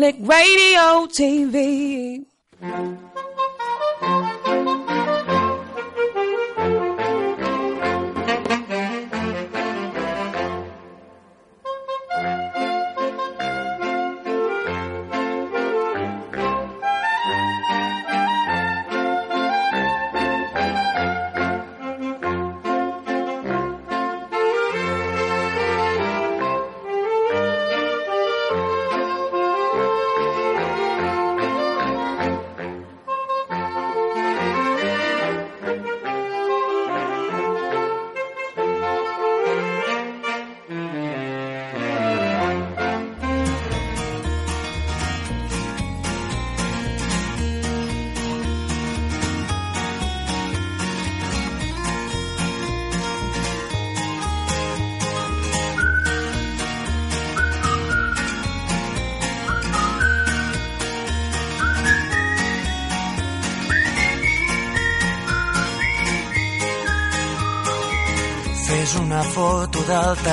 Click 0.00 0.16
Radio 0.22 1.06
TV. 1.12 2.24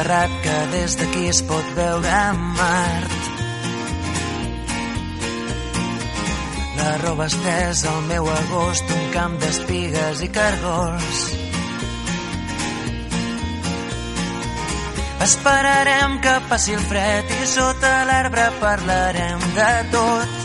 Terrat 0.08 0.32
que 0.42 0.58
des 0.72 0.94
d'aquí 0.96 1.24
es 1.28 1.42
pot 1.44 1.72
veure 1.76 2.20
Mart. 2.56 3.16
La 6.78 6.94
roba 7.02 7.26
estesa 7.26 7.92
al 7.92 8.06
meu 8.08 8.30
agost, 8.32 8.94
un 9.00 9.04
camp 9.12 9.36
d'espigues 9.42 10.24
i 10.24 10.30
cargols. 10.40 11.26
Esperarem 15.28 16.20
que 16.24 16.40
passi 16.48 16.80
el 16.80 16.88
fred 16.88 17.38
i 17.42 17.54
sota 17.58 17.94
l'arbre 18.08 18.48
parlarem 18.64 19.48
de 19.60 19.72
tot. 19.92 20.37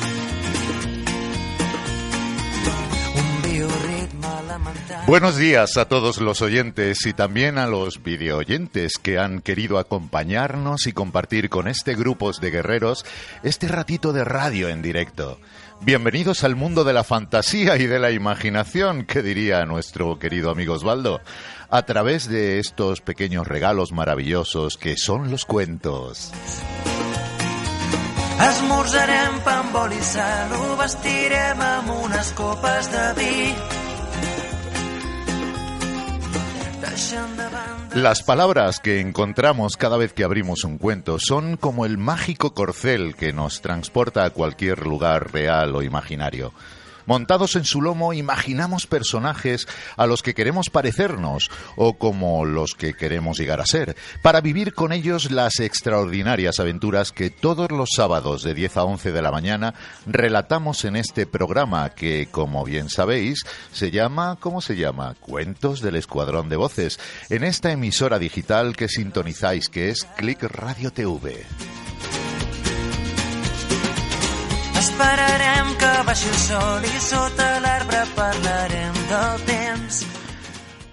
Buenos 5.13 5.37
días 5.37 5.77
a 5.77 5.85
todos 5.85 6.23
los 6.23 6.41
oyentes 6.41 7.05
y 7.05 7.13
también 7.13 7.59
a 7.59 7.67
los 7.67 8.03
videoyentes 8.03 8.95
que 8.95 9.19
han 9.19 9.43
querido 9.43 9.77
acompañarnos 9.77 10.87
y 10.87 10.95
compartir 10.95 11.51
con 11.51 11.69
este 11.69 11.95
grupo 11.95 12.33
de 12.33 12.51
guerreros 12.51 13.05
este 13.43 13.69
ratito 13.69 14.15
de 14.15 14.25
radio 14.25 14.71
en 14.71 14.81
directo. 14.81 15.39
Bienvenidos 15.83 16.45
al 16.45 16.57
mundo 16.57 16.83
de 16.83 16.95
la 16.95 17.05
fantasía 17.05 17.77
y 17.77 17.87
de 17.87 17.99
la 17.99 18.11
imaginación, 18.11 19.05
que 19.05 19.21
diría 19.21 19.67
nuestro 19.67 20.19
querido 20.19 20.51
amigo 20.51 20.73
Osvaldo, 20.73 21.21
a 21.69 21.83
través 21.83 22.27
de 22.27 22.59
estos 22.59 23.03
pequeños 23.03 23.47
regalos 23.47 23.93
maravillosos 23.93 24.79
que 24.79 24.97
son 24.97 25.31
los 25.31 25.45
cuentos. 25.45 26.33
De. 33.15 33.82
Las 37.95 38.23
palabras 38.23 38.81
que 38.81 39.01
encontramos 39.01 39.77
cada 39.77 39.97
vez 39.97 40.13
que 40.13 40.25
abrimos 40.25 40.65
un 40.65 40.79
cuento 40.79 41.19
son 41.19 41.57
como 41.57 41.85
el 41.85 41.99
mágico 41.99 42.55
corcel 42.55 43.15
que 43.15 43.33
nos 43.33 43.61
transporta 43.61 44.25
a 44.25 44.31
cualquier 44.31 44.87
lugar 44.87 45.33
real 45.33 45.75
o 45.75 45.83
imaginario. 45.83 46.53
Montados 47.07 47.57
en 47.57 47.65
su 47.65 47.81
lomo 47.81 48.13
imaginamos 48.13 48.87
personajes 48.87 49.67
a 49.97 50.07
los 50.07 50.23
que 50.23 50.35
queremos 50.35 50.71
parecernos 50.71 51.51
o 51.77 51.95
como 51.95 52.45
los 52.45 52.75
que 52.75 52.95
queremos 52.95 53.39
llegar 53.39 53.61
a 53.61 53.67
ser, 53.67 53.97
para 54.23 54.41
vivir 54.41 54.75
con 54.75 54.93
ellos 54.93 55.31
las 55.31 55.61
extraordinarias 55.61 56.61
aventuras 56.61 57.13
que 57.13 57.31
todos 57.31 57.71
los 57.71 57.91
sábados 57.95 58.43
de 58.43 58.55
10 58.55 58.77
a 58.77 58.85
11 58.85 59.13
de 59.13 59.23
la 59.23 59.33
mañana 59.33 59.75
relatamos 60.07 60.85
en 60.85 60.97
este 60.97 61.27
programa 61.27 61.91
que, 61.91 62.29
como 62.31 62.65
bien 62.65 62.89
sabéis, 62.89 63.45
se 63.73 63.91
llama, 63.91 64.37
¿cómo 64.41 64.61
se 64.61 64.77
llama? 64.77 65.15
Cuentos 65.21 65.81
del 65.81 65.97
Escuadrón 65.97 66.49
de 66.49 66.57
Voces, 66.57 66.99
en 67.31 67.45
esta 67.45 67.73
emisora 67.73 68.19
digital 68.19 68.77
que 68.77 68.89
sintonizáis 68.89 69.69
que 69.69 69.91
es 69.91 70.05
Click 70.17 70.43
Radio 70.43 70.93
TV. 70.93 71.47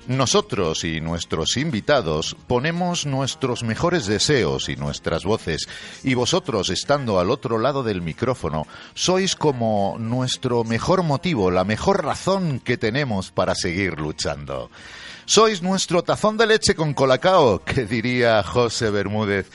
Nosotros 0.06 0.84
y 0.84 1.02
nuestros 1.02 1.58
invitados 1.58 2.38
ponemos 2.46 3.08
nuestros 3.08 3.64
mejores 3.64 4.06
deseos 4.06 4.70
y 4.70 4.76
nuestras 4.76 5.24
voces, 5.24 5.68
y 6.04 6.14
vosotros, 6.14 6.70
estando 6.70 7.20
al 7.20 7.32
otro 7.32 7.58
lado 7.58 7.82
del 7.82 8.04
micrófono, 8.04 8.68
sois 8.94 9.36
como 9.36 9.98
nuestro 9.98 10.64
mejor 10.64 11.02
motivo, 11.02 11.50
la 11.50 11.64
mejor 11.64 12.06
razón 12.06 12.60
que 12.60 12.78
tenemos 12.78 13.32
para 13.32 13.56
seguir 13.56 14.00
luchando. 14.00 14.70
Sois 15.26 15.62
nuestro 15.62 16.02
tazón 16.02 16.38
de 16.38 16.48
leche 16.48 16.74
con 16.74 16.96
colacao, 16.96 17.64
que 17.66 17.86
diría 17.86 18.42
José 18.42 18.90
Bermúdez, 18.90 19.46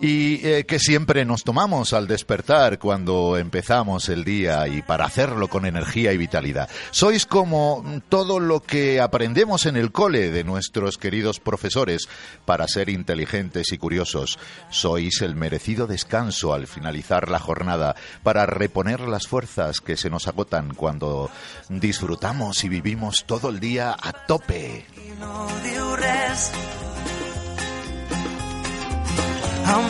y 0.00 0.46
eh, 0.46 0.64
que 0.64 0.78
siempre 0.78 1.24
nos 1.24 1.44
tomamos 1.44 1.92
al 1.92 2.06
despertar 2.06 2.78
cuando 2.78 3.36
empezamos 3.36 4.08
el 4.08 4.24
día 4.24 4.68
y 4.68 4.82
para 4.82 5.04
hacerlo 5.04 5.48
con 5.48 5.66
energía 5.66 6.12
y 6.12 6.16
vitalidad. 6.18 6.68
Sois 6.90 7.26
como 7.26 7.84
todo 8.08 8.40
lo 8.40 8.60
que 8.60 9.00
aprendemos 9.00 9.66
en 9.66 9.76
el 9.76 9.92
cole 9.92 10.30
de 10.30 10.44
nuestros 10.44 10.98
queridos 10.98 11.40
profesores 11.40 12.08
para 12.44 12.68
ser 12.68 12.88
inteligentes 12.88 13.72
y 13.72 13.78
curiosos. 13.78 14.38
Sois 14.70 15.22
el 15.22 15.34
merecido 15.34 15.86
descanso 15.86 16.54
al 16.54 16.66
finalizar 16.66 17.30
la 17.30 17.38
jornada 17.38 17.96
para 18.22 18.46
reponer 18.46 19.00
las 19.00 19.26
fuerzas 19.26 19.80
que 19.80 19.96
se 19.96 20.10
nos 20.10 20.28
agotan 20.28 20.74
cuando 20.74 21.30
disfrutamos 21.68 22.62
y 22.64 22.68
vivimos 22.68 23.24
todo 23.26 23.50
el 23.50 23.60
día 23.60 23.96
a 24.00 24.12
tope. 24.26 24.86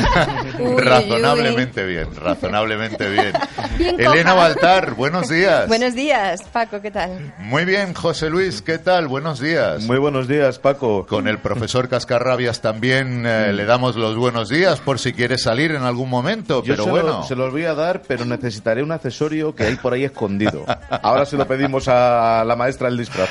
Uy, 0.58 0.80
razonablemente 0.82 1.84
bien, 1.84 2.08
razonablemente 2.16 3.08
bien. 3.10 3.32
Bien 3.78 4.00
Elena 4.00 4.30
coja. 4.30 4.34
Baltar, 4.34 4.94
buenos 4.94 5.28
días. 5.28 5.66
Buenos 5.66 5.94
días, 5.94 6.42
Paco, 6.52 6.80
¿qué 6.80 6.92
tal? 6.92 7.34
Muy 7.38 7.64
bien, 7.64 7.92
José 7.92 8.30
Luis, 8.30 8.62
¿qué 8.62 8.78
tal? 8.78 9.08
Buenos 9.08 9.40
días. 9.40 9.82
Muy 9.82 9.98
buenos 9.98 10.28
días, 10.28 10.60
Paco. 10.60 11.06
Con 11.06 11.26
el 11.26 11.38
profesor 11.38 11.88
Cascarrabias 11.88 12.60
también 12.60 13.24
eh, 13.26 13.52
le 13.52 13.64
damos 13.64 13.96
los 13.96 14.16
buenos 14.16 14.48
días 14.48 14.80
por 14.80 15.00
si 15.00 15.12
quiere 15.12 15.38
salir 15.38 15.72
en 15.72 15.82
algún 15.82 16.08
momento, 16.08 16.62
Yo 16.62 16.72
pero 16.74 16.84
se, 16.84 16.90
bueno. 16.90 17.08
lo- 17.08 17.22
se 17.24 17.34
los 17.34 17.50
voy 17.50 17.64
a 17.64 17.74
dar, 17.74 18.02
pero 18.06 18.24
necesitaré 18.24 18.82
un 18.82 18.92
accesorio 18.92 19.54
que 19.56 19.64
hay 19.64 19.74
por 19.76 19.92
ahí 19.92 20.04
escondido. 20.04 20.64
Ahora 21.02 21.26
se 21.26 21.36
lo 21.36 21.46
pedimos 21.48 21.88
a 21.88 22.44
la 22.46 22.54
maestra 22.54 22.88
del 22.88 22.98
disfraz. 22.98 23.28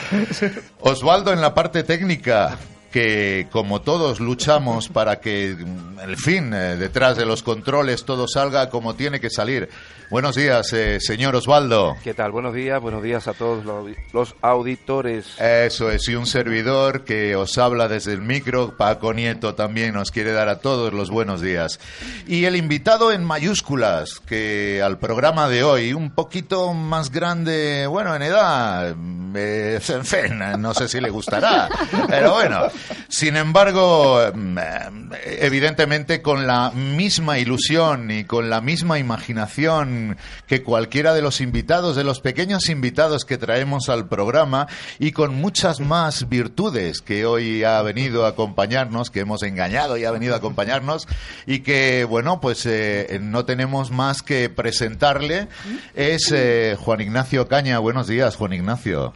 Osvaldo 0.82 1.32
en 1.32 1.40
la 1.40 1.54
parte 1.54 1.84
técnica, 1.84 2.58
que 2.94 3.48
como 3.52 3.82
todos 3.82 4.20
luchamos 4.20 4.88
para 4.88 5.20
que, 5.20 5.58
mm, 5.60 6.00
en 6.12 6.16
fin, 6.18 6.54
eh, 6.54 6.76
detrás 6.78 7.18
de 7.18 7.26
los 7.26 7.42
controles 7.42 8.06
todo 8.06 8.28
salga 8.28 8.70
como 8.70 8.94
tiene 8.94 9.20
que 9.20 9.32
salir. 9.32 9.68
Buenos 10.12 10.36
días, 10.36 10.72
eh, 10.74 11.00
señor 11.00 11.36
Osvaldo. 11.36 11.96
¿Qué 12.04 12.14
tal? 12.14 12.32
Buenos 12.32 12.54
días, 12.54 12.80
buenos 12.80 13.02
días 13.02 13.28
a 13.28 13.34
todos 13.34 13.66
los 13.66 13.76
audi- 13.84 13.98
los 14.14 14.36
auditores. 14.44 15.26
Eso 15.42 15.90
es, 15.90 16.08
y 16.08 16.14
un 16.14 16.28
servidor 16.28 17.04
que 17.04 17.36
os 17.36 17.58
habla 17.58 17.88
desde 17.88 18.14
el 18.14 18.22
micro, 18.22 18.78
Paco 18.78 19.12
Nieto 19.12 19.56
también 19.56 19.96
nos 19.96 20.12
quiere 20.12 20.32
dar 20.32 20.50
a 20.50 20.60
todos 20.60 20.94
los 20.94 21.10
buenos 21.10 21.42
días. 21.42 21.80
Y 22.28 22.46
el 22.46 22.56
invitado 22.56 23.12
en 23.12 23.24
mayúsculas, 23.24 24.20
que 24.20 24.84
al 24.84 25.00
programa 25.00 25.50
de 25.50 25.64
hoy, 25.64 25.94
un 25.94 26.12
poquito 26.12 26.74
más 26.74 27.10
grande, 27.10 27.88
bueno, 27.88 28.16
en 28.16 28.22
edad, 28.22 28.96
eh, 29.36 29.80
en 29.90 30.06
fin, 30.06 30.40
no 30.60 30.76
sé 30.76 30.88
si 30.88 31.02
le 31.02 31.10
gustará, 31.10 31.68
pero 32.08 32.34
bueno. 32.34 32.68
Sin 33.08 33.38
embargo, 33.38 34.20
mm, 34.34 34.58
eh, 34.58 35.38
evidentemente 35.42 36.22
con 36.22 36.48
la 36.48 36.72
misma 36.72 37.40
ilusión 37.40 38.12
y 38.12 38.26
con 38.26 38.50
la 38.50 38.62
misma 38.62 39.00
imaginación 39.00 40.18
que 40.48 40.64
cualquiera 40.64 41.14
de 41.14 41.22
los 41.22 41.42
invitados, 41.42 41.96
de 41.96 42.04
los 42.04 42.20
pequeños 42.20 42.70
invitados 42.70 43.26
que 43.26 43.38
traemos 43.38 43.90
al 43.90 44.08
programa 44.08 44.68
y 45.00 45.12
con 45.12 45.36
muchas 45.36 45.80
más 45.80 46.30
virtudes 46.30 47.02
que 47.02 47.26
hoy 47.26 47.64
ha 47.64 47.82
venido 47.82 48.26
a 48.26 48.30
acompañarnos, 48.30 49.10
que 49.10 49.22
hemos 49.22 49.44
engañado 49.44 49.98
y 49.98 50.06
ha 50.06 50.12
venido 50.12 50.34
a 50.34 50.38
acompañarnos 50.38 51.08
y 51.46 51.60
que, 51.60 52.06
bueno, 52.06 52.40
pues 52.42 52.66
eh, 52.66 53.20
no 53.22 53.46
tenemos 53.46 53.92
más 53.92 54.22
que 54.22 54.50
presentarle. 54.50 55.48
Es 55.96 56.32
eh, 56.34 56.78
Juan 56.80 57.02
Ignacio 57.02 57.48
Caña. 57.48 57.80
Buenos 57.80 58.08
días, 58.08 58.36
Juan 58.36 58.54
Ignacio. 58.54 59.14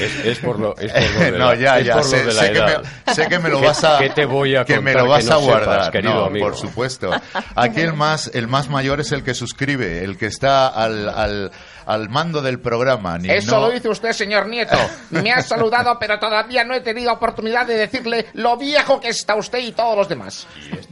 Es, 0.00 0.24
es 0.24 0.41
por 0.44 0.58
lo, 0.58 0.76
es 0.76 0.92
por 0.92 1.02
lo 1.02 1.20
de 1.20 1.30
no, 1.32 1.38
la, 1.38 1.54
ya, 1.54 1.80
ya, 1.80 2.02
sé, 2.02 2.22
que 2.24 2.30
edad. 2.58 2.82
me, 3.06 3.14
sé 3.14 3.26
que 3.28 3.38
me 3.38 3.48
lo 3.48 3.60
¿Qué- 3.60 3.66
vas 3.66 3.84
a 3.84 3.98
qué 3.98 4.10
te 4.10 4.24
voy 4.26 4.56
a 4.56 4.64
que 4.64 4.80
me 4.80 4.92
lo 4.94 5.06
vas 5.08 5.24
que 5.24 5.30
no 5.30 5.36
a 5.36 5.38
guardar, 5.38 5.74
sepas, 5.74 5.90
querido 5.90 6.14
No, 6.14 6.24
amigo? 6.26 6.46
por 6.46 6.56
supuesto. 6.56 7.10
Aquí 7.54 7.80
el 7.80 7.92
más 7.94 8.30
el 8.34 8.48
más 8.48 8.68
mayor 8.68 9.00
es 9.00 9.12
el 9.12 9.22
que 9.24 9.34
suscribe, 9.34 10.04
el 10.04 10.16
que 10.18 10.26
está 10.26 10.68
al, 10.68 11.08
al, 11.08 11.50
al 11.86 12.08
mando 12.08 12.42
del 12.42 12.60
programa. 12.60 13.18
Ni 13.18 13.30
Eso 13.30 13.52
no- 13.60 13.66
lo 13.68 13.70
dice 13.72 13.88
usted, 13.88 14.12
señor 14.12 14.46
Nieto. 14.48 14.76
Me 15.10 15.32
ha 15.32 15.42
saludado, 15.42 15.96
pero 15.98 16.18
todavía 16.18 16.64
no 16.64 16.74
he 16.74 16.80
tenido 16.80 17.12
oportunidad 17.12 17.66
de 17.66 17.74
decirle 17.76 18.26
lo 18.34 18.56
viejo 18.56 19.00
que 19.00 19.08
está 19.08 19.34
usted 19.36 19.58
y 19.60 19.72
todos 19.72 19.96
los 19.96 20.08
demás. 20.08 20.46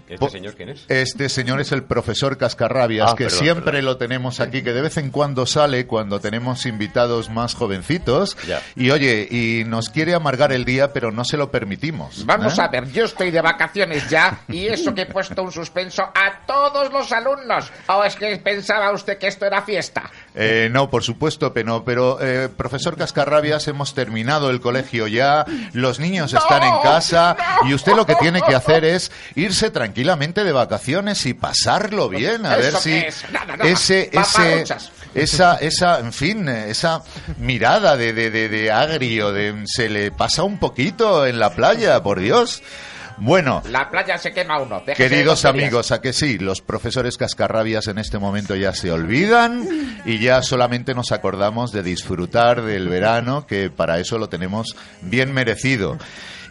¿Este 0.08 0.28
señor 0.28 0.54
quién 0.56 0.70
es? 0.70 0.84
Este 0.88 1.28
señor 1.28 1.60
es 1.60 1.70
el 1.72 1.84
profesor 1.84 2.36
Cascarrabias, 2.36 3.12
Ah, 3.12 3.14
que 3.16 3.24
perdón, 3.24 3.38
siempre 3.40 3.64
perdón. 3.66 3.84
lo 3.84 3.96
tenemos 3.96 4.40
aquí, 4.40 4.62
que 4.62 4.72
de 4.72 4.80
vez 4.82 4.96
en 4.96 5.10
cuando 5.10 5.46
sale 5.46 5.86
cuando 5.86 6.18
tenemos 6.20 6.66
invitados 6.66 7.30
más 7.30 7.54
jovencitos. 7.54 8.36
Ya. 8.46 8.60
Y 8.74 8.90
oye, 8.90 9.28
y 9.30 9.39
nos 9.66 9.88
quiere 9.88 10.14
amargar 10.14 10.52
el 10.52 10.64
día, 10.64 10.92
pero 10.92 11.10
no 11.10 11.24
se 11.24 11.36
lo 11.36 11.50
permitimos. 11.50 12.24
Vamos 12.26 12.58
¿eh? 12.58 12.62
a 12.62 12.68
ver, 12.68 12.90
yo 12.90 13.04
estoy 13.04 13.30
de 13.30 13.40
vacaciones 13.40 14.08
ya 14.08 14.40
y 14.48 14.66
eso 14.66 14.94
que 14.94 15.02
he 15.02 15.06
puesto 15.06 15.42
un 15.42 15.52
suspenso 15.52 16.02
a 16.02 16.46
todos 16.46 16.92
los 16.92 17.10
alumnos. 17.12 17.70
¿O 17.88 18.04
es 18.04 18.16
que 18.16 18.36
pensaba 18.38 18.92
usted 18.92 19.18
que 19.18 19.28
esto 19.28 19.46
era 19.46 19.62
fiesta? 19.62 20.10
Eh, 20.34 20.68
no, 20.70 20.90
por 20.90 21.02
supuesto 21.02 21.52
que 21.52 21.64
no, 21.64 21.84
pero 21.84 22.18
eh, 22.20 22.48
profesor 22.48 22.96
Cascarrabias, 22.96 23.66
hemos 23.66 23.94
terminado 23.94 24.50
el 24.50 24.60
colegio 24.60 25.08
ya, 25.08 25.44
los 25.72 25.98
niños 25.98 26.32
están 26.32 26.62
en 26.62 26.78
casa 26.82 27.36
y 27.66 27.74
usted 27.74 27.94
lo 27.94 28.06
que 28.06 28.14
tiene 28.14 28.40
que 28.42 28.54
hacer 28.54 28.84
es 28.84 29.10
irse 29.34 29.70
tranquilamente 29.70 30.44
de 30.44 30.52
vacaciones 30.52 31.26
y 31.26 31.34
pasarlo 31.34 32.08
bien, 32.08 32.46
a 32.46 32.56
ver 32.56 32.66
¿Eso 32.66 32.80
si 32.80 32.92
ese, 33.62 34.10
ese, 34.12 34.64
esa, 35.14 35.56
esa, 35.56 35.98
en 35.98 36.12
fin, 36.12 36.48
esa 36.48 37.02
mirada 37.38 37.96
de, 37.96 38.12
de, 38.12 38.30
de, 38.30 38.48
de 38.48 38.70
agrio, 38.70 39.32
de 39.32 39.64
se 39.66 39.88
le 39.88 40.12
pasa 40.12 40.44
un 40.44 40.58
poquito 40.58 41.26
en 41.26 41.40
la 41.40 41.50
playa, 41.50 42.02
por 42.02 42.20
Dios. 42.20 42.62
Bueno, 43.20 43.62
La 43.68 43.90
playa 43.90 44.16
se 44.16 44.32
quema 44.32 44.58
uno. 44.58 44.82
Queridos 44.96 45.44
amigos, 45.44 45.92
a 45.92 46.00
que 46.00 46.14
sí, 46.14 46.38
los 46.38 46.62
profesores 46.62 47.18
cascarrabias 47.18 47.86
en 47.86 47.98
este 47.98 48.18
momento 48.18 48.56
ya 48.56 48.72
se 48.72 48.90
olvidan 48.90 49.66
y 50.06 50.18
ya 50.18 50.42
solamente 50.42 50.94
nos 50.94 51.12
acordamos 51.12 51.70
de 51.70 51.82
disfrutar 51.82 52.62
del 52.62 52.88
verano, 52.88 53.46
que 53.46 53.70
para 53.70 53.98
eso 53.98 54.16
lo 54.16 54.30
tenemos 54.30 54.74
bien 55.02 55.34
merecido. 55.34 55.98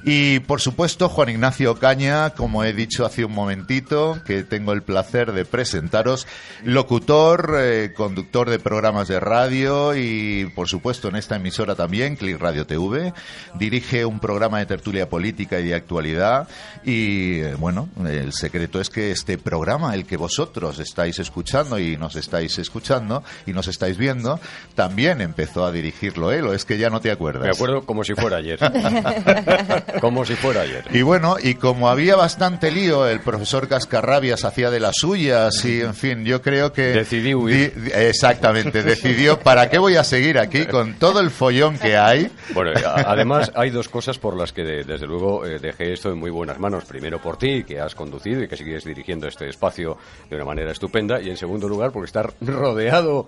Y 0.03 0.39
por 0.39 0.61
supuesto, 0.61 1.09
Juan 1.09 1.29
Ignacio 1.29 1.75
Caña, 1.75 2.31
como 2.31 2.63
he 2.63 2.73
dicho 2.73 3.05
hace 3.05 3.25
un 3.25 3.33
momentito, 3.33 4.19
que 4.25 4.43
tengo 4.43 4.71
el 4.73 4.81
placer 4.81 5.33
de 5.33 5.45
presentaros, 5.45 6.25
locutor, 6.63 7.55
eh, 7.59 7.93
conductor 7.95 8.49
de 8.49 8.59
programas 8.59 9.07
de 9.07 9.19
radio 9.19 9.95
y 9.95 10.51
por 10.55 10.67
supuesto 10.67 11.09
en 11.09 11.15
esta 11.15 11.35
emisora 11.35 11.75
también, 11.75 12.15
Click 12.15 12.39
Radio 12.39 12.65
TV, 12.65 13.13
dirige 13.55 14.05
un 14.05 14.19
programa 14.19 14.59
de 14.59 14.65
tertulia 14.65 15.09
política 15.09 15.59
y 15.59 15.67
de 15.67 15.75
actualidad 15.75 16.47
y 16.83 17.39
eh, 17.39 17.55
bueno, 17.55 17.89
el 18.05 18.33
secreto 18.33 18.79
es 18.79 18.89
que 18.89 19.11
este 19.11 19.37
programa, 19.37 19.93
el 19.95 20.05
que 20.05 20.17
vosotros 20.17 20.79
estáis 20.79 21.19
escuchando 21.19 21.77
y 21.77 21.97
nos 21.97 22.15
estáis 22.15 22.57
escuchando 22.57 23.23
y 23.45 23.51
nos 23.53 23.67
estáis 23.67 23.97
viendo, 23.97 24.39
también 24.75 25.21
empezó 25.21 25.65
a 25.65 25.71
dirigirlo 25.71 26.31
él, 26.31 26.45
o 26.47 26.53
es 26.53 26.65
que 26.65 26.77
ya 26.77 26.89
no 26.89 27.01
te 27.01 27.11
acuerdas. 27.11 27.43
Me 27.43 27.49
acuerdo 27.49 27.85
como 27.85 28.03
si 28.03 28.13
fuera 28.13 28.37
ayer. 28.37 28.59
como 30.01 30.25
si 30.25 30.35
fuera 30.35 30.61
ayer. 30.61 30.85
Y 30.91 31.01
bueno, 31.01 31.35
y 31.41 31.55
como 31.55 31.89
había 31.89 32.15
bastante 32.15 32.71
lío, 32.71 33.07
el 33.07 33.19
profesor 33.21 33.67
Cascarrabias 33.67 34.45
hacía 34.45 34.69
de 34.69 34.79
las 34.79 34.95
suyas 34.97 35.63
y, 35.65 35.81
en 35.81 35.93
fin, 35.95 36.23
yo 36.25 36.41
creo 36.41 36.71
que... 36.73 36.87
Decidí 36.93 37.33
huir. 37.33 37.73
Di- 37.75 37.91
exactamente, 37.93 38.83
decidió, 38.83 39.39
¿para 39.39 39.69
qué 39.69 39.77
voy 39.77 39.95
a 39.95 40.03
seguir 40.03 40.37
aquí 40.39 40.65
con 40.65 40.95
todo 40.99 41.19
el 41.19 41.29
follón 41.31 41.77
que 41.77 41.97
hay? 41.97 42.31
Bueno, 42.53 42.71
además 43.05 43.51
hay 43.55 43.69
dos 43.69 43.89
cosas 43.89 44.17
por 44.17 44.35
las 44.37 44.51
que 44.53 44.63
de- 44.63 44.83
desde 44.83 45.07
luego 45.07 45.45
eh, 45.45 45.59
dejé 45.59 45.93
esto 45.93 46.09
en 46.11 46.17
muy 46.19 46.31
buenas 46.31 46.59
manos. 46.59 46.85
Primero 46.85 47.21
por 47.21 47.37
ti, 47.37 47.63
que 47.63 47.79
has 47.79 47.95
conducido 47.95 48.43
y 48.43 48.47
que 48.47 48.57
sigues 48.57 48.83
dirigiendo 48.83 49.27
este 49.27 49.49
espacio 49.49 49.97
de 50.29 50.35
una 50.35 50.45
manera 50.45 50.71
estupenda. 50.71 51.21
Y 51.21 51.29
en 51.29 51.37
segundo 51.37 51.67
lugar 51.67 51.91
por 51.91 52.05
estar 52.05 52.33
rodeado 52.41 53.27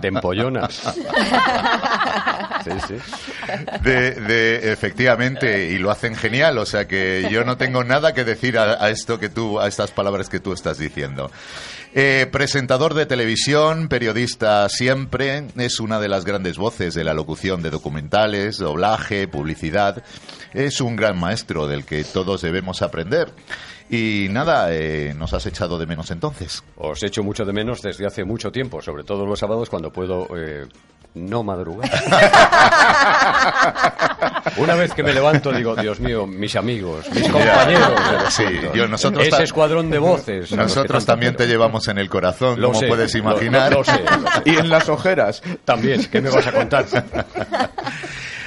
de 0.00 0.08
empollonas. 0.08 0.82
Sí, 2.64 2.70
sí. 2.88 2.94
De, 3.82 4.12
de- 4.12 4.72
efectivamente, 4.72 5.70
y 5.70 5.78
lo 5.78 5.90
hacen 5.90 6.14
genial, 6.16 6.56
o 6.58 6.66
sea 6.66 6.86
que 6.88 7.28
yo 7.30 7.44
no 7.44 7.56
tengo 7.56 7.84
nada 7.84 8.14
que 8.14 8.24
decir 8.24 8.58
a, 8.58 8.82
a 8.84 8.90
esto 8.90 9.18
que 9.18 9.28
tú, 9.28 9.60
a 9.60 9.68
estas 9.68 9.90
palabras 9.90 10.28
que 10.28 10.40
tú 10.40 10.52
estás 10.52 10.78
diciendo. 10.78 11.30
Eh, 11.96 12.26
presentador 12.32 12.94
de 12.94 13.06
televisión, 13.06 13.88
periodista 13.88 14.68
siempre, 14.68 15.44
es 15.56 15.78
una 15.78 16.00
de 16.00 16.08
las 16.08 16.24
grandes 16.24 16.56
voces 16.56 16.94
de 16.94 17.04
la 17.04 17.14
locución 17.14 17.62
de 17.62 17.70
documentales, 17.70 18.58
doblaje, 18.58 19.28
publicidad. 19.28 20.02
Es 20.52 20.80
un 20.80 20.96
gran 20.96 21.18
maestro 21.18 21.68
del 21.68 21.84
que 21.84 22.02
todos 22.02 22.40
debemos 22.42 22.82
aprender. 22.82 23.28
Y 23.94 24.26
nada, 24.30 24.72
eh, 24.72 25.14
nos 25.16 25.32
has 25.34 25.46
echado 25.46 25.78
de 25.78 25.86
menos 25.86 26.10
entonces. 26.10 26.64
Os 26.76 27.00
echo 27.04 27.22
mucho 27.22 27.44
de 27.44 27.52
menos 27.52 27.80
desde 27.80 28.04
hace 28.06 28.24
mucho 28.24 28.50
tiempo, 28.50 28.82
sobre 28.82 29.04
todo 29.04 29.24
los 29.24 29.38
sábados 29.38 29.70
cuando 29.70 29.92
puedo 29.92 30.26
eh, 30.36 30.66
no 31.14 31.44
madrugar. 31.44 31.88
Una 34.56 34.74
vez 34.74 34.92
que 34.94 35.02
me 35.02 35.12
levanto 35.12 35.52
digo, 35.52 35.74
Dios 35.76 36.00
mío, 36.00 36.26
mis 36.26 36.54
amigos, 36.56 37.06
mis 37.12 37.28
compañeros. 37.28 37.92
Sí, 38.30 38.44
nosotros 38.88 39.26
Ese 39.26 39.42
escuadrón 39.44 39.90
de 39.90 39.98
voces. 39.98 40.52
Nosotros 40.52 41.04
también 41.06 41.36
te 41.36 41.46
llevamos 41.46 41.88
en 41.88 41.98
el 41.98 42.08
corazón, 42.08 42.60
Lo 42.60 42.68
como 42.68 42.80
sé, 42.80 42.86
puedes 42.88 43.14
imaginar. 43.14 43.72
lo- 43.72 43.78
lo 43.78 43.84
sé, 43.84 44.00
lo 44.02 44.30
sé. 44.30 44.42
Y 44.44 44.56
en 44.56 44.68
las 44.68 44.88
ojeras. 44.88 45.42
También, 45.64 46.04
¿qué 46.10 46.20
me 46.20 46.30
vas 46.30 46.46
a 46.46 46.52
contar? 46.52 46.84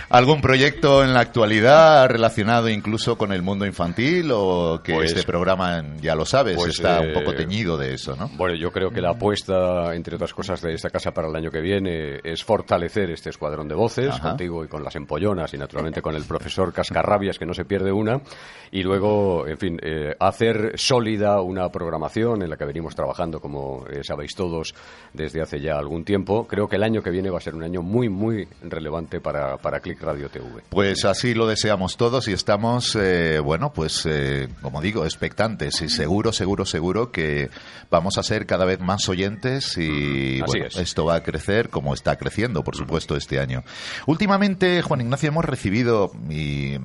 ¿Algún 0.10 0.40
proyecto 0.40 1.04
en 1.04 1.14
la 1.14 1.20
actualidad 1.20 2.08
relacionado 2.08 2.70
incluso 2.70 3.18
con 3.18 3.34
el 3.34 3.42
mundo 3.42 3.66
infantil 3.66 4.30
o 4.34 4.80
que 4.82 4.94
Pues- 4.94 5.12
este 5.12 5.24
programa, 5.24 5.84
ya 6.00 6.16
lo 6.16 6.26
sabes, 6.26 6.56
pues, 6.56 6.76
está 6.76 7.02
un 7.02 7.10
eh, 7.10 7.14
poco 7.14 7.34
teñido 7.34 7.78
de 7.78 7.94
eso, 7.94 8.16
¿no? 8.16 8.30
Bueno, 8.38 8.56
yo 8.56 8.72
creo 8.72 8.90
que 8.90 9.02
la 9.02 9.10
apuesta, 9.12 9.94
entre 9.94 10.16
otras 10.16 10.34
cosas, 10.34 10.62
de 10.62 10.74
esta 10.74 10.90
casa 10.90 11.12
para 11.12 11.28
el 11.28 11.36
año 11.36 11.52
que 11.52 11.60
viene 11.60 12.20
es 12.24 12.42
fortalecer 12.42 13.12
este 13.12 13.32
escuadrón 13.32 13.68
de 13.68 13.76
voces, 13.76 14.08
Ajá. 14.12 14.30
contigo 14.30 14.64
y 14.64 14.70
con 14.70 14.82
las 14.82 14.96
empollonas, 14.96 15.54
y 15.54 15.58
naturalmente 15.58 16.02
con 16.02 16.16
el 16.16 16.24
profesor 16.24 16.72
Cascarrabias, 16.72 17.38
que 17.38 17.46
no 17.46 17.54
se 17.54 17.66
pierde 17.66 17.92
una, 17.92 18.22
y 18.72 18.84
luego, 18.84 19.46
en 19.46 19.58
fin, 19.58 19.78
eh, 19.84 20.16
hacer 20.22 20.72
sólida 20.76 21.42
una 21.42 21.68
programación 21.70 22.44
en 22.44 22.50
la 22.50 22.56
que 22.56 22.64
venimos 22.64 22.96
trabajando, 22.96 23.42
como 23.42 23.86
eh, 23.92 24.06
sabéis 24.06 24.36
todos, 24.36 24.74
desde 25.12 25.42
hace 25.42 25.60
ya 25.60 25.78
algún 25.78 26.06
tiempo. 26.06 26.48
Creo 26.48 26.70
que 26.70 26.78
el 26.78 26.84
año 26.84 27.02
que 27.04 27.10
viene 27.10 27.30
va 27.30 27.40
a 27.40 27.42
ser 27.42 27.56
un 27.56 27.64
año 27.64 27.82
muy, 27.82 28.08
muy 28.08 28.48
relevante 28.62 29.20
para, 29.20 29.58
para 29.58 29.82
Click 29.82 29.97
Radio 30.00 30.30
TV. 30.30 30.63
Pues 30.70 31.06
así 31.06 31.34
lo 31.34 31.48
deseamos 31.48 31.98
todos 31.98 32.27
y 32.27 32.34
estamos, 32.34 32.96
eh, 32.96 33.39
bueno, 33.39 33.74
pues 33.74 34.06
eh, 34.06 34.48
como 34.62 34.82
digo, 34.82 35.06
expectantes 35.06 35.82
y 35.82 35.89
seguro, 35.89 36.32
seguro, 36.32 36.66
seguro 36.66 37.12
que 37.12 37.50
vamos 37.89 38.18
a 38.18 38.24
ser 38.24 38.46
cada 38.46 38.66
vez 38.66 38.80
más 38.80 39.08
oyentes 39.10 39.77
y 39.77 40.42
bueno, 40.42 40.66
es. 40.66 40.77
esto 40.77 41.06
va 41.06 41.16
a 41.16 41.24
crecer 41.24 41.70
como 41.70 41.94
está 41.94 42.16
creciendo, 42.18 42.63
por 42.63 42.75
supuesto, 42.75 43.16
este 43.16 43.39
año. 43.39 43.63
Últimamente, 44.06 44.82
Juan 44.82 45.01
Ignacio, 45.01 45.30
hemos 45.30 45.46
recibido 45.46 46.12
y, 46.30 46.74
eh, 46.74 46.80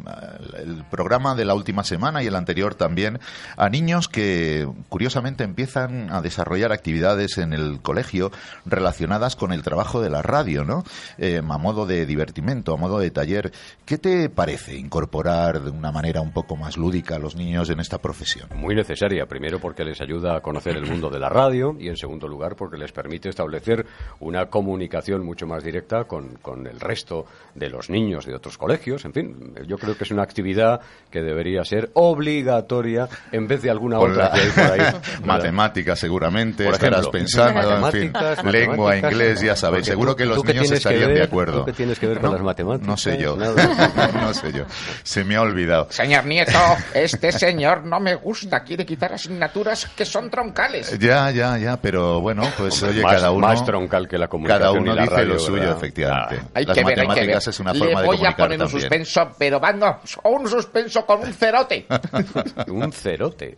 el 0.58 0.84
programa 0.90 1.34
de 1.34 1.44
la 1.44 1.54
última 1.54 1.84
semana 1.84 2.22
y 2.22 2.26
el 2.26 2.36
anterior 2.36 2.74
también 2.74 3.20
a 3.56 3.68
niños 3.68 4.08
que 4.08 4.68
curiosamente 4.88 5.44
empiezan 5.44 6.10
a 6.12 6.20
desarrollar 6.20 6.72
actividades 6.72 7.38
en 7.38 7.52
el 7.52 7.80
colegio 7.80 8.30
relacionadas 8.64 9.36
con 9.36 9.52
el 9.52 9.62
trabajo 9.62 10.00
de 10.00 10.10
la 10.10 10.22
radio, 10.22 10.64
¿no? 10.64 10.84
Eh, 11.18 11.38
a 11.38 11.58
modo 11.58 11.86
de 11.86 12.06
divertimento, 12.06 12.74
a 12.74 12.76
modo 12.76 12.98
de 12.98 13.01
taller. 13.10 13.50
¿Qué 13.84 13.98
te 13.98 14.28
parece 14.30 14.76
incorporar 14.76 15.60
de 15.62 15.70
una 15.70 15.90
manera 15.92 16.20
un 16.20 16.32
poco 16.32 16.56
más 16.56 16.76
lúdica 16.76 17.16
a 17.16 17.18
los 17.18 17.34
niños 17.36 17.68
en 17.70 17.80
esta 17.80 17.98
profesión? 17.98 18.48
Muy 18.54 18.74
necesaria, 18.74 19.26
primero 19.26 19.58
porque 19.58 19.84
les 19.84 20.00
ayuda 20.00 20.36
a 20.36 20.40
conocer 20.40 20.76
el 20.76 20.86
mundo 20.86 21.10
de 21.10 21.18
la 21.18 21.28
radio 21.28 21.76
y 21.78 21.88
en 21.88 21.96
segundo 21.96 22.28
lugar 22.28 22.56
porque 22.56 22.76
les 22.76 22.92
permite 22.92 23.28
establecer 23.28 23.86
una 24.20 24.46
comunicación 24.46 25.24
mucho 25.24 25.46
más 25.46 25.64
directa 25.64 26.04
con, 26.04 26.36
con 26.40 26.66
el 26.66 26.78
resto 26.80 27.26
de 27.54 27.68
los 27.70 27.90
niños 27.90 28.26
de 28.26 28.34
otros 28.34 28.56
colegios. 28.58 29.04
En 29.04 29.12
fin, 29.12 29.54
yo 29.66 29.76
creo 29.78 29.96
que 29.96 30.04
es 30.04 30.10
una 30.10 30.22
actividad 30.22 30.80
que 31.10 31.22
debería 31.22 31.64
ser 31.64 31.90
obligatoria 31.94 33.08
en 33.32 33.46
vez 33.46 33.62
de 33.62 33.70
alguna 33.70 33.98
otra 33.98 34.28
la- 34.28 34.30
que 34.32 34.40
hay 34.40 34.48
por 34.50 34.64
ahí. 34.80 34.94
Matemáticas, 35.24 35.98
seguramente, 35.98 36.64
Por 36.64 36.74
estarás 36.74 37.00
ejemplo, 37.00 37.10
pensando, 37.12 37.60
en 37.60 37.92
fin, 37.92 38.12
matemáticas, 38.12 38.44
lengua, 38.52 38.96
inglés, 38.96 39.40
ya 39.40 39.56
sabéis. 39.56 39.82
Porque 39.82 39.90
Seguro 39.92 40.10
tú- 40.12 40.16
que 40.16 40.26
los 40.26 40.36
¿tú 40.36 40.42
qué 40.44 40.52
niños 40.54 40.70
que 40.70 40.76
estarían 40.76 41.08
de 41.08 41.14
ver? 41.14 41.22
acuerdo. 41.22 41.58
¿Tú 41.60 41.64
qué 41.66 41.72
tienes 41.72 41.98
que 41.98 42.06
ver 42.06 42.18
con 42.18 42.30
No, 42.30 42.36
las 42.36 42.42
matemáticas? 42.42 42.86
No 42.92 42.96
sé 42.98 43.18
yo. 43.18 43.36
No 44.12 44.34
sé 44.34 44.52
yo. 44.52 44.64
Se 45.02 45.24
me 45.24 45.36
ha 45.36 45.40
olvidado. 45.42 45.88
Señor 45.90 46.24
Nieto, 46.26 46.58
este 46.94 47.32
señor 47.32 47.84
no 47.84 47.98
me 48.00 48.14
gusta. 48.16 48.62
Quiere 48.62 48.84
quitar 48.86 49.12
asignaturas 49.14 49.86
que 49.96 50.04
son 50.04 50.30
troncales. 50.30 50.98
Ya, 50.98 51.30
ya, 51.30 51.56
ya, 51.58 51.76
pero 51.80 52.20
bueno, 52.20 52.42
pues 52.58 52.74
Hombre, 52.82 52.98
oye, 52.98 53.02
más- 53.02 53.14
cada 53.14 53.30
uno. 53.30 53.46
más 53.48 53.64
troncal 53.64 54.06
que 54.08 54.18
la 54.18 54.28
comunicación 54.28 54.60
Cada 54.68 54.72
uno 54.80 54.92
y 54.92 54.96
la 54.96 55.02
dice 55.02 55.14
radio, 55.14 55.34
lo 55.34 55.38
suyo, 55.38 55.60
¿verdad? 55.60 55.76
efectivamente. 55.76 56.36
Ah. 56.42 56.48
Hay 56.54 56.64
Las 56.66 56.76
que 56.76 56.84
ver, 56.84 56.90
hay 56.90 56.94
que 56.94 57.00
ver. 57.00 57.08
matemáticas 57.08 57.48
es 57.48 57.60
una 57.60 57.74
forma 57.74 57.86
Le 57.94 58.00
de 58.00 58.06
voy 58.06 58.26
a 58.26 58.36
poner 58.36 58.52
un 58.60 58.66
también. 58.66 58.80
suspenso, 58.80 59.30
pero 59.38 59.60
vamos, 59.60 59.96
un 60.24 60.48
suspenso 60.48 61.06
con 61.06 61.20
un 61.20 61.32
cerote. 61.32 61.86
Un 62.68 62.92
cerote. 62.92 63.56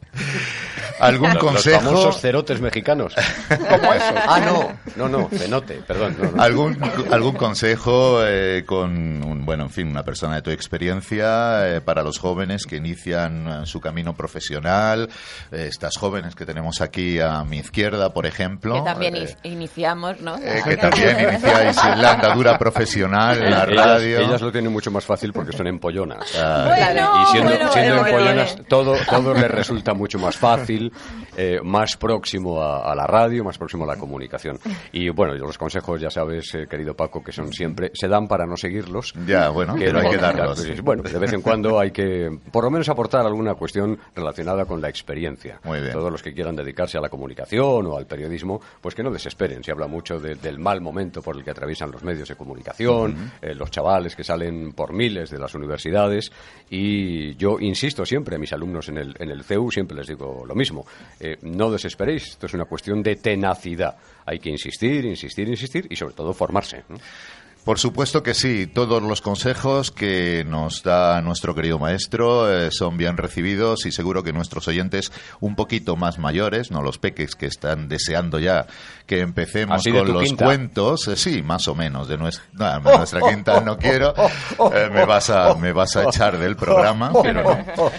¿Algún 1.00 1.30
Los- 1.34 1.38
consejo? 1.42 1.76
Los 1.82 1.84
famosos 1.84 2.20
cerotes 2.20 2.60
mexicanos. 2.60 3.14
Como 3.48 3.92
eso. 3.94 4.14
Ah, 4.26 4.40
no. 4.40 4.72
No, 4.96 5.08
no, 5.08 5.28
cenote, 5.30 5.74
perdón. 5.86 6.16
no, 6.20 6.30
no. 6.30 6.42
¿Algún, 6.42 6.78
algún 7.10 7.34
consejo 7.34 8.20
eh, 8.24 8.62
con, 8.66 9.22
un- 9.24 9.44
bueno, 9.44 9.64
en 9.64 9.70
fin, 9.70 9.88
una 9.88 10.02
persona 10.04 10.36
de 10.36 10.42
tu 10.42 10.50
experiencia 10.50 11.68
eh, 11.76 11.80
para 11.80 12.02
los 12.02 12.18
jóvenes 12.18 12.66
que 12.66 12.76
inician 12.76 13.46
eh, 13.48 13.66
su 13.66 13.80
camino 13.80 14.14
profesional? 14.14 15.08
Eh, 15.50 15.66
estas 15.68 15.96
jóvenes 15.96 16.34
que 16.34 16.46
tenemos 16.46 16.80
aquí 16.80 17.18
a 17.20 17.44
mi 17.44 17.58
izquierda, 17.58 18.12
por 18.12 18.26
ejemplo. 18.26 18.74
Que 18.74 18.82
también 18.82 19.16
eh, 19.16 19.36
in- 19.42 19.52
iniciamos, 19.52 20.20
¿no? 20.20 20.36
eh, 20.36 20.62
que 20.64 20.76
también 20.76 21.16
iniciáis 21.20 21.76
la 21.96 22.12
andadura 22.12 22.58
profesional 22.58 23.42
en 23.42 23.50
la 23.50 23.64
ellas, 23.64 23.86
radio. 23.86 24.18
ellas 24.20 24.40
lo 24.42 24.52
tienen 24.52 24.72
mucho 24.72 24.90
más 24.90 25.04
fácil 25.04 25.32
porque 25.32 25.56
son 25.56 25.66
empollonas. 25.66 26.32
Ah, 26.46 26.64
Bueno, 26.66 27.22
y 27.22 27.26
siendo, 27.32 27.50
bueno, 27.50 27.72
siendo 27.72 27.94
bueno, 28.00 28.08
empollonas, 28.08 28.52
bueno. 28.52 28.68
todo, 28.68 28.94
todo 29.08 29.34
les 29.34 29.50
resulta 29.50 29.94
mucho 29.94 30.18
más 30.18 30.36
fácil, 30.36 30.92
eh, 31.36 31.58
más 31.64 31.96
próximo 31.96 32.60
a, 32.60 32.90
a 32.90 32.94
la 32.94 33.06
radio, 33.06 33.44
más 33.44 33.56
próximo 33.56 33.84
a 33.84 33.86
la 33.86 33.96
comunicación. 33.96 34.58
Y 34.92 35.08
bueno, 35.08 35.34
los 35.34 35.56
consejos, 35.56 36.00
ya 36.00 36.10
sabes, 36.10 36.54
eh, 36.54 36.66
querido 36.68 36.94
Paco, 36.94 37.22
que 37.22 37.32
son 37.32 37.52
siempre, 37.52 37.90
se 37.94 38.08
dan 38.08 38.28
para 38.28 38.46
no 38.46 38.56
seguirlos. 38.56 39.13
Ya, 39.26 39.48
bueno, 39.50 39.74
pero 39.78 39.98
hay 40.00 40.10
que 40.10 40.16
darlos. 40.16 40.82
Bueno, 40.82 41.02
de 41.02 41.18
vez 41.18 41.32
en 41.32 41.40
cuando 41.42 41.78
hay 41.78 41.90
que, 41.92 42.36
por 42.50 42.64
lo 42.64 42.70
menos, 42.70 42.88
aportar 42.88 43.24
alguna 43.24 43.54
cuestión 43.54 43.98
relacionada 44.14 44.64
con 44.64 44.80
la 44.80 44.88
experiencia. 44.88 45.60
Muy 45.64 45.80
bien. 45.80 45.92
Todos 45.92 46.10
los 46.10 46.22
que 46.22 46.32
quieran 46.34 46.56
dedicarse 46.56 46.98
a 46.98 47.00
la 47.00 47.08
comunicación 47.08 47.86
o 47.86 47.96
al 47.96 48.06
periodismo, 48.06 48.60
pues 48.80 48.94
que 48.94 49.02
no 49.02 49.10
desesperen. 49.10 49.62
Se 49.62 49.70
habla 49.70 49.86
mucho 49.86 50.18
de- 50.18 50.34
del 50.34 50.58
mal 50.58 50.80
momento 50.80 51.22
por 51.22 51.36
el 51.36 51.44
que 51.44 51.50
atraviesan 51.50 51.90
los 51.90 52.02
medios 52.02 52.28
de 52.28 52.34
comunicación, 52.36 53.32
eh, 53.40 53.54
los 53.54 53.70
chavales 53.70 54.16
que 54.16 54.24
salen 54.24 54.72
por 54.72 54.92
miles 54.92 55.30
de 55.30 55.38
las 55.38 55.54
universidades. 55.54 56.32
Y 56.70 57.36
yo 57.36 57.58
insisto 57.60 58.04
siempre 58.04 58.36
a 58.36 58.38
mis 58.38 58.52
alumnos 58.52 58.88
en 58.88 58.98
el, 58.98 59.14
en 59.18 59.30
el 59.30 59.44
CEU, 59.44 59.70
siempre 59.70 59.96
les 59.96 60.08
digo 60.08 60.44
lo 60.46 60.54
mismo. 60.54 60.84
Eh, 61.20 61.36
no 61.42 61.70
desesperéis, 61.70 62.30
esto 62.30 62.46
es 62.46 62.54
una 62.54 62.64
cuestión 62.64 63.02
de 63.02 63.16
tenacidad. 63.16 63.96
Hay 64.26 64.38
que 64.38 64.50
insistir, 64.50 65.04
insistir, 65.04 65.48
insistir 65.48 65.86
y 65.90 65.96
sobre 65.96 66.14
todo 66.14 66.32
formarse. 66.32 66.82
¿no? 66.88 66.96
Por 67.64 67.78
supuesto 67.78 68.22
que 68.22 68.34
sí, 68.34 68.66
todos 68.66 69.02
los 69.02 69.22
consejos 69.22 69.90
que 69.90 70.44
nos 70.46 70.82
da 70.82 71.22
nuestro 71.22 71.54
querido 71.54 71.78
maestro 71.78 72.52
eh, 72.52 72.70
son 72.70 72.96
bien 72.96 73.16
recibidos 73.16 73.86
y 73.86 73.92
seguro 73.92 74.22
que 74.22 74.32
nuestros 74.32 74.68
oyentes 74.68 75.10
un 75.40 75.56
poquito 75.56 75.96
más 75.96 76.18
mayores, 76.18 76.70
no 76.70 76.82
los 76.82 76.98
peques 76.98 77.34
que 77.34 77.46
están 77.46 77.88
deseando 77.88 78.38
ya 78.38 78.66
que 79.06 79.20
empecemos 79.20 79.82
con 79.82 80.12
los 80.12 80.24
quinta. 80.24 80.44
cuentos, 80.46 81.08
eh, 81.08 81.16
sí, 81.16 81.42
más 81.42 81.68
o 81.68 81.74
menos, 81.74 82.08
de 82.08 82.16
nuestra, 82.16 82.44
no, 82.52 82.90
de 82.90 82.96
nuestra 82.98 83.20
quinta 83.20 83.60
no 83.60 83.76
quiero, 83.78 84.14
eh, 84.72 84.90
me, 84.92 85.04
vas 85.04 85.28
a, 85.30 85.54
me 85.54 85.72
vas 85.72 85.96
a 85.96 86.04
echar 86.04 86.38
del 86.38 86.56
programa, 86.56 87.12
pero 87.22 87.42
no. 87.42 87.92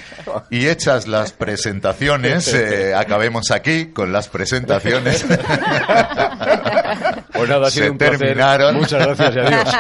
Y 0.50 0.68
hechas 0.68 1.08
las 1.08 1.32
presentaciones, 1.32 2.52
eh, 2.54 2.96
acabemos 2.96 3.52
aquí 3.52 3.88
con 3.88 4.12
las 4.12 4.30
presentaciones. 4.30 5.26
Pues 7.34 7.50
nada, 7.50 7.68
ha 7.68 7.70
Se 7.70 7.80
sido 7.82 7.92
un 7.92 7.98
placer. 7.98 8.18
terminaron. 8.20 8.76
Muchas 8.76 9.06
gracias 9.06 9.36
y 9.36 9.40
adiós. 9.40 9.76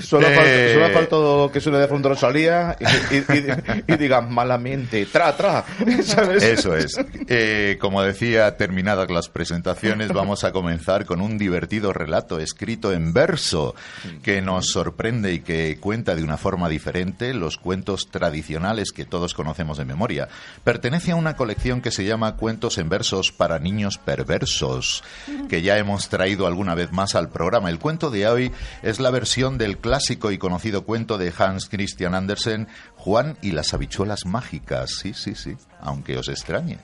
Solo, 0.00 0.26
Eh. 0.28 0.34
falta, 0.34 0.72
solo 0.74 0.94
faltó 0.94 1.50
que 1.52 1.60
suene 1.60 1.78
de 1.78 1.88
fondo 1.88 2.08
Rosalía 2.08 2.76
y, 2.80 3.16
y, 3.16 3.18
y- 3.18 3.92
y 3.92 3.96
digan 3.96 4.32
malamente, 4.32 5.04
tra, 5.06 5.36
tra. 5.36 5.64
¿Sabes? 6.02 6.42
Eso 6.42 6.76
es. 6.76 6.96
Eh, 7.28 7.76
como 7.80 8.02
decía, 8.02 8.56
terminadas 8.56 9.10
las 9.10 9.28
presentaciones, 9.28 10.12
vamos 10.12 10.44
a 10.44 10.52
comenzar 10.52 11.04
con 11.04 11.20
un 11.20 11.36
divertido 11.38 11.92
relato 11.92 12.38
escrito 12.40 12.92
en 12.92 13.12
verso 13.12 13.74
que 14.22 14.40
nos 14.40 14.68
sorprende 14.70 15.32
y 15.34 15.40
que 15.40 15.78
cuenta 15.80 16.14
de 16.14 16.22
una 16.22 16.36
forma 16.36 16.68
diferente 16.68 17.34
los 17.34 17.56
cuentos 17.58 18.08
tradicionales 18.10 18.92
que 18.92 19.04
todos 19.04 19.34
conocemos 19.34 19.78
de 19.78 19.84
memoria. 19.84 20.28
Pertenece 20.64 21.12
a 21.12 21.16
una 21.16 21.36
colección 21.36 21.80
que 21.80 21.90
se 21.90 22.04
llama 22.04 22.36
Cuentos 22.36 22.78
en 22.78 22.88
versos 22.88 23.32
para 23.32 23.58
niños 23.58 23.98
perversos, 23.98 25.02
que 25.48 25.62
ya 25.62 25.76
hemos 25.78 25.87
traído 25.96 26.46
alguna 26.46 26.74
vez 26.74 26.92
más 26.92 27.14
al 27.14 27.30
programa. 27.30 27.70
El 27.70 27.78
cuento 27.78 28.10
de 28.10 28.28
hoy 28.28 28.52
es 28.82 29.00
la 29.00 29.10
versión 29.10 29.56
del 29.56 29.78
clásico 29.78 30.30
y 30.30 30.38
conocido 30.38 30.84
cuento 30.84 31.16
de 31.16 31.32
Hans 31.36 31.68
Christian 31.68 32.14
Andersen, 32.14 32.68
Juan 32.96 33.38
y 33.40 33.52
las 33.52 33.72
habichuelas 33.72 34.26
mágicas. 34.26 34.90
Sí, 35.00 35.14
sí, 35.14 35.34
sí, 35.34 35.56
aunque 35.80 36.18
os 36.18 36.28
extrañe. 36.28 36.78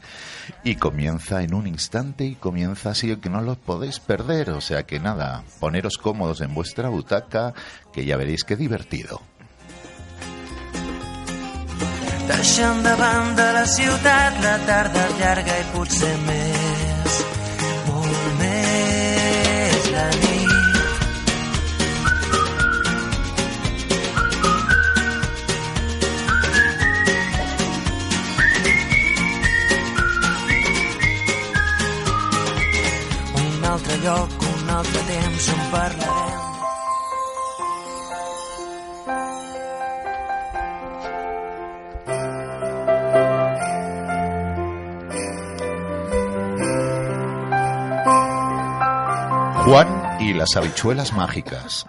Y 0.63 0.77
comienza 0.77 1.43
en 1.43 1.55
un 1.55 1.67
instante 1.67 2.25
y 2.25 2.35
comienza 2.35 2.91
así 2.91 3.15
que 3.17 3.29
no 3.29 3.43
lo 3.43 3.57
podéis 3.57 4.01
perder. 4.01 4.51
O 4.51 4.61
sea 4.61 4.85
que 4.85 4.99
nada, 4.99 5.45
poneros 5.61 5.99
cómodos 5.99 6.41
en 6.41 6.55
vuestra 6.55 6.89
butaca, 6.89 7.53
que 7.93 8.05
ya 8.05 8.17
veréis 8.17 8.45
qué 8.45 8.57
divertido. 8.57 9.21
Davant 12.83 13.37
de 13.37 13.53
la 13.53 13.67
ciutat, 13.67 14.43
la 14.43 14.57
tarda 14.67 15.09
llarga 15.19 15.59
i 15.61 17.44
lloc, 34.05 34.31
un 34.53 34.69
altre 34.69 35.01
temps 35.09 35.49
on 35.55 35.63
parlarem 35.73 36.45
Juan 49.65 49.89
y 50.21 50.35
las 50.35 50.55
habichuelas 50.57 51.15
mágicas. 51.15 51.87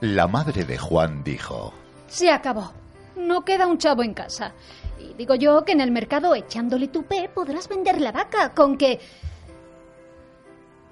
La 0.00 0.28
madre 0.28 0.64
de 0.64 0.76
Juan 0.76 1.24
dijo, 1.24 1.72
Se 2.06 2.30
acabó. 2.30 2.70
No 3.16 3.46
queda 3.46 3.66
un 3.66 3.78
chavo 3.78 4.02
en 4.02 4.12
casa. 4.12 4.52
Y 4.98 5.14
digo 5.14 5.34
yo 5.34 5.64
que 5.64 5.72
en 5.72 5.80
el 5.80 5.90
mercado 5.90 6.34
echándole 6.34 6.88
tupé 6.88 7.28
podrás 7.32 7.68
vender 7.68 8.00
la 8.00 8.12
vaca 8.12 8.52
con 8.54 8.76
que... 8.76 8.98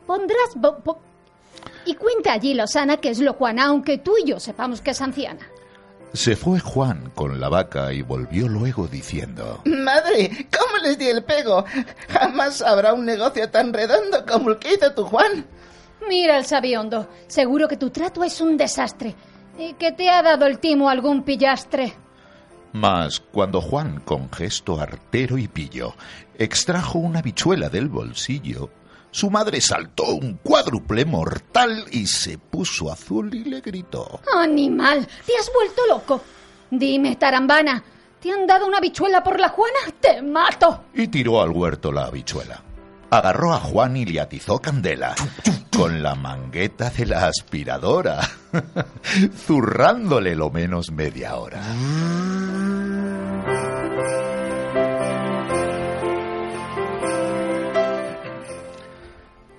Pondrás... 0.06 0.54
bo- 0.54 0.78
bo- 0.84 1.00
Y 1.84 1.94
cuenta 1.94 2.32
allí, 2.32 2.54
Losana, 2.54 2.98
que 2.98 3.10
es 3.10 3.18
lo 3.18 3.32
Juana, 3.34 3.66
aunque 3.66 3.98
tú 3.98 4.14
y 4.22 4.25
yo 4.28 4.38
sepamos 4.40 4.80
que 4.80 4.90
es 4.92 5.00
anciana. 5.00 5.46
Se 6.12 6.36
fue 6.36 6.60
Juan 6.60 7.10
con 7.14 7.40
la 7.40 7.48
vaca 7.48 7.92
y 7.92 8.02
volvió 8.02 8.48
luego 8.48 8.86
diciendo... 8.86 9.60
Madre, 9.64 10.48
¿cómo 10.56 10.78
les 10.82 10.96
di 10.98 11.08
el 11.08 11.25
pego? 11.25 11.64
Jamás 12.08 12.62
habrá 12.62 12.94
un 12.94 13.04
negocio 13.04 13.50
tan 13.50 13.72
redondo 13.72 14.25
como 14.25 14.50
el 14.50 14.58
que 14.58 14.75
hizo 14.75 14.92
tu 14.94 15.04
Juan. 15.04 15.44
Mira 16.08 16.38
el 16.38 16.44
sabiondo. 16.46 17.08
Seguro 17.26 17.66
que 17.68 17.76
tu 17.76 17.90
trato 17.90 18.22
es 18.22 18.40
un 18.40 18.56
desastre. 18.56 19.14
Y 19.58 19.72
que 19.75 19.92
te 19.92 20.08
ha 20.08 20.22
dado 20.22 20.46
el 20.46 20.58
timo 20.60 20.88
algún 20.88 21.22
pillastre. 21.25 21.94
Mas 22.76 23.21
cuando 23.21 23.62
Juan, 23.62 24.00
con 24.00 24.30
gesto 24.30 24.78
artero 24.78 25.38
y 25.38 25.49
pillo, 25.49 25.95
extrajo 26.37 26.99
una 26.99 27.23
bichuela 27.23 27.71
del 27.71 27.88
bolsillo, 27.88 28.68
su 29.11 29.30
madre 29.30 29.62
saltó 29.62 30.11
un 30.11 30.35
cuádruple 30.42 31.06
mortal 31.06 31.87
y 31.90 32.06
se 32.06 32.37
puso 32.37 32.92
azul 32.92 33.35
y 33.35 33.45
le 33.45 33.62
gritó. 33.62 34.21
Animal, 34.30 35.09
te 35.25 35.33
has 35.38 35.50
vuelto 35.54 35.87
loco. 35.88 36.21
Dime, 36.71 37.16
tarambana, 37.16 37.83
¿te 38.21 38.30
han 38.30 38.47
dado 38.47 38.66
una 38.66 38.78
bichuela 38.78 39.25
por 39.25 39.40
la 39.40 39.49
Juana? 39.49 39.78
¡Te 39.99 40.21
mato! 40.21 40.85
Y 40.92 41.09
tiró 41.09 41.40
al 41.40 41.52
huerto 41.52 41.90
la 41.90 42.04
habichuela. 42.04 42.62
Agarró 43.09 43.54
a 43.54 43.61
Juan 43.61 43.97
y 43.97 44.04
le 44.04 44.21
atizó 44.21 44.59
candela 44.59 45.14
con 45.75 46.02
la 46.02 46.14
mangueta 46.14 46.90
de 46.90 47.06
la 47.06 47.26
aspiradora, 47.28 48.21
zurrándole 49.47 50.35
lo 50.35 50.50
menos 50.50 50.90
media 50.90 51.37
hora. 51.37 51.62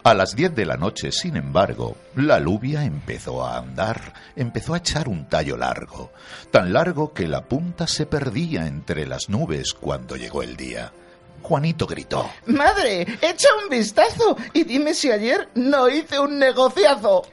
A 0.08 0.14
las 0.14 0.38
diez 0.38 0.56
de 0.56 0.66
la 0.66 0.78
noche, 0.78 1.12
sin 1.12 1.36
embargo, 1.36 1.98
la 2.16 2.36
alubia 2.36 2.86
empezó 2.86 3.44
a 3.44 3.58
andar, 3.58 4.14
empezó 4.38 4.74
a 4.74 4.78
echar 4.78 5.10
un 5.10 5.28
tallo 5.28 5.58
largo, 5.58 6.14
tan 6.50 6.72
largo 6.72 7.14
que 7.14 7.28
la 7.28 7.44
punta 7.44 7.88
se 7.88 8.06
perdía 8.06 8.68
entre 8.68 9.06
las 9.06 9.28
nubes 9.28 9.74
cuando 9.74 10.16
llegó 10.16 10.44
el 10.44 10.56
día. 10.56 10.94
Juanito 11.42 11.86
gritó. 11.86 12.26
Madre, 12.46 13.02
echa 13.22 13.50
un 13.62 13.70
vistazo 13.70 14.38
y 14.54 14.64
dime 14.64 14.94
si 14.94 15.12
ayer 15.12 15.50
no 15.56 15.90
hice 15.90 16.18
un 16.18 16.40
negociazo. 16.40 17.24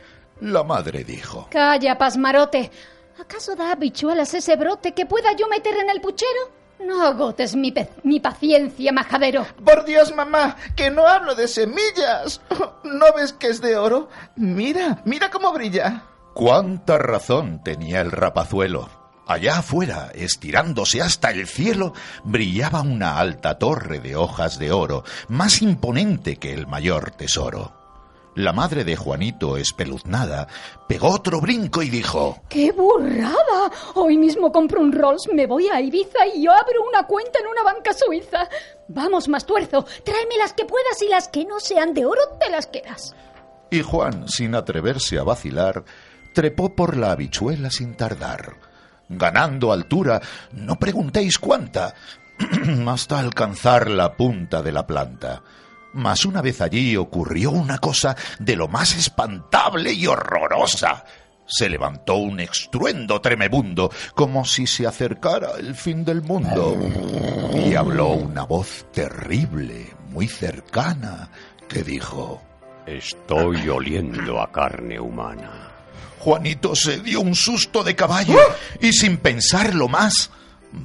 La 0.40 0.64
madre 0.64 1.04
dijo. 1.04 1.46
Calla, 1.52 1.96
pasmarote. 1.96 2.72
¿Acaso 3.20 3.54
da 3.54 3.70
habichuelas 3.70 4.34
ese 4.34 4.56
brote 4.56 4.94
que 4.94 5.06
pueda 5.06 5.30
yo 5.36 5.46
meter 5.46 5.76
en 5.76 5.90
el 5.90 6.00
puchero? 6.00 6.50
No 6.80 7.02
agotes 7.06 7.54
mi, 7.56 7.72
pe- 7.72 7.90
mi 8.02 8.20
paciencia, 8.20 8.92
majadero. 8.92 9.46
Por 9.64 9.84
Dios, 9.84 10.14
mamá, 10.14 10.56
que 10.76 10.90
no 10.90 11.06
hablo 11.06 11.34
de 11.34 11.48
semillas. 11.48 12.40
¿No 12.84 13.06
ves 13.16 13.32
que 13.32 13.48
es 13.48 13.60
de 13.60 13.76
oro? 13.76 14.08
Mira, 14.36 15.00
mira 15.04 15.30
cómo 15.30 15.52
brilla. 15.52 16.02
Cuánta 16.34 16.98
razón 16.98 17.62
tenía 17.62 18.00
el 18.00 18.10
rapazuelo. 18.10 18.88
Allá 19.26 19.58
afuera, 19.58 20.10
estirándose 20.14 21.00
hasta 21.00 21.30
el 21.30 21.46
cielo, 21.46 21.94
brillaba 22.24 22.82
una 22.82 23.18
alta 23.18 23.58
torre 23.58 24.00
de 24.00 24.16
hojas 24.16 24.58
de 24.58 24.70
oro, 24.72 25.04
más 25.28 25.62
imponente 25.62 26.36
que 26.36 26.52
el 26.52 26.66
mayor 26.66 27.12
tesoro. 27.12 27.83
La 28.36 28.52
madre 28.52 28.82
de 28.82 28.96
Juanito, 28.96 29.56
espeluznada, 29.56 30.48
pegó 30.88 31.10
otro 31.10 31.40
brinco 31.40 31.82
y 31.82 31.88
dijo 31.88 32.40
¡Qué 32.48 32.72
burrada! 32.72 33.70
Hoy 33.94 34.18
mismo 34.18 34.50
compro 34.50 34.80
un 34.80 34.90
Rolls, 34.90 35.28
me 35.32 35.46
voy 35.46 35.68
a 35.68 35.80
Ibiza 35.80 36.26
y 36.34 36.42
yo 36.42 36.50
abro 36.50 36.82
una 36.88 37.06
cuenta 37.06 37.38
en 37.38 37.46
una 37.46 37.62
banca 37.62 37.92
suiza. 37.92 38.48
Vamos, 38.88 39.28
Mastuerzo, 39.28 39.86
tráeme 40.04 40.36
las 40.36 40.52
que 40.52 40.64
puedas 40.64 41.00
y 41.00 41.08
las 41.08 41.28
que 41.28 41.44
no 41.44 41.60
sean 41.60 41.94
de 41.94 42.06
oro 42.06 42.22
te 42.40 42.50
las 42.50 42.66
quedas. 42.66 43.14
Y 43.70 43.82
Juan, 43.82 44.28
sin 44.28 44.56
atreverse 44.56 45.16
a 45.18 45.22
vacilar, 45.22 45.84
trepó 46.34 46.74
por 46.74 46.96
la 46.96 47.12
habichuela 47.12 47.70
sin 47.70 47.94
tardar, 47.94 48.56
ganando 49.08 49.70
altura, 49.72 50.20
no 50.50 50.74
preguntéis 50.76 51.38
cuánta, 51.38 51.94
hasta 52.88 53.20
alcanzar 53.20 53.88
la 53.88 54.16
punta 54.16 54.60
de 54.60 54.72
la 54.72 54.84
planta. 54.84 55.40
Mas 55.94 56.24
una 56.24 56.42
vez 56.42 56.60
allí 56.60 56.96
ocurrió 56.96 57.50
una 57.50 57.78
cosa 57.78 58.16
de 58.38 58.56
lo 58.56 58.68
más 58.68 58.94
espantable 58.96 59.92
y 59.92 60.06
horrorosa. 60.06 61.04
Se 61.46 61.68
levantó 61.68 62.16
un 62.16 62.40
estruendo 62.40 63.20
tremebundo, 63.20 63.90
como 64.14 64.44
si 64.44 64.66
se 64.66 64.86
acercara 64.86 65.52
el 65.58 65.74
fin 65.74 66.04
del 66.04 66.22
mundo. 66.22 66.76
Y 67.54 67.74
habló 67.74 68.08
una 68.08 68.44
voz 68.44 68.86
terrible, 68.92 69.92
muy 70.10 70.28
cercana, 70.28 71.30
que 71.68 71.82
dijo... 71.82 72.42
Estoy 72.86 73.66
oliendo 73.70 74.42
a 74.42 74.52
carne 74.52 75.00
humana. 75.00 75.70
Juanito 76.18 76.76
se 76.76 76.98
dio 76.98 77.20
un 77.20 77.34
susto 77.34 77.82
de 77.82 77.96
caballo 77.96 78.38
y 78.78 78.92
sin 78.92 79.16
pensarlo 79.16 79.88
más, 79.88 80.30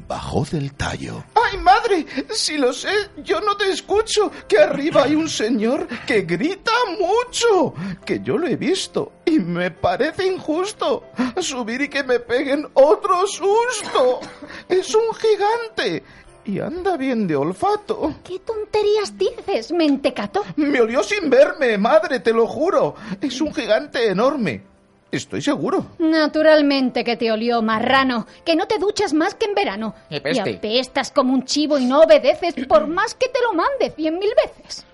bajó 0.07 0.45
del 0.45 0.73
tallo. 0.73 1.23
¡Ay, 1.35 1.57
madre! 1.57 2.05
Si 2.29 2.57
lo 2.57 2.73
sé, 2.73 2.89
yo 3.23 3.41
no 3.41 3.57
te 3.57 3.69
escucho. 3.71 4.31
Que 4.47 4.59
arriba 4.59 5.03
hay 5.03 5.15
un 5.15 5.29
señor 5.29 5.87
que 6.05 6.21
grita 6.21 6.71
mucho. 6.99 7.73
Que 8.05 8.21
yo 8.21 8.37
lo 8.37 8.47
he 8.47 8.55
visto. 8.55 9.13
Y 9.25 9.39
me 9.39 9.71
parece 9.71 10.25
injusto. 10.25 11.05
Subir 11.39 11.81
y 11.81 11.89
que 11.89 12.03
me 12.03 12.19
peguen 12.19 12.67
otro 12.73 13.25
susto. 13.27 14.19
Es 14.67 14.93
un 14.95 15.13
gigante. 15.15 16.03
Y 16.45 16.59
anda 16.59 16.97
bien 16.97 17.27
de 17.27 17.35
olfato. 17.35 18.15
¿Qué 18.23 18.39
tonterías 18.39 19.17
dices, 19.17 19.71
mentecato? 19.71 20.43
Me 20.55 20.81
olió 20.81 21.03
sin 21.03 21.29
verme, 21.29 21.77
madre, 21.77 22.21
te 22.21 22.33
lo 22.33 22.47
juro. 22.47 22.95
Es 23.21 23.39
un 23.41 23.53
gigante 23.53 24.07
enorme. 24.07 24.63
Estoy 25.11 25.41
seguro. 25.41 25.85
Naturalmente 25.97 27.03
que 27.03 27.17
te 27.17 27.31
olió, 27.31 27.61
marrano, 27.61 28.27
que 28.45 28.55
no 28.55 28.67
te 28.67 28.77
duchas 28.77 29.13
más 29.13 29.33
que 29.35 29.45
en 29.45 29.55
verano. 29.55 29.95
¡Qué 30.09 30.17
Y 30.17 30.19
peste! 30.19 30.55
apestas 30.57 31.11
como 31.11 31.33
un 31.33 31.45
chivo 31.45 31.79
y 31.79 31.85
no 31.85 32.01
obedeces 32.01 32.53
por 32.67 32.85
más 32.87 33.15
que 33.15 33.27
te 33.29 33.39
lo 33.41 33.53
mande 33.53 33.91
cien 33.95 34.19
mil 34.19 34.29
veces. 34.45 34.85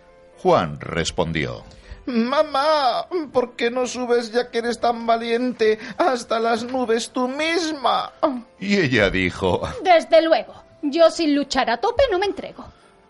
Juan 0.42 0.80
respondió. 0.80 1.64
Mamá, 2.06 3.08
¿por 3.34 3.56
qué 3.56 3.72
no 3.72 3.88
subes 3.88 4.32
ya 4.32 4.50
que 4.52 4.60
eres 4.60 4.80
tan 4.80 5.08
valiente 5.08 5.80
hasta 5.98 6.40
las 6.40 6.64
nubes 6.64 7.10
tú 7.10 7.28
misma? 7.28 8.12
Y 8.60 8.78
ella 8.78 9.10
dijo, 9.10 9.62
Desde 9.84 10.22
luego, 10.22 10.54
yo 10.84 11.10
sin 11.10 11.36
luchar 11.36 11.70
a 11.70 11.78
tope 11.78 12.04
no 12.12 12.20
me 12.20 12.28
entrego. 12.28 12.64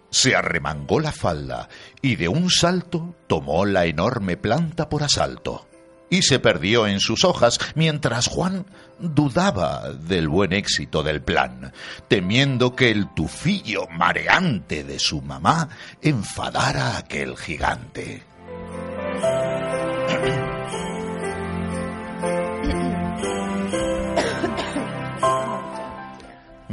se 0.09 0.33
arremangó 0.33 1.01
la 1.01 1.11
falda 1.11 1.67
y 2.01 2.15
de 2.15 2.29
un 2.29 2.49
salto 2.49 3.15
tomó 3.27 3.65
la 3.65 3.85
enorme 3.85 4.37
planta 4.37 4.87
por 4.87 5.03
asalto. 5.03 5.67
Y 6.09 6.21
se 6.21 6.39
perdió 6.39 6.87
en 6.87 6.99
sus 6.99 7.23
hojas 7.23 7.59
mientras 7.73 8.27
Juan 8.27 8.65
dudaba 8.99 9.91
del 9.91 10.27
buen 10.29 10.53
éxito 10.53 11.03
del 11.03 11.21
plan, 11.21 11.73
temiendo 12.07 12.75
que 12.75 12.91
el 12.91 13.13
tufillo 13.13 13.87
mareante 13.87 14.83
de 14.83 14.99
su 14.99 15.21
mamá 15.21 15.69
enfadara 16.01 16.91
a 16.91 16.97
aquel 16.99 17.35
gigante. 17.35 18.34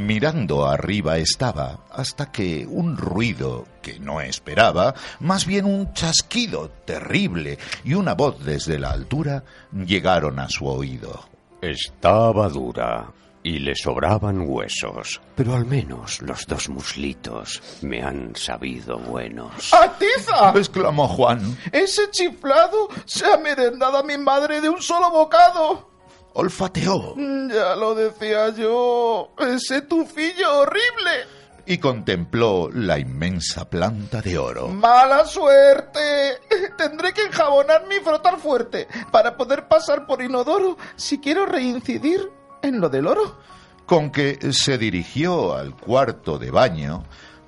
Mirando 0.03 0.65
arriba 0.65 1.17
estaba 1.17 1.85
hasta 1.89 2.29
que 2.29 2.67
un 2.67 2.97
ruido 2.97 3.65
que 3.81 4.01
no 4.01 4.19
esperaba, 4.19 4.93
más 5.21 5.45
bien 5.45 5.63
un 5.63 5.93
chasquido 5.93 6.69
terrible 6.83 7.57
y 7.85 7.93
una 7.93 8.13
voz 8.13 8.43
desde 8.43 8.77
la 8.79 8.91
altura 8.91 9.45
llegaron 9.71 10.39
a 10.39 10.49
su 10.49 10.67
oído. 10.67 11.29
Estaba 11.61 12.49
dura 12.49 13.13
y 13.43 13.59
le 13.59 13.75
sobraban 13.75 14.41
huesos, 14.45 15.21
pero 15.35 15.55
al 15.55 15.65
menos 15.65 16.21
los 16.21 16.45
dos 16.47 16.67
muslitos 16.67 17.61
me 17.81 18.03
han 18.03 18.35
sabido 18.35 18.99
buenos. 18.99 19.73
¡Atiza! 19.73 20.51
exclamó 20.53 21.07
Juan. 21.07 21.57
Ese 21.71 22.11
chiflado 22.11 22.89
se 23.05 23.25
ha 23.25 23.37
merendado 23.37 23.99
a 23.99 24.03
mi 24.03 24.17
madre 24.17 24.59
de 24.59 24.67
un 24.67 24.81
solo 24.81 25.09
bocado. 25.11 25.92
Olfateó 26.33 27.15
Ya 27.17 27.75
lo 27.75 27.95
decía 27.95 28.49
yo. 28.49 29.31
Ese 29.39 29.81
tufillo 29.83 30.59
horrible. 30.59 31.27
y 31.65 31.77
contempló 31.77 32.69
la 32.73 32.99
inmensa 32.99 33.69
planta 33.69 34.21
de 34.21 34.37
oro. 34.37 34.67
¡Mala 34.67 35.25
suerte! 35.25 36.39
Tendré 36.77 37.13
que 37.13 37.21
enjabonarme 37.25 37.97
y 37.97 37.99
frotar 38.01 38.37
fuerte 38.37 38.87
para 39.11 39.37
poder 39.37 39.67
pasar 39.69 40.05
por 40.05 40.21
inodoro 40.21 40.77
si 40.97 41.19
quiero 41.19 41.45
reincidir 41.45 42.29
en 42.61 42.81
lo 42.81 42.89
del 42.89 43.07
oro. 43.07 43.37
con 43.85 44.11
que 44.11 44.39
se 44.53 44.77
dirigió 44.77 45.53
al 45.55 45.75
cuarto 45.75 46.37
de 46.39 46.49
baño 46.51 47.03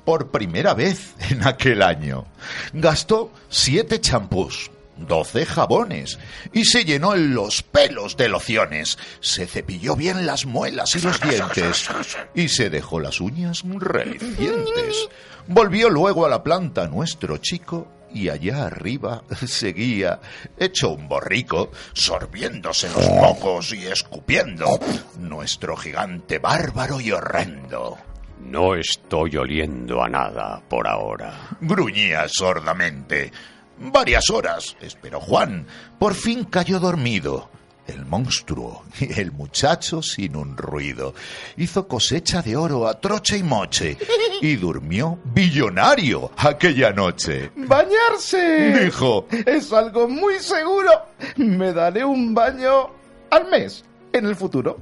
por 0.06 0.30
primera 0.32 0.74
vez 0.74 1.16
en 1.32 1.46
aquel 1.48 1.82
año. 1.82 2.26
Gastó 2.74 3.32
siete 3.50 4.00
champús, 4.00 4.70
doce 4.98 5.46
jabones 5.46 6.20
y 6.54 6.66
se 6.66 6.86
llenó 6.86 7.14
en 7.14 7.34
los 7.34 7.62
pelos 7.64 8.18
de 8.18 8.30
lociones. 8.30 8.98
Se 9.20 9.48
cepilló 9.48 9.96
bien 9.96 10.26
las 10.26 10.46
muelas 10.46 10.96
y 10.96 11.02
los 11.02 11.20
dientes 11.22 11.88
y 12.34 12.50
se 12.50 12.70
dejó 12.70 13.00
las 13.00 13.20
uñas 13.20 13.64
relucientes. 13.66 15.10
Volvió 15.48 15.90
luego 15.90 16.26
a 16.26 16.30
la 16.30 16.44
planta 16.44 16.88
nuestro 16.88 17.38
chico 17.38 17.88
y 18.16 18.30
allá 18.30 18.68
arriba 18.68 19.24
seguía, 19.46 20.20
hecho 20.58 20.92
un 20.92 21.08
borrico, 21.08 21.72
sorbiéndose 21.94 22.90
los 22.90 23.10
mocos 23.10 23.74
y 23.74 23.86
escupiendo, 23.86 24.80
nuestro 25.20 25.76
gigante 25.76 26.40
bárbaro 26.40 27.02
y 27.02 27.12
horrendo. 27.12 27.98
No 28.40 28.76
estoy 28.76 29.38
oliendo 29.38 30.04
a 30.04 30.08
nada 30.08 30.62
por 30.70 30.88
ahora. 30.88 31.34
Gruñía 31.62 32.28
sordamente. 32.28 33.32
Varias 33.78 34.30
horas, 34.30 34.76
esperó 34.82 35.20
Juan. 35.20 35.68
Por 36.00 36.14
fin 36.14 36.46
cayó 36.46 36.80
dormido. 36.80 37.50
El 37.88 38.04
monstruo 38.06 38.84
y 39.00 39.20
el 39.20 39.32
muchacho 39.32 40.02
sin 40.02 40.36
un 40.36 40.58
ruido. 40.58 41.14
Hizo 41.58 41.88
cosecha 41.88 42.42
de 42.42 42.56
oro 42.56 42.88
a 42.88 43.00
troche 43.00 43.38
y 43.38 43.44
moche 43.44 43.96
y 44.42 44.56
durmió 44.56 45.20
billonario 45.24 46.32
aquella 46.36 46.92
noche. 46.92 47.52
¡Bañarse! 47.56 48.86
Dijo. 48.86 49.28
Es 49.30 49.72
algo 49.72 50.08
muy 50.08 50.40
seguro. 50.40 50.90
Me 51.36 51.74
daré 51.74 52.04
un 52.04 52.34
baño 52.34 52.90
al 53.30 53.50
mes 53.52 53.84
en 54.14 54.26
el 54.26 54.36
futuro. 54.36 54.80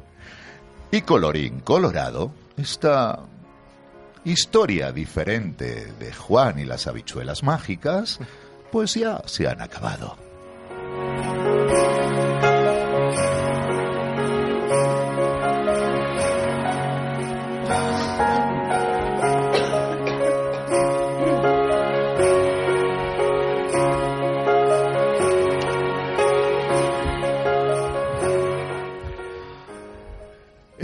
Y 0.91 1.01
colorín 1.01 1.59
colorado, 1.59 2.31
esta 2.55 3.19
historia 4.25 4.91
diferente 4.91 5.91
de 5.99 6.13
Juan 6.13 6.59
y 6.59 6.65
las 6.65 6.87
habichuelas 6.87 7.43
mágicas, 7.43 8.19
ya 8.81 9.21
se 9.25 9.47
han 9.47 9.61
acabado. 9.61 10.17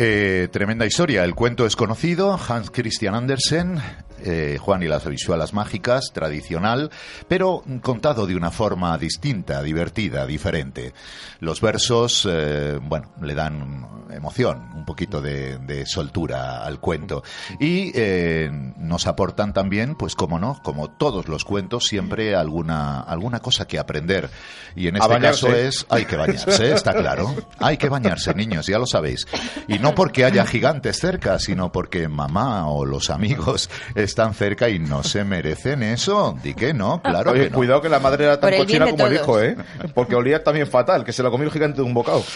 Eh, 0.01 0.47
tremenda 0.49 0.85
historia. 0.85 1.25
El 1.25 1.35
cuento 1.35 1.65
es 1.65 1.75
conocido. 1.75 2.39
Hans 2.47 2.71
Christian 2.71 3.15
Andersen, 3.15 3.81
eh, 4.23 4.57
Juan 4.59 4.83
y 4.83 4.87
las 4.87 5.05
habichuelas 5.05 5.53
mágicas, 5.53 6.11
tradicional, 6.13 6.91
pero 7.27 7.63
contado 7.81 8.27
de 8.27 8.35
una 8.35 8.51
forma 8.51 8.97
distinta, 8.97 9.61
divertida, 9.61 10.25
diferente. 10.25 10.93
Los 11.39 11.61
versos, 11.61 12.27
eh, 12.29 12.79
bueno, 12.81 13.11
le 13.21 13.35
dan 13.35 13.87
emoción, 14.11 14.71
un 14.75 14.85
poquito 14.85 15.21
de, 15.21 15.57
de 15.59 15.85
soltura 15.85 16.63
al 16.63 16.79
cuento. 16.79 17.23
Y 17.59 17.91
eh, 17.95 18.49
nos 18.77 19.07
aportan 19.07 19.53
también, 19.53 19.95
pues 19.95 20.15
como 20.15 20.39
no, 20.39 20.59
como 20.63 20.89
todos 20.89 21.27
los 21.27 21.45
cuentos, 21.45 21.85
siempre 21.85 22.35
alguna, 22.35 23.01
alguna 23.01 23.39
cosa 23.39 23.67
que 23.67 23.79
aprender. 23.79 24.29
Y 24.75 24.87
en 24.87 24.97
este 24.97 25.19
caso 25.19 25.53
es, 25.53 25.85
hay 25.89 26.05
que 26.05 26.15
bañarse, 26.15 26.73
está 26.73 26.93
claro. 26.93 27.33
Hay 27.59 27.77
que 27.77 27.89
bañarse, 27.89 28.33
niños, 28.33 28.67
ya 28.67 28.79
lo 28.79 28.85
sabéis. 28.85 29.27
Y 29.67 29.79
no 29.79 29.95
porque 29.95 30.25
haya 30.25 30.45
gigantes 30.45 30.99
cerca, 30.99 31.39
sino 31.39 31.71
porque 31.71 32.07
mamá 32.07 32.69
o 32.69 32.85
los 32.85 33.09
amigos 33.09 33.69
están 34.09 34.33
cerca 34.33 34.69
y 34.69 34.79
no 34.79 35.03
se 35.03 35.23
merecen 35.23 35.83
eso. 35.83 36.37
Di 36.43 36.53
que 36.53 36.73
no, 36.73 37.01
claro 37.01 37.31
Oye, 37.31 37.45
que 37.45 37.49
no. 37.51 37.55
cuidado 37.55 37.81
que 37.81 37.89
la 37.89 37.99
madre 37.99 38.25
era 38.25 38.39
tan 38.39 38.55
cochina 38.55 38.89
como 38.89 39.07
el 39.07 39.13
hijo. 39.13 39.41
¿eh? 39.41 39.55
Porque 39.93 40.15
olía 40.15 40.43
también 40.43 40.67
fatal, 40.67 41.03
que 41.03 41.13
se 41.13 41.23
lo 41.23 41.31
comió 41.31 41.47
el 41.47 41.53
gigante 41.53 41.77
de 41.77 41.83
un 41.83 41.93
bocado. 41.93 42.23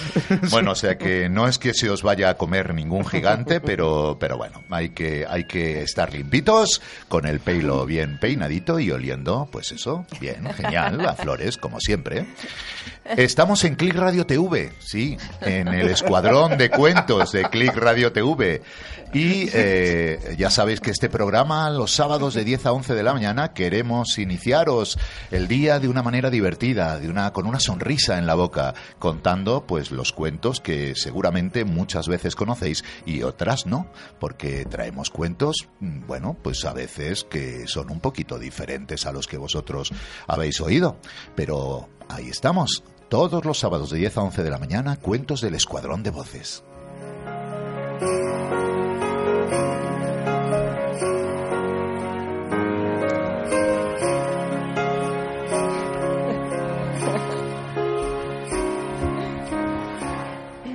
Bueno, 0.52 0.72
o 0.72 0.76
sea 0.76 0.98
que 0.98 1.30
no 1.30 1.48
es 1.48 1.58
que 1.58 1.74
se 1.74 1.90
os 1.90 2.04
vaya 2.04 2.30
a 2.30 2.36
comer 2.36 2.74
ningún 2.74 3.06
gigante, 3.06 3.60
pero, 3.60 4.18
pero 4.20 4.38
bueno, 4.38 4.62
hay 4.70 4.90
que, 4.90 5.26
hay 5.28 5.46
que 5.46 5.82
estar 5.82 6.14
limpitos, 6.14 6.82
con 7.08 7.26
el 7.26 7.40
pelo 7.40 7.86
bien 7.86 8.20
peinadito 8.20 8.80
y 8.80 8.92
oliendo, 8.92 9.48
pues 9.52 9.72
eso, 9.72 10.06
bien, 10.20 10.46
genial, 10.54 11.06
a 11.06 11.14
flores, 11.16 11.58
como 11.58 11.80
siempre. 11.80 12.26
Estamos 13.06 13.64
en 13.64 13.76
Click 13.76 13.96
Radio 13.96 14.26
TV, 14.26 14.72
sí, 14.80 15.18
en 15.42 15.68
el 15.68 15.90
escuadrón 15.90 16.58
de 16.58 16.70
cuentos 16.70 17.32
de 17.32 17.44
Click 17.50 17.76
Radio 17.76 18.12
TV. 18.12 18.62
Y 19.14 19.48
eh, 19.54 20.36
ya 20.38 20.50
sabéis 20.50 20.80
que 20.80 20.90
este 20.90 21.08
programa, 21.08 21.63
los 21.70 21.92
sábados 21.92 22.34
de 22.34 22.44
10 22.46 22.66
a 22.66 22.72
11 22.72 22.94
de 22.94 23.04
la 23.04 23.14
mañana, 23.14 23.54
queremos 23.54 24.18
iniciaros 24.18 24.98
el 25.32 25.48
día 25.48 25.80
de 25.80 25.88
una 25.88 26.04
manera 26.04 26.30
divertida, 26.30 27.00
de 27.00 27.10
una, 27.10 27.32
con 27.34 27.46
una 27.46 27.60
sonrisa 27.60 28.18
en 28.18 28.26
la 28.26 28.36
boca, 28.36 28.74
contando 29.00 29.66
pues 29.66 29.92
los 29.92 30.12
cuentos 30.14 30.60
que 30.60 30.96
seguramente 30.96 31.66
muchas 31.66 32.08
veces 32.08 32.36
conocéis 32.36 32.84
y 33.06 33.24
otras 33.24 33.66
no, 33.66 33.88
porque 34.20 34.66
traemos 34.66 35.10
cuentos, 35.10 35.68
mm, 35.80 36.08
bueno, 36.08 36.38
pues 36.42 36.66
a 36.66 36.74
veces 36.74 37.24
que 37.24 37.68
son 37.68 37.92
un 37.92 38.00
poquito 38.00 38.40
diferentes 38.40 39.06
a 39.06 39.12
los 39.12 39.28
que 39.28 39.38
vosotros 39.38 39.92
habéis 40.28 40.62
oído. 40.62 40.98
Pero 41.36 41.90
ahí 42.10 42.30
estamos, 42.30 42.84
todos 43.10 43.46
los 43.46 43.60
sábados 43.60 43.92
de 43.92 44.00
10 44.00 44.18
a 44.18 44.22
11 44.22 44.44
de 44.44 44.50
la 44.50 44.58
mañana, 44.58 44.98
cuentos 44.98 45.42
del 45.42 45.56
Escuadrón 45.56 46.04
de 46.04 46.12
Voces. 46.12 46.64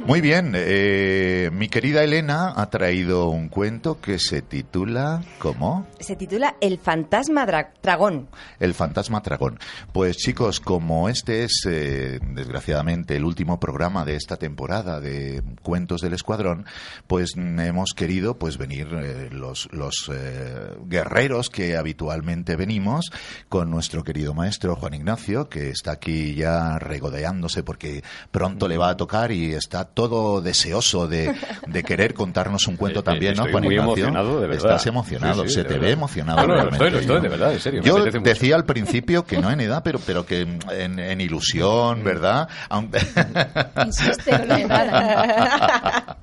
Muy 0.08 0.22
bien, 0.22 0.52
eh, 0.56 1.50
mi 1.52 1.68
querida 1.68 2.02
Elena 2.02 2.54
ha 2.56 2.70
traído 2.70 3.28
un 3.28 3.50
cuento 3.50 4.00
que 4.00 4.18
se 4.18 4.40
titula 4.40 5.22
¿cómo? 5.38 5.86
Se 6.00 6.16
titula 6.16 6.56
El 6.62 6.78
fantasma 6.78 7.46
dra- 7.46 7.72
dragón. 7.82 8.26
El 8.58 8.72
fantasma 8.72 9.20
dragón. 9.20 9.58
Pues 9.92 10.16
chicos, 10.16 10.60
como 10.60 11.10
este 11.10 11.44
es 11.44 11.60
eh, 11.68 12.20
desgraciadamente 12.22 13.16
el 13.16 13.24
último 13.26 13.60
programa 13.60 14.06
de 14.06 14.16
esta 14.16 14.38
temporada 14.38 14.98
de 14.98 15.42
Cuentos 15.62 16.00
del 16.00 16.14
Escuadrón, 16.14 16.64
pues 17.06 17.36
mm, 17.36 17.60
hemos 17.60 17.90
querido 17.94 18.38
pues 18.38 18.56
venir 18.56 18.88
eh, 18.94 19.28
los, 19.30 19.68
los 19.72 20.10
eh, 20.10 20.70
guerreros 20.86 21.50
que 21.50 21.76
habitualmente 21.76 22.56
venimos 22.56 23.12
con 23.50 23.70
nuestro 23.70 24.04
querido 24.04 24.32
maestro 24.32 24.74
Juan 24.74 24.94
Ignacio, 24.94 25.50
que 25.50 25.68
está 25.68 25.90
aquí 25.92 26.34
ya 26.34 26.78
regodeándose 26.78 27.62
porque 27.62 28.02
pronto 28.30 28.68
le 28.68 28.78
va 28.78 28.88
a 28.88 28.96
tocar 28.96 29.32
y 29.32 29.52
está 29.52 29.84
todo 29.98 30.07
deseoso 30.42 31.06
de, 31.08 31.34
de 31.66 31.82
querer 31.82 32.14
contarnos 32.14 32.66
un 32.66 32.76
cuento 32.76 33.00
Eh, 33.00 33.02
también, 33.02 33.34
¿no, 33.34 33.42
estoy 33.42 33.52
Juan 33.52 33.64
muy 33.64 33.74
Ignacio? 33.74 33.92
emocionado, 34.06 34.40
de 34.40 34.46
verdad. 34.48 34.66
Estás 34.72 34.86
emocionado, 34.86 35.42
Sí, 35.44 35.48
sí, 35.48 35.54
se 35.56 35.62
te 35.64 35.68
verdad. 35.74 35.86
ve 35.86 35.90
emocionado. 35.92 36.38
No, 36.40 36.46
no, 36.46 36.48
lo 36.48 36.54
realmente. 36.70 36.86
estoy, 36.86 36.90
lo 36.90 36.98
estoy, 37.00 37.16
Yo- 37.16 37.22
de 37.22 37.28
verdad, 37.28 37.52
en 37.52 37.60
serio, 37.60 37.82
Yo 37.82 37.96
apetece 37.96 38.18
mucho. 38.20 38.30
decía 38.30 38.56
al 38.56 38.64
principio 38.64 39.24
que 39.26 39.38
no 39.38 39.50
en 39.50 39.60
edad, 39.60 39.82
pero, 39.82 39.98
pero 40.04 40.24
que 40.26 40.40
en, 40.42 40.98
en 40.98 41.20
ilusión, 41.20 42.02
¿verdad? 42.04 42.48
Aunque- 42.68 42.98
Insiste. 43.86 44.30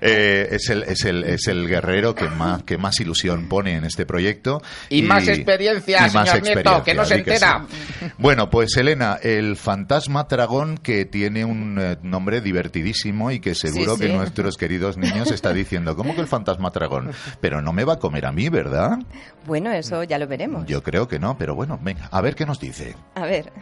Eh, 0.00 0.48
es, 0.52 0.68
el, 0.68 0.82
es, 0.84 1.04
el, 1.04 1.24
es 1.24 1.46
el 1.46 1.68
guerrero 1.68 2.14
que 2.14 2.28
más, 2.28 2.62
que 2.64 2.76
más 2.78 2.98
ilusión 3.00 3.48
pone 3.48 3.76
en 3.76 3.84
este 3.84 4.04
proyecto. 4.06 4.60
Y 4.88 5.02
más 5.02 5.26
experiencia, 5.28 6.08
señor 6.08 6.42
Nieto, 6.42 6.82
que 6.84 6.94
no 6.94 7.04
se 7.04 7.16
di 7.18 7.24
sí. 7.24 7.30
entera. 7.30 7.64
Bueno, 8.18 8.50
pues 8.50 8.76
Elena, 8.76 9.18
el 9.22 9.56
fantasma 9.56 10.24
dragón 10.24 10.78
que 10.78 11.04
tiene 11.04 11.44
un 11.44 11.78
eh, 11.80 11.96
nombre 12.02 12.40
divertidísimo 12.40 12.97
y 13.04 13.40
que 13.40 13.54
seguro 13.54 13.96
Sí, 13.96 14.02
que 14.02 14.12
nuestros 14.12 14.56
queridos 14.56 14.96
niños 14.96 15.30
está 15.30 15.52
diciendo, 15.52 15.96
¿cómo 15.96 16.14
que 16.14 16.20
el 16.20 16.26
fantasma 16.26 16.70
dragón? 16.70 17.10
Pero 17.40 17.62
no 17.62 17.72
me 17.72 17.84
va 17.84 17.94
a 17.94 17.98
comer 17.98 18.26
a 18.26 18.32
mí, 18.32 18.48
¿verdad? 18.48 18.98
Bueno, 19.46 19.70
eso 19.72 20.02
ya 20.04 20.18
lo 20.18 20.26
veremos. 20.26 20.66
Yo 20.66 20.82
creo 20.82 21.08
que 21.08 21.18
no, 21.18 21.38
pero 21.38 21.54
bueno, 21.54 21.78
venga, 21.82 22.08
a 22.10 22.20
ver 22.20 22.34
qué 22.34 22.46
nos 22.46 22.60
dice. 22.60 22.94
A 23.14 23.22
ver. 23.26 23.52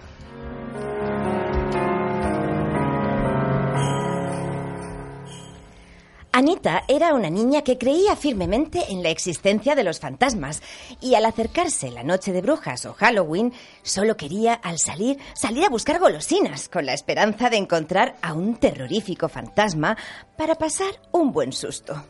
Anita 6.37 6.85
era 6.87 7.15
una 7.15 7.31
niña 7.31 7.63
que 7.63 7.79
creía 7.79 8.15
firmemente 8.15 8.93
en 8.93 9.03
la 9.03 9.09
existencia 9.09 9.75
de 9.75 9.83
los 9.83 10.01
fantasmas 10.01 10.61
y 11.01 11.15
al 11.15 11.25
acercarse 11.25 11.91
la 11.91 12.03
noche 12.03 12.31
de 12.31 12.43
brujas 12.43 12.85
o 12.85 12.93
Halloween 12.93 13.55
solo 13.81 14.19
quería 14.19 14.53
al 14.53 14.79
salir 14.79 15.17
salir 15.33 15.65
a 15.65 15.71
buscar 15.71 15.99
golosinas 15.99 16.69
con 16.69 16.85
la 16.85 16.93
esperanza 16.93 17.49
de 17.49 17.57
encontrar 17.57 18.17
a 18.21 18.35
un 18.35 18.57
terrorífico 18.57 19.31
fantasma 19.31 19.97
para 20.37 20.57
pasar 20.57 21.01
un 21.11 21.33
buen 21.33 21.55
susto. 21.55 22.05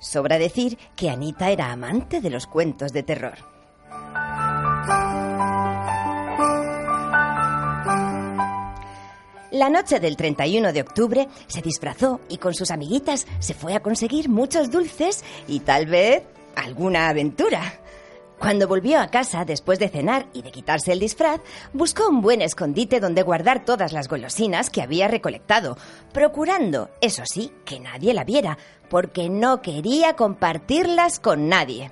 Sobra 0.00 0.36
decir 0.36 0.76
que 0.94 1.08
Anita 1.08 1.48
era 1.48 1.72
amante 1.72 2.20
de 2.20 2.28
los 2.28 2.46
cuentos 2.46 2.92
de 2.92 3.04
terror. 3.04 3.59
La 9.50 9.68
noche 9.68 9.98
del 9.98 10.16
31 10.16 10.72
de 10.72 10.80
octubre 10.80 11.28
se 11.48 11.60
disfrazó 11.60 12.20
y 12.28 12.38
con 12.38 12.54
sus 12.54 12.70
amiguitas 12.70 13.26
se 13.40 13.52
fue 13.52 13.74
a 13.74 13.80
conseguir 13.80 14.28
muchos 14.28 14.70
dulces 14.70 15.24
y 15.48 15.60
tal 15.60 15.86
vez 15.86 16.22
alguna 16.54 17.08
aventura. 17.08 17.80
Cuando 18.38 18.68
volvió 18.68 19.00
a 19.00 19.08
casa 19.08 19.44
después 19.44 19.80
de 19.80 19.88
cenar 19.88 20.26
y 20.32 20.42
de 20.42 20.52
quitarse 20.52 20.92
el 20.92 21.00
disfraz, 21.00 21.40
buscó 21.72 22.08
un 22.08 22.22
buen 22.22 22.42
escondite 22.42 23.00
donde 23.00 23.22
guardar 23.22 23.64
todas 23.64 23.92
las 23.92 24.08
golosinas 24.08 24.70
que 24.70 24.82
había 24.82 25.08
recolectado, 25.08 25.76
procurando, 26.12 26.88
eso 27.00 27.24
sí, 27.26 27.52
que 27.64 27.80
nadie 27.80 28.14
la 28.14 28.24
viera, 28.24 28.56
porque 28.88 29.28
no 29.28 29.62
quería 29.62 30.14
compartirlas 30.14 31.18
con 31.18 31.48
nadie. 31.48 31.90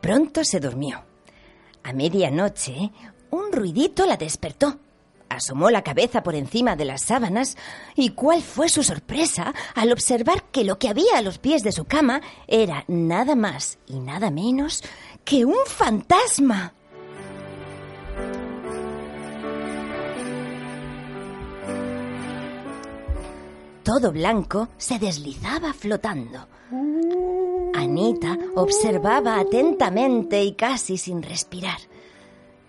Pronto 0.00 0.44
se 0.44 0.60
durmió. 0.60 1.04
A 1.82 1.92
medianoche, 1.92 2.90
un 3.30 3.52
ruidito 3.52 4.06
la 4.06 4.16
despertó. 4.16 4.78
Asomó 5.28 5.70
la 5.70 5.82
cabeza 5.82 6.22
por 6.22 6.34
encima 6.34 6.74
de 6.74 6.86
las 6.86 7.02
sábanas 7.02 7.56
y 7.94 8.10
cuál 8.10 8.42
fue 8.42 8.68
su 8.68 8.82
sorpresa 8.82 9.54
al 9.74 9.92
observar 9.92 10.44
que 10.44 10.64
lo 10.64 10.78
que 10.78 10.88
había 10.88 11.18
a 11.18 11.22
los 11.22 11.38
pies 11.38 11.62
de 11.62 11.72
su 11.72 11.84
cama 11.84 12.22
era 12.46 12.84
nada 12.88 13.34
más 13.34 13.78
y 13.86 14.00
nada 14.00 14.30
menos 14.30 14.82
que 15.24 15.44
un 15.44 15.58
fantasma. 15.66 16.72
Todo 23.88 24.12
blanco 24.12 24.68
se 24.76 24.98
deslizaba 24.98 25.72
flotando. 25.72 26.46
Anita 27.74 28.36
observaba 28.54 29.40
atentamente 29.40 30.42
y 30.42 30.52
casi 30.52 30.98
sin 30.98 31.22
respirar. 31.22 31.78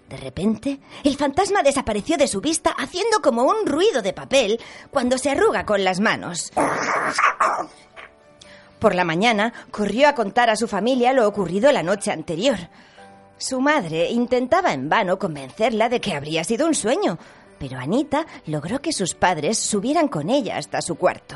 De 0.07 0.15
repente, 0.15 0.79
el 1.03 1.17
fantasma 1.17 1.61
desapareció 1.61 2.15
de 2.15 2.29
su 2.29 2.39
vista 2.39 2.69
haciendo 2.69 3.21
como 3.21 3.43
un 3.43 3.65
ruido 3.65 4.01
de 4.01 4.13
papel 4.13 4.61
cuando 4.91 5.17
se 5.17 5.29
arruga 5.29 5.65
con 5.65 5.83
las 5.83 5.99
manos. 5.99 6.53
Por 8.79 8.95
la 8.95 9.03
mañana, 9.03 9.51
corrió 9.71 10.07
a 10.07 10.15
contar 10.15 10.49
a 10.49 10.55
su 10.55 10.69
familia 10.69 11.11
lo 11.11 11.27
ocurrido 11.27 11.69
la 11.73 11.83
noche 11.83 12.13
anterior. 12.13 12.55
Su 13.37 13.59
madre 13.59 14.09
intentaba 14.09 14.71
en 14.71 14.87
vano 14.87 15.19
convencerla 15.19 15.89
de 15.89 15.99
que 15.99 16.13
habría 16.13 16.45
sido 16.45 16.65
un 16.65 16.75
sueño, 16.75 17.19
pero 17.59 17.77
Anita 17.77 18.25
logró 18.45 18.81
que 18.81 18.93
sus 18.93 19.13
padres 19.13 19.59
subieran 19.59 20.07
con 20.07 20.29
ella 20.29 20.57
hasta 20.57 20.81
su 20.81 20.95
cuarto. 20.95 21.35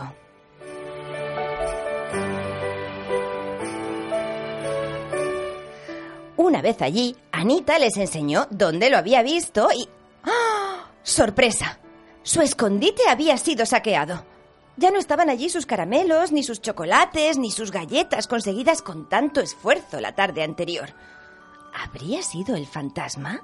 Una 6.37 6.61
vez 6.61 6.81
allí, 6.81 7.15
Anita 7.31 7.77
les 7.79 7.95
enseñó 7.97 8.47
dónde 8.49 8.89
lo 8.89 8.97
había 8.97 9.21
visto 9.21 9.69
y... 9.75 9.87
¡Ah! 10.23 10.89
¡Sorpresa! 11.03 11.79
Su 12.23 12.41
escondite 12.41 13.03
había 13.09 13.37
sido 13.37 13.65
saqueado. 13.65 14.25
Ya 14.75 14.89
no 14.89 14.97
estaban 14.97 15.29
allí 15.29 15.49
sus 15.49 15.65
caramelos, 15.65 16.31
ni 16.31 16.41
sus 16.41 16.61
chocolates, 16.61 17.37
ni 17.37 17.51
sus 17.51 17.71
galletas 17.71 18.27
conseguidas 18.27 18.81
con 18.81 19.07
tanto 19.07 19.39
esfuerzo 19.39 20.01
la 20.01 20.15
tarde 20.15 20.43
anterior. 20.43 20.89
¿Habría 21.73 22.23
sido 22.23 22.55
el 22.55 22.65
fantasma? 22.65 23.41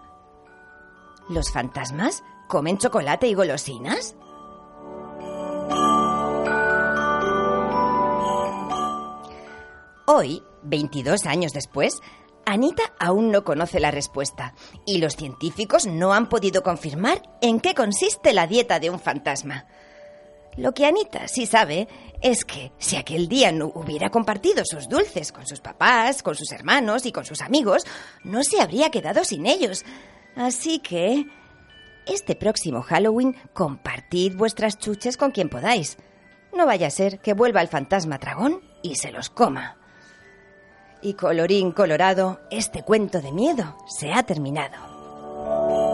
¿Los 1.30 1.52
fantasmas 1.52 2.24
comen 2.50 2.80
chocolate 2.80 3.28
y 3.28 3.36
golosinas? 3.36 4.16
Hoy, 10.08 10.44
22 10.64 11.28
años 11.28 11.54
después, 11.54 12.02
Anita 12.46 12.82
aún 13.00 13.32
no 13.32 13.44
conoce 13.44 13.80
la 13.80 13.92
respuesta 13.92 14.56
y 14.86 14.98
los 14.98 15.16
científicos 15.16 15.86
no 15.86 16.14
han 16.14 16.28
podido 16.28 16.64
confirmar 16.64 17.22
en 17.42 17.60
qué 17.60 17.76
consiste 17.76 18.34
la 18.34 18.48
dieta 18.48 18.80
de 18.80 18.90
un 18.90 19.00
fantasma. 19.00 19.68
Lo 20.58 20.74
que 20.74 20.88
Anita 20.88 21.28
sí 21.28 21.46
sabe 21.46 21.88
es 22.24 22.44
que 22.44 22.72
si 22.80 22.96
aquel 22.96 23.30
día 23.30 23.52
no 23.52 23.68
hubiera 23.68 24.10
compartido 24.10 24.64
sus 24.66 24.90
dulces 24.90 25.32
con 25.32 25.46
sus 25.46 25.62
papás, 25.62 26.24
con 26.24 26.36
sus 26.36 26.52
hermanos 26.52 27.06
y 27.06 27.12
con 27.12 27.24
sus 27.24 27.42
amigos, 27.42 27.86
no 28.24 28.44
se 28.44 28.60
habría 28.60 28.90
quedado 28.90 29.24
sin 29.24 29.46
ellos. 29.46 29.86
Así 30.36 30.80
que, 30.80 31.28
este 32.08 32.36
próximo 32.36 32.82
Halloween, 32.82 33.36
compartid 33.54 34.36
vuestras 34.36 34.78
chuches 34.78 35.18
con 35.18 35.32
quien 35.32 35.50
podáis. 35.50 35.98
No 36.56 36.66
vaya 36.66 36.88
a 36.88 36.92
ser 36.92 37.20
que 37.20 37.34
vuelva 37.34 37.62
el 37.62 37.68
fantasma 37.68 38.18
dragón 38.18 38.62
y 38.82 38.96
se 38.96 39.12
los 39.12 39.30
coma. 39.30 39.78
Y 41.02 41.14
colorín 41.14 41.72
colorado, 41.72 42.42
este 42.52 42.84
cuento 42.84 43.22
de 43.22 43.32
miedo 43.32 43.78
se 43.88 44.12
ha 44.12 44.24
terminado. 44.24 45.89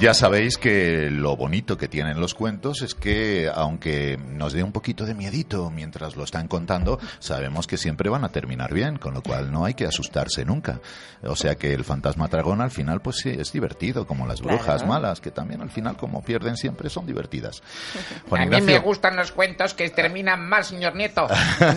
Ya 0.00 0.12
sabéis 0.12 0.58
que 0.58 1.08
lo 1.10 1.36
bonito 1.36 1.78
que 1.78 1.88
tienen 1.88 2.20
los 2.20 2.34
cuentos 2.34 2.82
es 2.82 2.94
que, 2.94 3.50
aunque 3.54 4.18
nos 4.18 4.52
dé 4.52 4.62
un 4.62 4.72
poquito 4.72 5.06
de 5.06 5.14
miedito 5.14 5.70
mientras 5.70 6.16
lo 6.16 6.24
están 6.24 6.48
contando, 6.48 6.98
sabemos 7.20 7.66
que 7.66 7.76
siempre 7.78 8.10
van 8.10 8.24
a 8.24 8.28
terminar 8.30 8.74
bien, 8.74 8.96
con 8.98 9.14
lo 9.14 9.22
cual 9.22 9.50
no 9.52 9.64
hay 9.64 9.74
que 9.74 9.86
asustarse 9.86 10.44
nunca. 10.44 10.80
O 11.22 11.36
sea 11.36 11.54
que 11.54 11.72
el 11.72 11.84
fantasma 11.84 12.26
dragón 12.28 12.60
al 12.60 12.70
final, 12.70 13.00
pues 13.00 13.16
sí, 13.22 13.30
es 13.30 13.52
divertido, 13.52 14.06
como 14.06 14.26
las 14.26 14.40
Claro. 14.42 14.58
brujas 14.58 14.84
malas, 14.86 15.20
que 15.20 15.30
también 15.30 15.62
al 15.62 15.70
final, 15.70 15.96
como 15.96 16.22
pierden 16.22 16.56
siempre, 16.56 16.90
son 16.90 17.06
divertidas. 17.06 17.62
Juan 18.28 18.42
a 18.42 18.44
mí 18.44 18.50
me 18.50 18.56
Ignacio. 18.58 18.82
gustan 18.82 19.16
los 19.16 19.32
cuentos 19.32 19.74
que 19.74 19.88
terminan 19.90 20.46
mal, 20.46 20.64
señor 20.64 20.96
Nieto. 20.96 21.26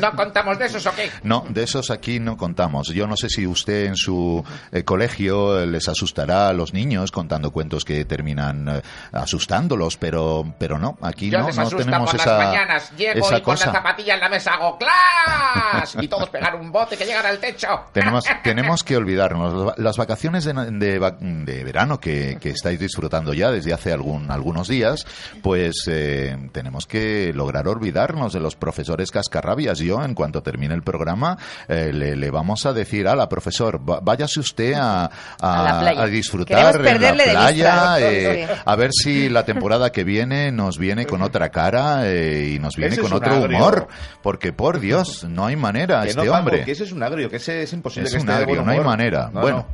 ¿No 0.02 0.12
contamos 0.16 0.58
de 0.60 0.66
esos 0.66 0.86
o 0.86 0.92
qué? 0.96 1.10
No, 1.24 1.46
de 1.50 1.64
esos 1.64 1.92
aquí 1.92 2.20
no 2.20 2.36
contamos. 2.36 2.88
Yo 2.90 3.06
no 3.08 3.16
sé 3.16 3.30
si 3.30 3.46
usted 3.48 3.86
en 3.86 3.96
su 3.96 4.44
eh, 4.72 4.84
colegio 4.84 5.62
eh, 5.62 5.68
les 5.68 5.88
asustará 5.88 6.50
a 6.50 6.54
los 6.54 6.74
niños 6.74 7.12
contando 7.12 7.52
cuentos 7.52 7.86
que 7.86 8.06
terminan 8.18 8.68
eh, 8.68 8.82
asustándolos, 9.14 9.96
pero, 9.98 10.44
pero 10.58 10.80
no, 10.80 10.98
aquí 11.02 11.30
Yo 11.30 11.40
no, 11.40 11.48
les 11.48 11.56
no 11.56 11.62
asusto 11.64 11.84
tenemos 11.86 12.12
por 12.12 12.20
esa, 12.20 12.38
las 12.38 12.48
mañanas. 12.48 12.92
Llego 12.98 13.26
esa 13.28 13.38
y 13.38 13.42
con 13.42 13.54
cosa. 13.54 13.68
la 13.68 13.72
zapatilla 13.74 14.14
en 14.16 14.20
la 14.20 14.30
mesa 14.30 14.54
hago 14.54 14.78
¡clas! 14.78 15.96
Y 16.02 16.08
todos 16.08 16.30
pegar 16.30 16.56
un 16.56 16.72
bote 16.72 16.98
que 16.98 17.06
llegan 17.06 17.26
al 17.26 17.38
techo. 17.40 17.68
Tenemos, 17.94 18.26
tenemos 18.44 18.84
que 18.84 18.98
olvidarnos. 18.98 19.74
Las 19.78 19.98
vacaciones 19.98 20.44
de, 20.46 20.54
de 20.54 20.98
de 21.46 21.64
verano 21.64 22.00
que, 22.00 22.38
que 22.42 22.50
estáis 22.50 22.80
disfrutando 22.80 23.34
ya 23.34 23.52
desde 23.52 23.74
hace 23.74 23.94
algún, 23.94 24.32
algunos 24.32 24.68
días, 24.68 25.06
pues 25.44 25.86
eh, 25.88 26.36
tenemos 26.52 26.86
que 26.88 27.32
lograr 27.34 27.68
olvidarnos 27.68 28.34
de 28.34 28.40
los 28.40 28.56
profesores 28.56 29.12
cascarrabias. 29.12 29.78
Yo, 29.80 30.04
en 30.04 30.14
cuanto 30.16 30.42
termine 30.42 30.74
el 30.74 30.82
programa, 30.84 31.38
eh, 31.68 31.92
le, 31.94 32.16
le 32.16 32.32
vamos 32.32 32.66
a 32.66 32.74
decir, 32.74 33.06
la 33.06 33.30
profesor, 33.30 33.80
váyase 34.02 34.40
usted 34.40 34.74
a, 34.74 35.06
a- 35.06 35.10
A 35.40 35.90
a 35.90 36.06
disfrutar 36.08 36.76
en 36.86 37.02
la 37.02 37.14
playa, 37.14 37.97
eh, 38.00 38.48
a 38.66 38.76
ver 38.76 38.92
si 38.94 39.30
la 39.30 39.44
temporada 39.46 39.92
que 39.92 40.04
viene 40.04 40.52
nos 40.52 40.78
viene 40.78 41.06
con 41.06 41.22
otra 41.22 41.50
cara 41.50 42.02
eh, 42.10 42.54
y 42.56 42.60
nos 42.60 42.76
viene 42.76 42.94
Ese 42.94 43.02
con 43.02 43.14
otro 43.14 43.32
agrio. 43.34 43.58
humor. 43.58 43.88
Porque, 44.22 44.52
por 44.54 44.80
Dios, 44.80 45.24
no 45.30 45.46
hay 45.46 45.56
manera, 45.56 46.02
Que 46.04 46.10
este 46.10 46.26
no, 46.26 46.34
hombre. 46.34 46.64
que 46.66 46.72
ese 46.72 46.84
es 46.84 46.92
un 46.92 47.04
agrio, 47.04 47.30
que 47.30 47.38
ese 47.38 47.64
es 47.64 47.74
imposible 47.74 48.08
Es 48.08 48.14
que 48.16 48.22
un 48.22 48.28
esté 48.30 48.34
de 48.38 48.44
agrio, 48.44 48.64
no 48.64 48.72
hay 48.72 48.80
manera. 48.80 49.30
No, 49.34 49.42
bueno, 49.42 49.66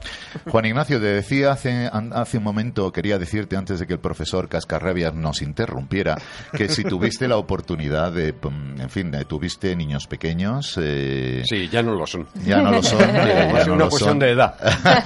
no. 0.46 0.52
Juan 0.52 0.66
Ignacio, 0.66 1.00
te 1.00 1.06
decía 1.06 1.52
hace, 1.52 1.90
hace 2.14 2.38
un 2.38 2.44
momento, 2.44 2.92
quería 2.92 3.18
decirte 3.18 3.56
antes 3.58 3.80
de 3.80 3.88
que 3.88 3.94
el 3.94 4.00
profesor 4.00 4.48
Cascarrabias 4.50 5.14
nos 5.14 5.42
interrumpiera, 5.42 6.18
que 6.56 6.70
si 6.70 6.84
tuviste 6.84 7.28
la 7.28 7.38
oportunidad 7.38 8.12
de, 8.12 8.36
en 8.80 8.90
fin, 8.90 9.12
de- 9.12 9.26
tuviste 9.26 9.76
niños 9.76 10.08
pequeños. 10.08 10.78
eh, 10.82 11.44
Sí, 11.48 11.70
ya 11.70 11.82
no 11.82 11.94
lo 11.96 12.06
son. 12.06 12.28
Ya 12.46 12.58
no 12.62 12.72
lo 12.72 12.84
son. 12.84 13.02
eh, 13.02 13.52
Es 13.60 13.68
no 13.68 13.74
una 13.74 13.84
cuestión 13.90 14.12
son. 14.12 14.20
de 14.20 14.32
edad. 14.32 14.56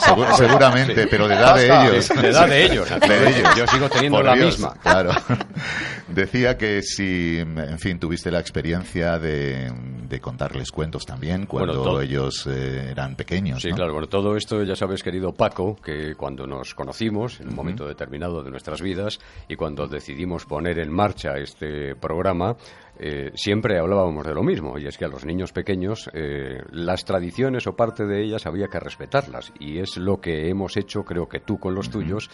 Segu- 0.00 0.34
seguramente, 0.36 1.02
Sí. 1.02 1.08
pero 1.10 1.28
de 1.28 1.34
edad 1.34 1.56
de 1.56 1.66
ellos. 1.66 2.08
Edad 2.32 2.48
de 2.48 2.64
ellos, 2.64 2.88
De 3.08 3.28
ellos. 3.30 3.48
Yo 3.56 3.66
sigo 3.66 3.88
teniendo 3.88 4.18
Por 4.18 4.26
la 4.26 4.34
Dios, 4.34 4.58
misma. 4.58 4.74
Claro. 4.82 5.10
Decía 6.08 6.58
que 6.58 6.82
si, 6.82 7.38
en 7.38 7.78
fin, 7.78 7.98
tuviste 7.98 8.30
la 8.30 8.40
experiencia 8.40 9.18
de, 9.18 9.72
de 10.08 10.20
contarles 10.20 10.70
cuentos 10.70 11.06
también 11.06 11.46
cuando 11.46 11.82
Bueno, 11.82 12.00
ellos 12.00 12.46
eh, 12.46 12.90
eran 12.90 13.16
pequeños. 13.16 13.62
Sí, 13.62 13.70
¿no? 13.70 13.76
claro. 13.76 13.92
Bueno, 13.92 14.08
todo 14.08 14.36
esto 14.36 14.62
ya 14.62 14.76
sabes, 14.76 15.02
querido 15.02 15.32
Paco, 15.32 15.76
que 15.82 16.14
cuando 16.14 16.46
nos 16.46 16.74
conocimos, 16.74 17.40
en 17.40 17.48
un 17.48 17.54
momento 17.54 17.86
determinado 17.86 18.42
de 18.42 18.50
nuestras 18.50 18.82
vidas, 18.82 19.20
y 19.48 19.56
cuando 19.56 19.86
decidimos 19.86 20.44
poner 20.44 20.78
en 20.78 20.92
marcha 20.92 21.38
este 21.38 21.94
programa, 21.96 22.56
eh, 23.04 23.32
siempre 23.34 23.80
hablábamos 23.80 24.24
de 24.24 24.32
lo 24.32 24.44
mismo, 24.44 24.78
y 24.78 24.86
es 24.86 24.96
que 24.96 25.04
a 25.04 25.08
los 25.08 25.24
niños 25.24 25.52
pequeños 25.52 26.08
eh, 26.12 26.62
las 26.70 27.04
tradiciones 27.04 27.66
o 27.66 27.74
parte 27.74 28.06
de 28.06 28.22
ellas 28.22 28.46
había 28.46 28.68
que 28.68 28.78
respetarlas, 28.78 29.52
y 29.58 29.80
es 29.80 29.96
lo 29.96 30.20
que 30.20 30.48
hemos 30.48 30.76
hecho, 30.76 31.02
creo 31.02 31.28
que 31.28 31.40
tú 31.40 31.58
con 31.58 31.74
los 31.74 31.90
tuyos 31.90 32.30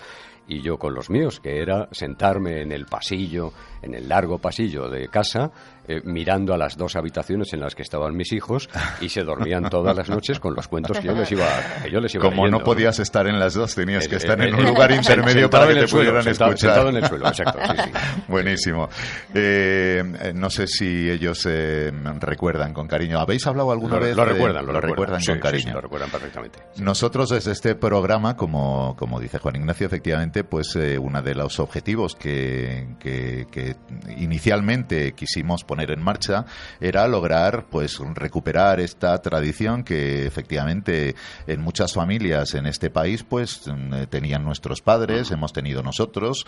y 0.49 0.63
yo 0.63 0.79
con 0.79 0.95
los 0.95 1.11
míos, 1.11 1.41
que 1.41 1.61
era 1.61 1.89
sentarme 1.93 2.63
en 2.63 2.73
el 2.73 2.87
pasillo, 2.87 3.53
en 3.83 3.95
el 3.95 4.09
largo 4.09 4.39
pasillo 4.39 4.89
de 4.89 5.09
casa, 5.09 5.51
eh, 5.87 6.01
mirando 6.05 6.53
a 6.53 6.59
las 6.59 6.77
dos 6.77 6.97
habitaciones 6.97 7.53
en 7.55 7.61
las 7.61 7.75
que 7.75 7.83
estaban 7.83 8.15
mis 8.17 8.33
hijos 8.33 8.69
y 9.01 9.09
se 9.09 9.23
dormían 9.23 9.71
todas 9.71 9.97
las 9.97 10.09
noches 10.11 10.39
con 10.41 10.55
los 10.55 10.69
cuentos 10.69 10.99
que 10.99 11.07
yo 11.07 11.15
les 11.15 11.31
iba, 11.33 11.47
que 11.83 11.91
yo 11.91 12.01
les 12.01 12.15
iba 12.15 12.25
Como 12.25 12.43
leyendo, 12.45 12.59
no 12.59 12.65
podías 12.65 12.99
estar 12.99 13.27
en 13.27 13.39
las 13.39 13.55
dos, 13.55 13.75
tenías 13.75 14.07
que 14.09 14.17
Eh, 14.17 14.19
estar 14.19 14.39
eh, 14.41 14.49
en 14.49 14.55
un 14.55 14.67
eh, 14.67 14.69
lugar 14.69 14.91
eh, 14.93 14.97
intermedio 14.97 15.49
para 15.49 15.69
que 15.69 15.75
te 15.75 15.81
el 15.81 15.89
suelo, 15.89 16.11
pudieran 16.11 16.25
sentado- 16.25 16.51
escuchar. 16.51 16.71
sentado 16.75 16.89
en 16.91 16.97
el 16.97 17.07
suelo, 17.07 17.29
exacto, 17.29 17.59
sí, 17.71 17.83
sí. 17.85 18.23
Buenísimo. 18.29 18.89
Eh, 19.35 20.03
eh, 20.23 20.33
no 20.35 20.51
sé 20.51 20.67
si 20.67 21.09
ellos 21.11 21.47
eh, 21.49 21.93
recuerdan 22.21 22.73
con 22.75 22.87
cariño. 22.89 23.19
¿Habéis 23.19 23.47
hablado 23.47 23.71
alguna 23.73 23.97
Lo, 23.97 24.01
vez? 24.05 24.17
lo 24.17 24.25
de- 24.27 24.33
recuerdan, 24.33 24.67
lo, 24.67 24.81
recuerdan, 24.81 25.21
Sí, 25.21 25.33
con 25.33 25.41
cariño. 25.41 25.63
sí, 25.65 25.71
lo 25.71 25.81
recuerdan 25.81 26.11
perfectamente. 26.11 26.59
Nosotros 26.79 27.31
desde 27.31 27.53
este 27.53 27.75
programa, 27.77 28.37
como, 28.37 28.95
como 28.97 29.21
dice 29.21 29.39
Juan 29.39 29.57
Ignacio, 29.57 29.87
efectivamente, 29.87 30.38
pues 30.44 30.74
eh, 30.77 30.98
uno 30.98 31.22
de 31.22 31.35
los 31.35 31.59
objetivos 31.61 32.14
que, 32.14 32.88
que- 33.01 33.46
que 33.51 33.77
inicialmente 34.16 35.12
quisimos 35.12 35.64
poner 35.64 35.90
en 35.90 36.03
marcha 36.03 36.44
era 36.81 37.07
lograr 37.09 37.66
pues 37.70 37.98
recuperar 38.14 38.81
esta 38.81 39.20
tradición 39.22 39.85
que 39.85 40.27
efectivamente 40.27 41.14
en 41.46 41.61
muchas 41.61 41.92
familias 41.94 42.55
en 42.55 42.66
este 42.66 42.90
país 42.90 43.24
pues 43.24 43.62
mm, 43.66 44.05
tenían 44.11 44.44
nuestros 44.44 44.83
padres, 44.83 45.31
hemos 45.31 45.53
tenido 45.53 45.83
nosotros, 45.83 46.44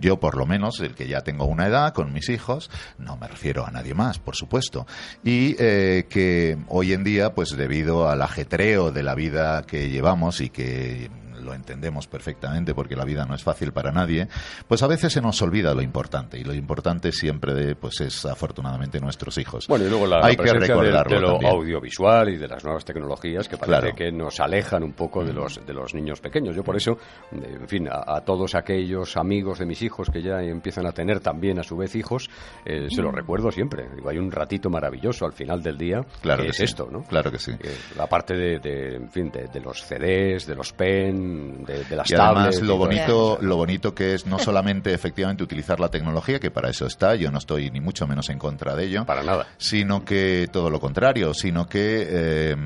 yo 0.00 0.18
por 0.18 0.36
lo 0.36 0.46
menos, 0.46 0.80
el 0.80 0.94
que 0.94 1.08
ya 1.08 1.20
tengo 1.22 1.44
una 1.44 1.66
edad 1.66 1.92
con 1.92 2.12
mis 2.12 2.28
hijos, 2.28 2.70
no 2.98 3.16
me 3.16 3.28
refiero 3.28 3.66
a 3.66 3.70
nadie 3.70 3.94
más, 3.94 4.18
por 4.18 4.36
supuesto, 4.36 4.86
y 5.24 5.56
eh, 5.58 6.06
que 6.08 6.58
hoy 6.68 6.92
en 6.92 7.04
día 7.04 7.34
pues 7.34 7.50
debido 7.50 8.08
al 8.08 8.22
ajetreo 8.22 8.90
de 8.92 9.02
la 9.02 9.14
vida 9.14 9.62
que 9.66 9.88
llevamos 9.90 10.40
y 10.40 10.50
que 10.50 11.10
lo 11.40 11.54
entendemos 11.54 12.06
perfectamente 12.06 12.74
porque 12.74 12.96
la 12.96 13.04
vida 13.04 13.24
no 13.24 13.34
es 13.34 13.42
fácil 13.42 13.72
para 13.72 13.92
nadie, 13.92 14.28
pues 14.68 14.82
a 14.82 14.86
veces 14.86 15.12
se 15.12 15.20
nos 15.20 15.40
olvida 15.42 15.74
lo 15.74 15.82
importante 15.82 16.38
y 16.38 16.44
lo 16.44 16.54
importante 16.54 17.12
siempre 17.12 17.54
de, 17.54 17.74
pues 17.76 18.00
es 18.00 18.24
afortunadamente 18.24 19.00
nuestros 19.00 19.38
hijos. 19.38 19.66
Bueno, 19.68 19.86
y 19.86 19.88
luego 19.90 20.06
la, 20.06 20.18
Hay 20.22 20.36
la 20.36 20.44
que 20.44 20.50
presencia 20.50 20.74
de- 20.74 20.80
recordarlo 20.82 21.14
de, 21.16 21.20
lo 21.22 21.32
también. 21.32 21.52
audiovisual 21.52 22.28
y 22.30 22.36
de 22.36 22.48
las 22.48 22.64
nuevas 22.64 22.84
tecnologías 22.84 23.48
que 23.48 23.56
parece 23.56 23.80
Claro. 23.80 23.94
que 23.96 24.12
nos 24.12 24.40
alejan 24.40 24.82
un 24.82 24.92
poco 24.92 25.24
de 25.24 25.32
los, 25.32 25.64
de 25.64 25.72
los 25.72 25.94
niños 25.94 26.20
pequeños. 26.20 26.54
Yo 26.56 26.62
por 26.64 26.76
eso, 26.76 26.98
en 27.32 27.68
fin, 27.68 27.88
a, 27.88 28.16
a 28.16 28.20
todos 28.24 28.54
aquellos 28.54 29.16
amigos 29.16 29.58
de 29.58 29.66
mis 29.66 29.82
hijos 29.82 30.08
que 30.10 30.22
ya 30.22 30.40
empiezan 30.42 30.86
a 30.86 30.92
tener 30.92 31.20
también 31.20 31.58
a 31.58 31.62
su 31.62 31.76
vez 31.76 31.94
hijos, 31.94 32.28
eh, 32.64 32.86
se 32.90 33.02
los 33.02 33.14
recuerdo 33.14 33.50
siempre. 33.50 33.88
Digo, 33.94 34.08
hay 34.10 34.18
un 34.18 34.30
ratito 34.30 34.70
maravilloso 34.70 35.24
al 35.24 35.32
final 35.32 35.62
del 35.62 35.76
día 35.78 36.00
Claro 36.22 36.40
que 36.42 36.46
que 36.46 36.50
es 36.50 36.56
sí. 36.56 36.64
esto, 36.64 36.88
¿no? 36.90 37.02
Claro 37.04 37.30
que 37.30 37.38
sí. 37.38 37.52
Eh, 37.60 37.76
la 37.96 38.06
parte 38.06 38.34
de, 38.34 38.58
de, 38.58 38.96
en 38.96 39.10
fin, 39.10 39.30
de, 39.30 39.46
de 39.48 39.60
los 39.60 39.82
CDs, 39.82 40.46
de 40.46 40.54
los 40.54 40.72
pen, 40.72 41.29
de, 41.66 41.84
de 41.84 41.96
las 41.96 42.10
Y 42.10 42.14
además 42.14 42.34
tablets. 42.56 42.62
lo 42.62 42.76
bonito, 42.76 43.38
lo 43.40 43.56
bonito 43.56 43.94
que 43.94 44.14
es 44.14 44.26
no 44.26 44.38
solamente 44.38 44.92
efectivamente 44.94 45.42
utilizar 45.42 45.80
la 45.80 45.88
tecnología, 45.90 46.38
que 46.40 46.50
para 46.50 46.70
eso 46.70 46.86
está, 46.86 47.14
yo 47.14 47.30
no 47.30 47.38
estoy 47.38 47.70
ni 47.70 47.80
mucho 47.80 48.06
menos 48.06 48.28
en 48.30 48.38
contra 48.38 48.74
de 48.76 48.84
ello, 48.86 49.04
Para 49.06 49.22
nada. 49.22 49.46
sino 49.58 50.04
que 50.04 50.48
todo 50.52 50.70
lo 50.70 50.80
contrario, 50.80 51.34
sino 51.34 51.66
que 51.68 52.06
eh, 52.08 52.56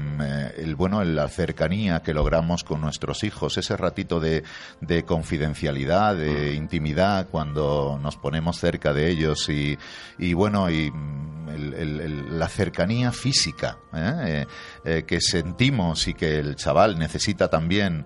el 0.59 0.75
bueno, 0.77 1.03
la 1.05 1.29
cercanía 1.29 2.01
que 2.03 2.15
logramos 2.15 2.65
con 2.65 2.81
nuestros 2.81 3.25
hijos, 3.25 3.57
ese 3.59 3.77
ratito 3.77 4.21
de, 4.21 4.43
de 4.81 5.05
confidencialidad, 5.05 6.17
de 6.17 6.55
intimidad 6.55 7.29
cuando 7.31 7.99
nos 8.03 8.17
ponemos 8.17 8.59
cerca 8.59 8.93
de 8.93 9.11
ellos 9.11 9.49
y, 9.49 9.79
y 10.19 10.35
bueno, 10.35 10.71
y 10.71 10.91
mm, 10.91 11.44
el- 11.49 11.75
el- 11.75 12.01
el- 12.01 12.39
la 12.39 12.49
cercanía 12.49 13.13
física 13.13 13.79
¿eh? 13.95 14.13
Eh, 14.27 14.47
eh, 14.85 15.05
que 15.07 15.21
sentimos 15.21 16.07
y 16.09 16.15
que 16.15 16.39
el 16.39 16.57
chaval 16.57 16.99
necesita 16.99 17.49
también, 17.49 18.05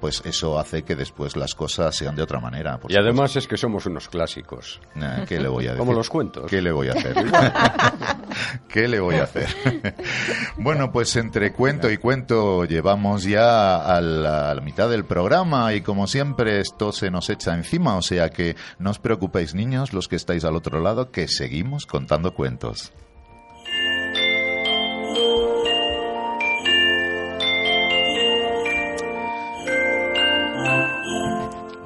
pues 0.00 0.22
eso 0.24 0.58
hace 0.58 0.82
que 0.82 0.94
después 0.96 1.36
las 1.36 1.54
cosas 1.54 1.94
sean 1.96 2.14
de 2.16 2.22
otra 2.22 2.40
manera. 2.40 2.78
por 2.78 2.90
Y 2.90 2.96
además 2.96 3.36
es 3.36 3.46
que 3.46 3.56
somos 3.56 3.86
unos 3.86 4.08
clásicos. 4.08 4.80
¿Qué 5.28 5.40
le 5.40 5.48
voy 5.48 5.64
a 5.66 5.70
decir? 5.72 5.78
Como 5.78 5.92
los 5.92 6.08
cuentos. 6.10 6.50
¿Qué 6.50 6.60
le 6.60 6.72
voy 6.72 6.88
a 6.88 6.92
hacer? 6.92 7.14
¿Qué 8.68 8.88
le 8.88 9.00
voy 9.00 9.16
a 9.16 9.24
hacer? 9.24 9.48
bueno, 10.56 10.92
pues 10.92 11.16
entre 11.16 11.52
cuento 11.52 11.90
y 11.90 11.96
cuento 11.96 12.64
llevamos 12.64 13.24
ya 13.24 13.76
a 13.76 14.00
la, 14.00 14.60
mitad 14.62 14.88
del 14.88 15.04
programa 15.04 15.74
y 15.74 15.80
como 15.80 16.06
siempre 16.06 16.60
esto 16.60 16.92
se 16.92 17.10
nos 17.10 17.28
echa 17.28 17.54
encima, 17.54 17.96
o 17.96 18.02
sea 18.02 18.30
que 18.30 18.56
no 18.78 18.90
os 18.90 18.98
preocupéis 18.98 19.54
niños, 19.54 19.92
los 19.92 20.08
que 20.08 20.16
estáis 20.16 20.44
al 20.44 20.56
otro 20.56 20.80
lado, 20.80 21.10
que 21.10 21.28
seguimos 21.28 21.86
contando 21.86 22.34
cuentos. 22.34 22.92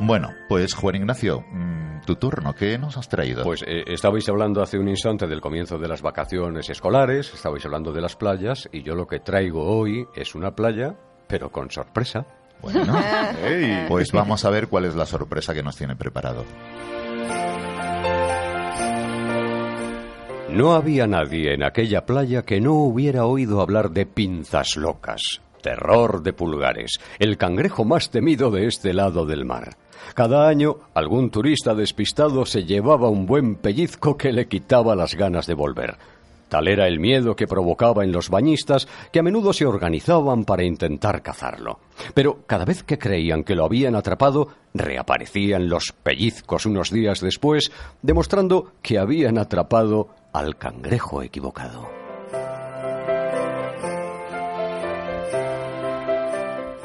Bueno, 0.01 0.31
pues 0.49 0.75
Juan 0.75 0.95
Ignacio, 0.95 1.45
mm, 1.53 1.78
tu 2.09 2.16
turno, 2.16 2.55
¿qué 2.55 2.79
nos 2.79 2.97
has 2.97 3.07
traído? 3.07 3.42
Pues 3.42 3.62
eh, 3.66 3.85
estabais 3.87 4.27
hablando 4.31 4.62
hace 4.62 4.79
un 4.79 4.88
instante 4.88 5.27
del 5.27 5.42
comienzo 5.42 5.77
de 5.77 5.88
las 5.88 6.01
vacaciones 6.01 6.71
escolares, 6.71 7.35
estabais 7.35 7.62
hablando 7.66 7.92
de 7.92 8.01
las 8.01 8.16
playas 8.16 8.66
y 8.73 8.83
yo 8.83 8.94
lo 8.94 9.07
que 9.07 9.21
traigo 9.21 9.62
hoy 9.62 10.07
es 10.16 10.35
una 10.35 10.53
playa, 10.53 10.97
pero 11.27 11.51
con 11.51 11.71
sorpresa. 11.71 12.25
Bueno, 12.62 12.97
pues 13.88 14.11
vamos 14.11 14.42
a 14.47 14.49
ver 14.49 14.68
cuál 14.68 14.87
es 14.87 14.94
la 14.94 15.05
sorpresa 15.05 15.53
que 15.53 15.62
nos 15.62 15.77
tiene 15.77 15.97
preparado. 15.97 16.47
No 20.49 20.73
había 20.73 21.07
nadie 21.07 21.53
en 21.53 21.62
aquella 21.62 22.07
playa 22.07 22.42
que 22.42 22.59
no 22.59 22.73
hubiera 22.73 23.27
oído 23.27 23.61
hablar 23.61 23.90
de 23.90 24.07
pinzas 24.07 24.79
locas, 24.79 25.42
terror 25.62 26.23
de 26.23 26.33
pulgares, 26.33 26.99
el 27.18 27.37
cangrejo 27.37 27.85
más 27.85 28.11
temido 28.11 28.51
de 28.51 28.66
este 28.66 28.94
lado 28.94 29.27
del 29.27 29.44
mar. 29.44 29.77
Cada 30.14 30.49
año 30.49 30.77
algún 30.94 31.31
turista 31.31 31.75
despistado 31.75 32.47
se 32.47 32.64
llevaba 32.64 33.09
un 33.09 33.27
buen 33.27 33.57
pellizco 33.57 34.16
que 34.16 34.33
le 34.33 34.49
quitaba 34.49 34.97
las 34.97 35.14
ganas 35.14 35.47
de 35.47 35.55
volver. 35.55 35.97
Tal 36.49 36.66
era 36.66 36.87
el 36.87 36.99
miedo 36.99 37.37
que 37.37 37.47
provocaba 37.47 38.05
en 38.05 38.12
los 38.12 38.31
bañistas 38.31 38.88
que 39.12 39.18
a 39.18 39.23
menudo 39.23 39.53
se 39.53 39.66
organizaban 39.66 40.44
para 40.44 40.64
intentar 40.64 41.23
cazarlo. 41.23 41.81
Pero 42.14 42.40
cada 42.47 42.64
vez 42.64 42.83
que 42.83 42.99
creían 42.99 43.44
que 43.44 43.55
lo 43.55 43.66
habían 43.66 43.94
atrapado, 43.94 44.49
reaparecían 44.73 45.68
los 45.68 45.92
pellizcos 45.92 46.64
unos 46.64 46.90
días 46.90 47.21
después, 47.21 47.71
demostrando 48.01 48.73
que 48.81 48.99
habían 48.99 49.37
atrapado 49.37 50.09
al 50.33 50.57
cangrejo 50.57 51.23
equivocado. 51.23 51.98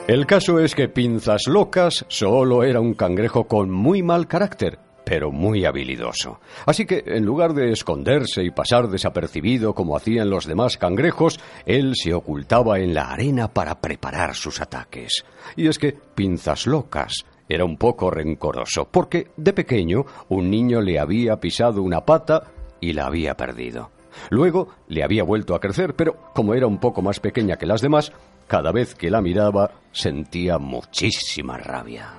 El 0.06 0.26
caso 0.26 0.60
es 0.60 0.76
que 0.76 0.90
Pinzas 0.90 1.44
Locas 1.48 2.06
solo 2.10 2.64
era 2.64 2.82
un 2.82 2.94
cangrejo 2.94 3.46
con 3.46 3.72
muy 3.72 4.04
mal 4.04 4.28
carácter, 4.28 4.78
pero 5.06 5.32
muy 5.32 5.64
habilidoso. 5.64 6.42
Así 6.66 6.86
que, 6.86 7.04
en 7.06 7.24
lugar 7.24 7.54
de 7.54 7.72
esconderse 7.72 8.44
y 8.44 8.52
pasar 8.52 8.90
desapercibido 8.90 9.74
como 9.74 9.96
hacían 9.96 10.30
los 10.30 10.46
demás 10.46 10.78
cangrejos, 10.78 11.40
él 11.66 11.94
se 11.96 12.14
ocultaba 12.14 12.80
en 12.80 12.94
la 12.94 13.12
arena 13.12 13.48
para 13.48 13.80
preparar 13.80 14.36
sus 14.36 14.60
ataques. 14.60 15.24
Y 15.56 15.68
es 15.70 15.80
que 15.80 15.94
Pinzas 15.94 16.68
Locas 16.68 17.24
era 17.48 17.64
un 17.64 17.78
poco 17.78 18.12
rencoroso, 18.12 18.90
porque 18.92 19.30
de 19.38 19.54
pequeño 19.54 20.06
un 20.28 20.50
niño 20.50 20.82
le 20.82 21.00
había 21.00 21.40
pisado 21.40 21.82
una 21.82 22.04
pata 22.04 22.52
y 22.82 22.92
la 22.92 23.06
había 23.06 23.38
perdido. 23.38 23.92
Luego 24.30 24.68
le 24.90 25.04
había 25.04 25.24
vuelto 25.24 25.56
a 25.56 25.60
crecer, 25.60 25.96
pero 25.96 26.18
como 26.34 26.54
era 26.54 26.68
un 26.68 26.80
poco 26.80 27.02
más 27.02 27.20
pequeña 27.20 27.56
que 27.56 27.66
las 27.66 27.82
demás, 27.82 28.12
cada 28.54 28.72
vez 28.72 28.94
que 28.94 29.10
la 29.10 29.20
miraba 29.20 29.72
sentía 29.92 30.60
muchísima 30.60 31.58
rabia. 31.58 32.14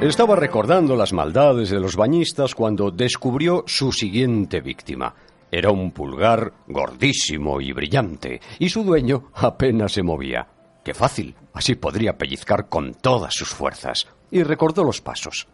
Estaba 0.00 0.34
recordando 0.36 0.96
las 0.96 1.12
maldades 1.12 1.68
de 1.68 1.80
los 1.80 1.96
bañistas 1.96 2.54
cuando 2.54 2.90
descubrió 2.90 3.62
su 3.66 3.92
siguiente 3.92 4.62
víctima. 4.62 5.14
Era 5.50 5.70
un 5.70 5.90
pulgar 5.90 6.54
gordísimo 6.66 7.60
y 7.60 7.72
brillante, 7.72 8.40
y 8.58 8.70
su 8.70 8.82
dueño 8.84 9.32
apenas 9.34 9.92
se 9.92 10.02
movía. 10.02 10.48
¡Qué 10.82 10.94
fácil! 10.94 11.34
Así 11.52 11.74
podría 11.74 12.16
pellizcar 12.16 12.70
con 12.70 12.94
todas 12.94 13.34
sus 13.34 13.50
fuerzas. 13.50 14.06
Y 14.30 14.42
recordó 14.44 14.82
los 14.82 15.02
pasos. 15.02 15.46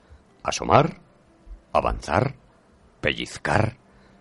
Asomar, 0.45 1.01
avanzar, 1.73 2.37
pellizcar, 3.01 3.77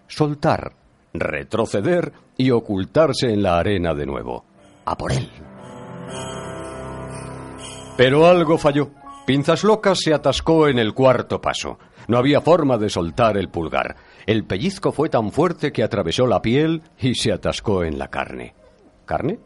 soltar, 0.07 0.73
retroceder 1.13 2.22
y 2.37 2.51
ocultarse 2.51 3.31
en 3.31 3.43
la 3.43 3.57
arena 3.57 3.93
de 3.93 4.05
nuevo. 4.05 4.45
A 4.85 4.97
por 4.97 5.11
él. 5.11 5.29
Pero 7.97 8.25
algo 8.25 8.57
falló. 8.57 8.89
Pinzas 9.25 9.63
Locas 9.63 9.99
se 9.99 10.13
atascó 10.13 10.67
en 10.67 10.79
el 10.79 10.93
cuarto 10.93 11.39
paso. 11.39 11.77
No 12.07 12.17
había 12.17 12.41
forma 12.41 12.77
de 12.77 12.89
soltar 12.89 13.37
el 13.37 13.49
pulgar. 13.49 13.95
El 14.25 14.45
pellizco 14.45 14.91
fue 14.91 15.09
tan 15.09 15.31
fuerte 15.31 15.71
que 15.71 15.83
atravesó 15.83 16.27
la 16.27 16.41
piel 16.41 16.81
y 16.99 17.15
se 17.15 17.31
atascó 17.31 17.83
en 17.83 17.97
la 17.97 18.09
carne. 18.09 18.55
¿Carne? 19.05 19.39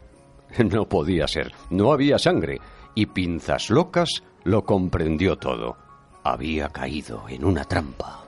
No 0.58 0.88
podía 0.88 1.28
ser. 1.28 1.52
No 1.70 1.92
había 1.92 2.18
sangre. 2.18 2.58
Y 2.94 3.06
Pinzas 3.06 3.70
Locas 3.70 4.22
lo 4.44 4.64
comprendió 4.64 5.36
todo. 5.36 5.76
Había 6.24 6.70
caído 6.70 7.28
en 7.28 7.44
una 7.44 7.64
trampa. 7.64 8.27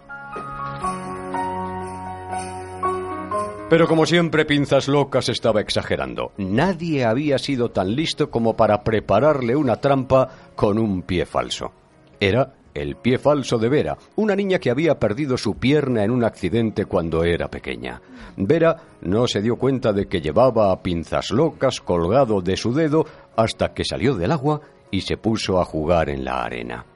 Pero 3.70 3.86
como 3.86 4.04
siempre, 4.04 4.44
Pinzas 4.44 4.88
Locas 4.88 5.28
estaba 5.28 5.60
exagerando. 5.60 6.32
Nadie 6.38 7.04
había 7.04 7.38
sido 7.38 7.70
tan 7.70 7.94
listo 7.94 8.28
como 8.28 8.56
para 8.56 8.82
prepararle 8.82 9.54
una 9.54 9.76
trampa 9.76 10.28
con 10.56 10.76
un 10.76 11.02
pie 11.02 11.24
falso. 11.24 11.70
Era 12.18 12.52
el 12.74 12.96
pie 12.96 13.18
falso 13.18 13.58
de 13.58 13.68
Vera, 13.68 13.96
una 14.16 14.34
niña 14.34 14.58
que 14.58 14.72
había 14.72 14.98
perdido 14.98 15.38
su 15.38 15.54
pierna 15.54 16.02
en 16.02 16.10
un 16.10 16.24
accidente 16.24 16.86
cuando 16.86 17.22
era 17.22 17.48
pequeña. 17.48 18.02
Vera 18.36 18.76
no 19.02 19.28
se 19.28 19.40
dio 19.40 19.54
cuenta 19.54 19.92
de 19.92 20.08
que 20.08 20.20
llevaba 20.20 20.72
a 20.72 20.82
Pinzas 20.82 21.30
Locas 21.30 21.80
colgado 21.80 22.40
de 22.40 22.56
su 22.56 22.74
dedo 22.74 23.06
hasta 23.36 23.72
que 23.72 23.84
salió 23.84 24.16
del 24.16 24.32
agua 24.32 24.62
y 24.90 25.02
se 25.02 25.16
puso 25.16 25.60
a 25.60 25.64
jugar 25.64 26.08
en 26.10 26.24
la 26.24 26.42
arena. 26.42 26.86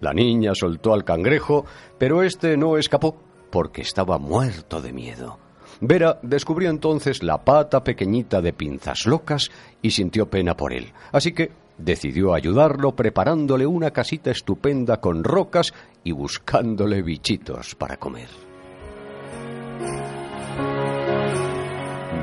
La 0.00 0.12
niña 0.12 0.50
soltó 0.56 0.94
al 0.94 1.04
cangrejo, 1.04 1.64
pero 1.96 2.24
este 2.24 2.56
no 2.56 2.76
escapó 2.76 3.16
porque 3.50 3.82
estaba 3.82 4.18
muerto 4.18 4.82
de 4.82 4.92
miedo. 4.92 5.38
Vera 5.80 6.18
descubrió 6.22 6.70
entonces 6.70 7.22
la 7.22 7.38
pata 7.38 7.84
pequeñita 7.84 8.40
de 8.40 8.52
pinzas 8.52 9.06
locas 9.06 9.50
y 9.80 9.90
sintió 9.90 10.26
pena 10.26 10.56
por 10.56 10.72
él. 10.72 10.92
Así 11.12 11.32
que 11.32 11.52
decidió 11.78 12.34
ayudarlo 12.34 12.96
preparándole 12.96 13.66
una 13.66 13.92
casita 13.92 14.30
estupenda 14.30 15.00
con 15.00 15.22
rocas 15.22 15.72
y 16.02 16.12
buscándole 16.12 17.02
bichitos 17.02 17.74
para 17.76 17.96
comer. 17.96 18.28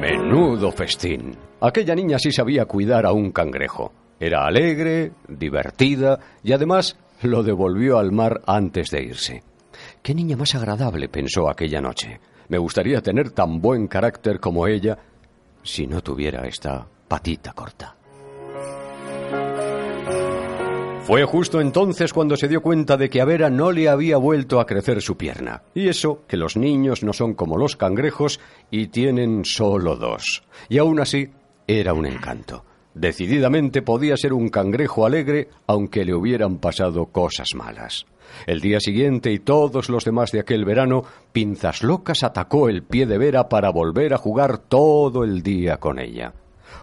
Menudo 0.01 0.71
festín. 0.71 1.37
Aquella 1.61 1.95
niña 1.95 2.19
sí 2.19 2.31
sabía 2.31 2.65
cuidar 2.65 3.05
a 3.05 3.13
un 3.13 3.31
cangrejo. 3.31 3.93
Era 4.19 4.45
alegre, 4.45 5.13
divertida 5.27 6.19
y 6.43 6.51
además 6.51 6.97
lo 7.21 7.43
devolvió 7.43 7.97
al 7.97 8.11
mar 8.11 8.41
antes 8.45 8.89
de 8.89 9.03
irse. 9.03 9.43
Qué 10.01 10.13
niña 10.13 10.37
más 10.37 10.53
agradable, 10.55 11.09
pensó 11.09 11.49
aquella 11.49 11.81
noche. 11.81 12.19
Me 12.49 12.57
gustaría 12.57 13.01
tener 13.01 13.31
tan 13.31 13.61
buen 13.61 13.87
carácter 13.87 14.39
como 14.39 14.67
ella 14.67 14.97
si 15.63 15.87
no 15.87 16.01
tuviera 16.01 16.47
esta 16.47 16.87
patita 17.07 17.53
corta. 17.53 17.95
Fue 21.05 21.23
justo 21.23 21.61
entonces 21.61 22.13
cuando 22.13 22.35
se 22.35 22.47
dio 22.47 22.63
cuenta 22.63 22.97
de 22.97 23.11
que 23.11 23.21
a 23.21 23.25
Vera 23.25 23.51
no 23.51 23.71
le 23.71 23.89
había 23.89 24.17
vuelto 24.17 24.59
a 24.59 24.65
crecer 24.65 25.03
su 25.03 25.15
pierna. 25.17 25.61
Y 25.75 25.87
eso, 25.87 26.23
que 26.27 26.35
los 26.35 26.57
niños 26.57 27.03
no 27.03 27.13
son 27.13 27.35
como 27.35 27.57
los 27.57 27.75
cangrejos 27.75 28.39
y 28.71 28.87
tienen 28.87 29.45
solo 29.45 29.97
dos. 29.97 30.43
Y 30.67 30.79
aún 30.79 30.99
así, 30.99 31.29
era 31.67 31.93
un 31.93 32.07
encanto. 32.07 32.65
Decididamente 32.95 33.83
podía 33.83 34.17
ser 34.17 34.33
un 34.33 34.49
cangrejo 34.49 35.05
alegre 35.05 35.49
aunque 35.67 36.05
le 36.05 36.15
hubieran 36.15 36.57
pasado 36.57 37.05
cosas 37.07 37.49
malas. 37.53 38.07
El 38.45 38.61
día 38.61 38.79
siguiente 38.79 39.31
y 39.31 39.39
todos 39.39 39.89
los 39.89 40.05
demás 40.05 40.31
de 40.31 40.39
aquel 40.39 40.65
verano, 40.65 41.03
Pinzas 41.31 41.83
Locas 41.83 42.23
atacó 42.23 42.69
el 42.69 42.83
pie 42.83 43.05
de 43.05 43.17
Vera 43.17 43.49
para 43.49 43.69
volver 43.69 44.13
a 44.13 44.17
jugar 44.17 44.57
todo 44.57 45.23
el 45.23 45.41
día 45.41 45.77
con 45.77 45.99
ella. 45.99 46.33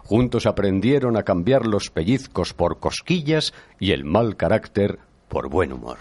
Juntos 0.05 0.47
aprendieron 0.47 1.16
a 1.16 1.22
cambiar 1.22 1.66
los 1.66 1.90
pellizcos 1.90 2.55
por 2.55 2.80
cosquillas 2.80 3.55
y 3.78 3.93
el 3.93 4.05
mal 4.05 4.36
carácter 4.36 4.99
por 5.28 5.49
buen 5.49 5.72
humor. 5.72 5.99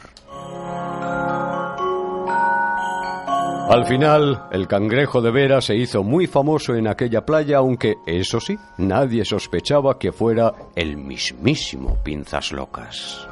Al 3.71 3.85
final, 3.85 4.47
el 4.51 4.67
cangrejo 4.67 5.21
de 5.21 5.31
Vera 5.31 5.61
se 5.61 5.77
hizo 5.77 6.03
muy 6.03 6.27
famoso 6.27 6.75
en 6.75 6.87
aquella 6.87 7.25
playa, 7.25 7.59
aunque, 7.59 7.95
eso 8.05 8.41
sí, 8.41 8.57
nadie 8.77 9.23
sospechaba 9.23 9.97
que 9.97 10.11
fuera 10.11 10.51
el 10.75 10.97
mismísimo 10.97 11.97
Pinzas 12.03 12.51
Locas. 12.51 13.30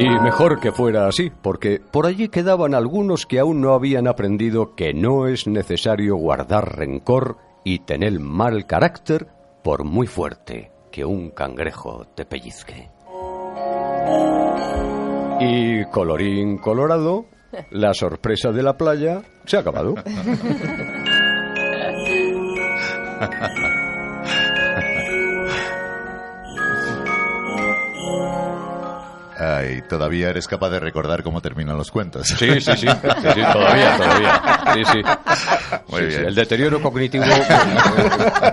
Y 0.00 0.08
mejor 0.08 0.60
que 0.60 0.72
fuera 0.72 1.08
así, 1.08 1.30
porque 1.42 1.78
por 1.78 2.06
allí 2.06 2.28
quedaban 2.28 2.74
algunos 2.74 3.26
que 3.26 3.38
aún 3.38 3.60
no 3.60 3.74
habían 3.74 4.08
aprendido 4.08 4.74
que 4.74 4.94
no 4.94 5.26
es 5.26 5.46
necesario 5.46 6.16
guardar 6.16 6.78
rencor 6.78 7.36
y 7.64 7.80
tener 7.80 8.18
mal 8.18 8.66
carácter 8.66 9.26
por 9.62 9.84
muy 9.84 10.06
fuerte 10.06 10.72
que 10.90 11.04
un 11.04 11.28
cangrejo 11.30 12.06
te 12.14 12.24
pellizque. 12.24 12.88
Y 15.38 15.84
colorín 15.90 16.56
colorado, 16.56 17.26
la 17.70 17.92
sorpresa 17.92 18.52
de 18.52 18.62
la 18.62 18.78
playa 18.78 19.20
se 19.44 19.58
ha 19.58 19.60
acabado. 19.60 19.96
Ay, 29.40 29.82
todavía 29.88 30.28
eres 30.28 30.46
capaz 30.46 30.68
de 30.70 30.80
recordar 30.80 31.22
cómo 31.22 31.40
terminan 31.40 31.76
los 31.78 31.90
cuentos. 31.90 32.26
Sí, 32.28 32.60
sí, 32.60 32.60
sí, 32.60 32.76
sí, 32.76 32.86
sí, 32.86 33.40
todavía, 33.52 33.96
todavía. 33.96 34.42
Sí, 34.74 34.84
sí. 34.92 35.02
Muy 35.88 36.00
Sí, 36.00 36.06
bien. 36.06 36.20
sí, 36.20 36.26
El 36.26 36.34
deterioro 36.34 36.82
cognitivo 36.82 37.24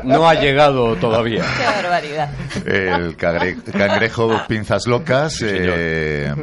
no 0.03 0.27
ha 0.29 0.35
llegado 0.35 0.95
todavía. 0.95 1.43
Qué 1.57 1.65
barbaridad. 1.65 2.29
El 2.65 3.17
cangre- 3.17 3.57
cangrejo 3.71 4.41
pinzas 4.47 4.87
locas, 4.87 5.39
eh, 5.43 6.33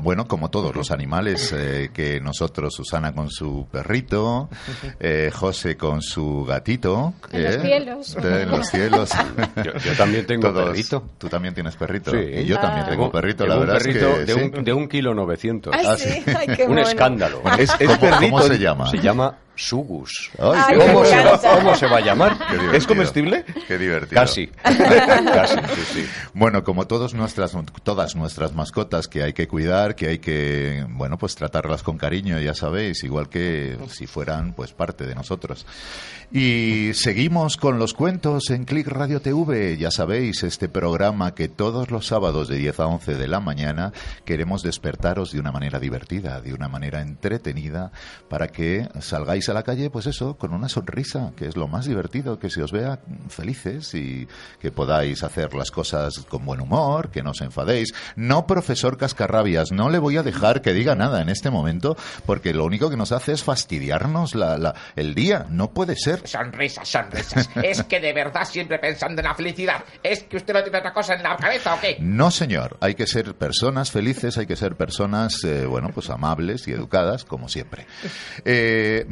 bueno, 0.00 0.26
como 0.26 0.50
todos 0.50 0.74
los 0.74 0.90
animales 0.90 1.52
eh, 1.56 1.90
que 1.92 2.20
nosotros, 2.20 2.74
Susana 2.74 3.12
con 3.14 3.30
su 3.30 3.66
perrito, 3.70 4.48
eh, 5.00 5.30
José 5.34 5.76
con 5.76 6.02
su 6.02 6.44
gatito. 6.44 7.14
En 7.32 7.44
los 7.44 7.54
eh, 7.56 7.60
cielos. 7.60 8.16
eh, 8.22 8.40
En 8.42 8.50
los 8.50 8.66
cielos. 8.68 9.10
Yo, 9.64 9.72
yo 9.78 9.96
también 9.96 10.26
tengo 10.26 10.48
Todos- 10.52 10.68
perrito. 10.70 11.04
Tú 11.18 11.28
también 11.28 11.54
tienes 11.54 11.76
perrito. 11.76 12.10
Sí. 12.10 12.18
Y 12.18 12.44
yo 12.44 12.58
también 12.58 12.84
Ah. 12.86 12.90
tengo 12.90 13.10
perrito, 13.10 13.46
la 13.46 13.54
un 13.54 13.60
verdad 13.60 13.74
perrito 13.78 13.93
que 13.98 14.04
de, 14.04 14.34
sí. 14.34 14.40
un, 14.54 14.64
de 14.64 14.72
un 14.72 14.88
kilo 14.88 15.14
novecientos. 15.14 15.74
Ah, 15.76 15.96
sí. 15.96 16.08
sí. 16.10 16.22
Ay, 16.38 16.46
qué 16.56 16.62
Un 16.64 16.74
bueno. 16.74 16.82
escándalo. 16.82 17.42
Es, 17.58 17.70
es 17.78 17.88
¿Cómo, 17.88 18.00
perrito. 18.00 18.36
cómo 18.36 18.42
se 18.42 18.58
llama? 18.58 18.90
Se 18.90 18.98
llama 18.98 19.38
Sugus. 19.56 20.30
Ay, 20.38 20.50
Ay, 20.54 20.78
qué 20.78 20.86
¿Cómo 20.86 21.04
se, 21.04 21.16
va- 21.16 21.22
encanta. 21.22 21.54
cómo 21.56 21.74
se 21.74 21.86
va 21.86 21.96
a 21.98 22.00
llamar? 22.00 22.36
¿Es 22.72 22.86
comestible? 22.86 23.44
Qué 23.68 23.78
divertido. 23.78 24.20
Casi. 24.20 24.46
Casi, 24.64 25.56
sí, 25.74 25.82
sí. 25.92 26.06
Bueno, 26.34 26.64
como 26.64 26.86
todos 26.86 27.14
nuestras, 27.14 27.56
todas 27.82 28.16
nuestras 28.16 28.52
mascotas 28.54 29.08
que 29.08 29.22
hay 29.22 29.32
que 29.32 29.46
cuidar, 29.48 29.94
que 29.94 30.08
hay 30.08 30.18
que, 30.18 30.84
bueno, 30.90 31.18
pues 31.18 31.34
tratarlas 31.34 31.82
con 31.82 31.98
cariño, 31.98 32.38
ya 32.40 32.54
sabéis, 32.54 33.04
igual 33.04 33.28
que 33.28 33.78
si 33.90 34.06
fueran, 34.06 34.52
pues, 34.54 34.72
parte 34.72 35.06
de 35.06 35.14
nosotros. 35.14 35.66
Y 36.32 36.90
seguimos 36.94 37.56
con 37.56 37.78
los 37.78 37.94
cuentos 37.94 38.50
en 38.50 38.64
Click 38.64 38.88
Radio 38.88 39.20
TV, 39.20 39.76
ya 39.76 39.90
sabéis, 39.90 40.42
este 40.42 40.68
programa 40.68 41.34
que 41.34 41.48
todos 41.48 41.90
los 41.90 42.06
sábados 42.06 42.48
de 42.48 42.56
10 42.56 42.80
a 42.80 42.86
11 42.86 43.14
de 43.14 43.28
la 43.28 43.38
mañana 43.40 43.92
queremos 44.24 44.62
despertaros 44.62 45.30
de 45.32 45.38
una 45.38 45.52
manera 45.52 45.78
divertida, 45.78 46.40
de 46.40 46.52
una 46.54 46.68
manera 46.68 47.02
entretenida, 47.02 47.92
para 48.28 48.48
que 48.48 48.88
salgáis 49.00 49.43
a 49.50 49.54
la 49.54 49.62
calle, 49.62 49.90
pues 49.90 50.06
eso, 50.06 50.36
con 50.36 50.52
una 50.52 50.68
sonrisa, 50.68 51.32
que 51.36 51.46
es 51.46 51.56
lo 51.56 51.68
más 51.68 51.86
divertido, 51.86 52.38
que 52.38 52.50
se 52.50 52.62
os 52.62 52.72
vea 52.72 52.98
felices 53.28 53.94
y 53.94 54.26
que 54.60 54.70
podáis 54.70 55.22
hacer 55.22 55.54
las 55.54 55.70
cosas 55.70 56.20
con 56.28 56.44
buen 56.44 56.60
humor, 56.60 57.10
que 57.10 57.22
no 57.22 57.30
os 57.30 57.40
enfadéis. 57.40 57.92
No, 58.16 58.46
profesor 58.46 58.96
Cascarrabias, 58.96 59.72
no 59.72 59.90
le 59.90 59.98
voy 59.98 60.16
a 60.16 60.22
dejar 60.22 60.62
que 60.62 60.72
diga 60.72 60.94
nada 60.94 61.20
en 61.22 61.28
este 61.28 61.50
momento, 61.50 61.96
porque 62.26 62.54
lo 62.54 62.64
único 62.64 62.90
que 62.90 62.96
nos 62.96 63.12
hace 63.12 63.32
es 63.32 63.42
fastidiarnos 63.44 64.34
la, 64.34 64.58
la- 64.58 64.74
el 64.96 65.14
día. 65.14 65.46
No 65.50 65.70
puede 65.72 65.96
ser. 65.96 66.26
Sonrisas, 66.26 66.88
sonrisas. 66.88 67.48
es 67.62 67.82
que 67.84 68.00
de 68.00 68.12
verdad 68.12 68.44
siempre 68.44 68.78
pensando 68.78 69.20
en 69.20 69.26
la 69.28 69.34
felicidad. 69.34 69.84
¿Es 70.02 70.24
que 70.24 70.36
usted 70.36 70.54
no 70.54 70.62
tiene 70.62 70.78
otra 70.78 70.92
cosa 70.92 71.14
en 71.14 71.22
la 71.22 71.36
cabeza 71.36 71.74
o 71.74 71.80
qué? 71.80 71.96
No, 72.00 72.30
señor. 72.30 72.76
Hay 72.80 72.94
que 72.94 73.06
ser 73.06 73.34
personas 73.34 73.90
felices, 73.90 74.38
hay 74.38 74.46
que 74.46 74.56
ser 74.56 74.76
personas, 74.76 75.42
eh, 75.44 75.66
bueno, 75.66 75.90
pues 75.92 76.10
amables 76.10 76.66
y 76.68 76.72
educadas, 76.72 77.24
como 77.24 77.48
siempre. 77.48 77.86
Eh, 78.44 79.04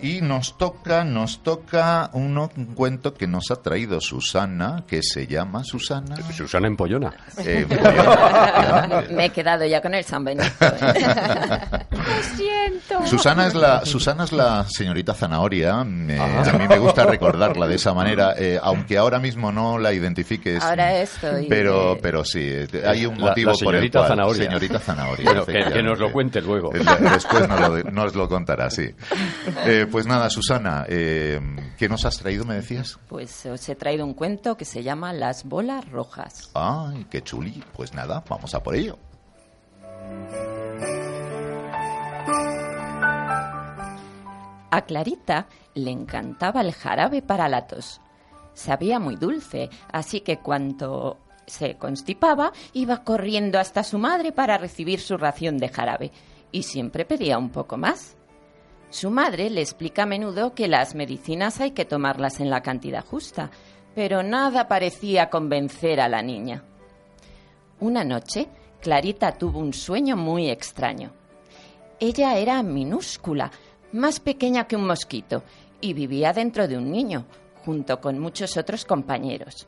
y 0.00 0.20
nos 0.22 0.56
toca, 0.58 1.04
nos 1.04 1.42
toca 1.42 2.10
uno, 2.12 2.50
un 2.56 2.66
cuento 2.74 3.14
que 3.14 3.26
nos 3.26 3.50
ha 3.50 3.56
traído 3.56 4.00
Susana, 4.00 4.84
que 4.86 5.02
se 5.02 5.26
llama 5.26 5.64
Susana. 5.64 6.16
Susana 6.32 6.66
Empollona. 6.68 7.12
Eh. 7.38 7.66
Me 9.10 9.26
he 9.26 9.30
quedado 9.30 9.64
ya 9.66 9.80
con 9.80 9.94
el 9.94 10.04
San 10.04 10.24
Benito. 10.24 10.44
Lo 11.90 12.36
siento. 12.36 13.06
Susana 13.06 13.46
es 13.46 13.54
la 13.54 13.84
Susana 13.84 14.24
es 14.24 14.32
la 14.32 14.64
señorita 14.68 15.14
zanahoria. 15.14 15.84
Me- 15.84 16.18
a 16.20 16.52
mí 16.58 16.68
me 16.68 16.78
gusta 16.78 17.04
recordarla 17.06 17.66
de 17.66 17.74
esa 17.76 17.92
manera, 17.94 18.34
eh, 18.36 18.58
aunque 18.62 18.96
ahora 18.98 19.18
mismo 19.18 19.50
no 19.52 19.78
la 19.78 19.92
identifiques. 19.92 20.62
Ahora 20.62 20.96
estoy. 21.00 21.46
Pero, 21.48 21.92
eh, 21.94 21.98
pero 22.02 22.24
sí, 22.24 22.40
eh, 22.42 22.68
hay 22.86 23.06
un 23.06 23.18
motivo 23.18 23.50
la 23.52 23.56
por 23.64 23.74
el 23.74 23.80
señorita 23.80 23.98
cual. 24.00 24.08
Zanahoria. 24.10 24.44
Señorita 24.44 24.78
zanahoria. 24.78 25.24
Bueno, 25.24 25.46
que, 25.46 25.64
que 25.72 25.82
nos 25.82 25.98
lo 25.98 26.12
cuente 26.12 26.40
luego. 26.40 26.74
Eh, 26.74 26.80
Después 27.00 27.48
nos 27.48 27.60
lo, 27.60 27.82
nos 27.90 28.14
lo 28.14 28.28
contará, 28.28 28.70
sí. 28.70 28.88
Eh, 29.66 29.86
pues 29.90 30.06
nada, 30.06 30.30
Susana, 30.30 30.84
eh, 30.88 31.40
¿qué 31.76 31.88
nos 31.88 32.04
has 32.04 32.18
traído, 32.18 32.44
me 32.44 32.54
decías? 32.54 32.98
Pues 33.08 33.46
os 33.46 33.68
he 33.68 33.74
traído 33.74 34.04
un 34.04 34.14
cuento 34.14 34.56
que 34.56 34.64
se 34.64 34.82
llama 34.82 35.12
Las 35.12 35.44
bolas 35.44 35.88
rojas. 35.90 36.50
Ay, 36.54 37.06
qué 37.10 37.22
chuli. 37.22 37.64
Pues 37.74 37.92
nada, 37.94 38.22
vamos 38.28 38.54
a 38.54 38.62
por 38.62 38.76
ello. 38.76 38.98
A 44.70 44.82
Clarita 44.82 45.46
le 45.74 45.90
encantaba 45.90 46.60
el 46.60 46.72
jarabe 46.72 47.22
para 47.22 47.48
la 47.48 47.66
tos. 47.66 48.00
Sabía 48.54 48.98
muy 48.98 49.16
dulce, 49.16 49.70
así 49.92 50.20
que 50.20 50.38
cuando 50.38 51.18
se 51.46 51.76
constipaba 51.76 52.52
iba 52.72 53.04
corriendo 53.04 53.58
hasta 53.58 53.84
su 53.84 53.98
madre 53.98 54.32
para 54.32 54.58
recibir 54.58 55.00
su 55.00 55.16
ración 55.16 55.58
de 55.58 55.68
jarabe 55.68 56.12
y 56.52 56.64
siempre 56.64 57.04
pedía 57.04 57.38
un 57.38 57.50
poco 57.50 57.76
más. 57.76 58.16
Su 58.90 59.10
madre 59.10 59.50
le 59.50 59.60
explica 59.60 60.04
a 60.04 60.06
menudo 60.06 60.54
que 60.54 60.68
las 60.68 60.94
medicinas 60.94 61.60
hay 61.60 61.72
que 61.72 61.84
tomarlas 61.84 62.40
en 62.40 62.50
la 62.50 62.62
cantidad 62.62 63.04
justa, 63.04 63.50
pero 63.94 64.22
nada 64.22 64.68
parecía 64.68 65.28
convencer 65.28 66.00
a 66.00 66.08
la 66.08 66.22
niña. 66.22 66.62
Una 67.80 68.04
noche, 68.04 68.48
Clarita 68.80 69.32
tuvo 69.32 69.58
un 69.58 69.72
sueño 69.72 70.16
muy 70.16 70.48
extraño. 70.48 71.12
Ella 71.98 72.36
era 72.38 72.62
minúscula, 72.62 73.50
más 73.92 74.20
pequeña 74.20 74.66
que 74.66 74.76
un 74.76 74.86
mosquito, 74.86 75.42
y 75.80 75.92
vivía 75.92 76.32
dentro 76.32 76.68
de 76.68 76.76
un 76.76 76.90
niño, 76.90 77.26
junto 77.64 78.00
con 78.00 78.18
muchos 78.18 78.56
otros 78.56 78.84
compañeros. 78.84 79.66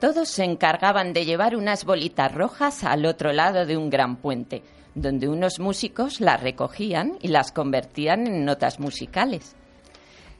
Todos 0.00 0.28
se 0.28 0.44
encargaban 0.44 1.12
de 1.12 1.24
llevar 1.24 1.56
unas 1.56 1.84
bolitas 1.84 2.34
rojas 2.34 2.84
al 2.84 3.06
otro 3.06 3.32
lado 3.32 3.64
de 3.64 3.76
un 3.76 3.88
gran 3.88 4.16
puente, 4.16 4.62
donde 4.96 5.28
unos 5.28 5.60
músicos 5.60 6.20
las 6.20 6.42
recogían 6.42 7.18
y 7.20 7.28
las 7.28 7.52
convertían 7.52 8.26
en 8.26 8.44
notas 8.44 8.80
musicales. 8.80 9.54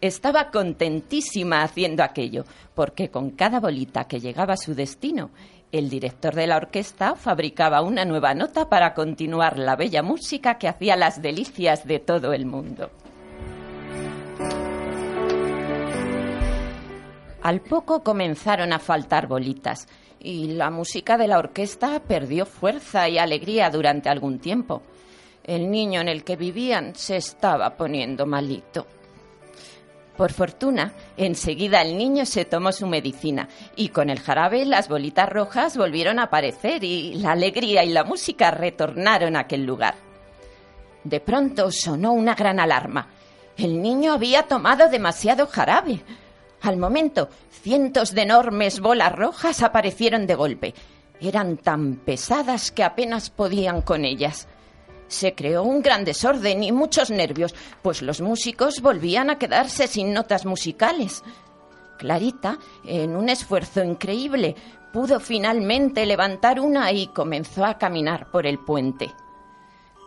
Estaba 0.00 0.50
contentísima 0.50 1.62
haciendo 1.62 2.02
aquello, 2.02 2.44
porque 2.74 3.10
con 3.10 3.30
cada 3.30 3.60
bolita 3.60 4.04
que 4.04 4.18
llegaba 4.18 4.54
a 4.54 4.58
su 4.58 4.74
destino, 4.74 5.30
el 5.72 5.90
director 5.90 6.34
de 6.34 6.46
la 6.46 6.56
orquesta 6.56 7.16
fabricaba 7.16 7.82
una 7.82 8.04
nueva 8.04 8.34
nota 8.34 8.68
para 8.68 8.94
continuar 8.94 9.58
la 9.58 9.76
bella 9.76 10.02
música 10.02 10.58
que 10.58 10.68
hacía 10.68 10.96
las 10.96 11.20
delicias 11.20 11.86
de 11.86 11.98
todo 11.98 12.32
el 12.32 12.46
mundo. 12.46 12.90
Al 17.42 17.60
poco 17.60 18.02
comenzaron 18.02 18.72
a 18.72 18.78
faltar 18.78 19.28
bolitas 19.28 19.86
y 20.26 20.48
la 20.48 20.70
música 20.70 21.16
de 21.16 21.28
la 21.28 21.38
orquesta 21.38 22.00
perdió 22.00 22.46
fuerza 22.46 23.08
y 23.08 23.16
alegría 23.16 23.70
durante 23.70 24.08
algún 24.08 24.40
tiempo. 24.40 24.82
El 25.44 25.70
niño 25.70 26.00
en 26.00 26.08
el 26.08 26.24
que 26.24 26.34
vivían 26.34 26.96
se 26.96 27.16
estaba 27.16 27.76
poniendo 27.76 28.26
malito. 28.26 28.88
Por 30.16 30.32
fortuna, 30.32 30.94
enseguida 31.16 31.80
el 31.80 31.96
niño 31.96 32.26
se 32.26 32.44
tomó 32.44 32.72
su 32.72 32.88
medicina 32.88 33.48
y 33.76 33.90
con 33.90 34.10
el 34.10 34.18
jarabe 34.18 34.64
las 34.64 34.88
bolitas 34.88 35.28
rojas 35.28 35.76
volvieron 35.76 36.18
a 36.18 36.24
aparecer 36.24 36.82
y 36.82 37.14
la 37.14 37.32
alegría 37.32 37.84
y 37.84 37.90
la 37.90 38.02
música 38.02 38.50
retornaron 38.50 39.36
a 39.36 39.40
aquel 39.40 39.64
lugar. 39.64 39.94
De 41.04 41.20
pronto 41.20 41.70
sonó 41.70 42.12
una 42.12 42.34
gran 42.34 42.58
alarma. 42.58 43.10
El 43.56 43.80
niño 43.80 44.12
había 44.12 44.42
tomado 44.42 44.88
demasiado 44.88 45.46
jarabe. 45.46 46.00
Al 46.62 46.76
momento, 46.76 47.28
cientos 47.50 48.12
de 48.12 48.22
enormes 48.22 48.80
bolas 48.80 49.12
rojas 49.14 49.62
aparecieron 49.62 50.26
de 50.26 50.34
golpe. 50.34 50.74
Eran 51.20 51.56
tan 51.56 51.96
pesadas 51.96 52.72
que 52.72 52.84
apenas 52.84 53.30
podían 53.30 53.82
con 53.82 54.04
ellas. 54.04 54.48
Se 55.08 55.34
creó 55.34 55.62
un 55.62 55.82
gran 55.82 56.04
desorden 56.04 56.64
y 56.64 56.72
muchos 56.72 57.10
nervios, 57.10 57.54
pues 57.82 58.02
los 58.02 58.20
músicos 58.20 58.80
volvían 58.80 59.30
a 59.30 59.38
quedarse 59.38 59.86
sin 59.86 60.12
notas 60.12 60.44
musicales. 60.44 61.22
Clarita, 61.98 62.58
en 62.84 63.16
un 63.16 63.28
esfuerzo 63.28 63.82
increíble, 63.82 64.56
pudo 64.92 65.20
finalmente 65.20 66.04
levantar 66.06 66.60
una 66.60 66.90
y 66.92 67.08
comenzó 67.08 67.64
a 67.64 67.78
caminar 67.78 68.30
por 68.30 68.46
el 68.46 68.58
puente. 68.58 69.12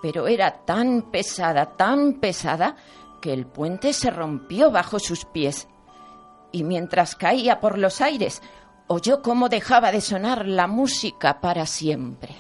Pero 0.02 0.28
era 0.28 0.66
tan 0.66 1.12
pesada, 1.12 1.78
tan 1.78 2.16
pesada, 2.16 2.76
que 3.22 3.34
el 3.34 3.45
puente 3.45 3.93
se 3.93 4.12
rompió 4.12 4.72
bajo 4.72 5.00
sus 5.00 5.26
pies. 5.26 5.68
Y 6.52 6.64
mientras 6.64 7.16
caía 7.16 7.60
por 7.60 7.78
los 7.78 8.02
aires, 8.02 8.41
oyó 8.88 9.22
cómo 9.22 9.50
dejaba 9.50 9.91
de 9.91 10.02
sonar 10.02 10.47
la 10.47 10.68
música 10.68 11.39
para 11.41 11.66
siempre. 11.66 12.36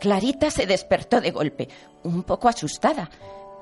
Clarita 0.00 0.50
se 0.50 0.66
despertó 0.66 1.20
de 1.20 1.30
golpe, 1.30 1.68
un 2.02 2.24
poco 2.24 2.48
asustada, 2.48 3.08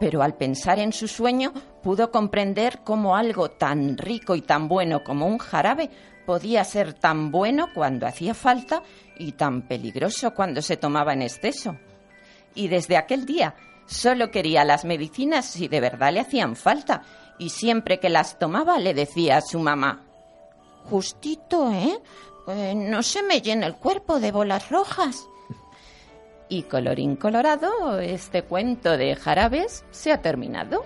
pero 0.01 0.23
al 0.23 0.39
pensar 0.39 0.79
en 0.79 0.95
su 0.95 1.07
sueño 1.07 1.53
pudo 1.83 2.11
comprender 2.11 2.81
cómo 2.83 3.15
algo 3.15 3.51
tan 3.51 3.99
rico 3.99 4.35
y 4.35 4.41
tan 4.41 4.67
bueno 4.67 5.05
como 5.05 5.27
un 5.27 5.37
jarabe 5.37 5.91
podía 6.25 6.65
ser 6.65 6.95
tan 6.95 7.31
bueno 7.31 7.69
cuando 7.75 8.07
hacía 8.07 8.33
falta 8.33 8.83
y 9.19 9.33
tan 9.33 9.69
peligroso 9.69 10.33
cuando 10.33 10.63
se 10.63 10.79
tomaba 10.79 11.13
en 11.13 11.21
exceso. 11.21 11.77
Y 12.55 12.69
desde 12.69 12.97
aquel 12.97 13.27
día 13.27 13.55
solo 13.91 14.31
quería 14.31 14.65
las 14.65 14.85
medicinas 14.85 15.47
si 15.47 15.69
de 15.69 15.81
verdad 15.81 16.13
le 16.13 16.21
hacían 16.21 16.57
falta, 16.57 17.03
y 17.39 17.51
siempre 17.51 17.99
que 17.99 18.09
las 18.09 18.39
tomaba 18.39 18.79
le 18.79 18.95
decía 18.95 19.39
a 19.39 19.43
su 19.43 19.59
mamá 19.59 20.07
Justito, 20.89 21.71
¿eh? 21.73 21.99
Eh, 22.49 22.75
no 22.75 23.03
se 23.03 23.23
me 23.23 23.41
llena 23.41 23.67
el 23.67 23.77
cuerpo 23.77 24.19
de 24.19 24.33
bolas 24.33 24.71
rojas. 24.71 25.29
Y 26.49 26.65
colorín 26.65 27.15
colorado, 27.15 28.01
este 28.01 28.43
cuento 28.43 28.97
de 28.97 29.15
jarabes 29.15 29.85
se 29.93 30.11
ha 30.11 30.21
terminado. 30.21 30.85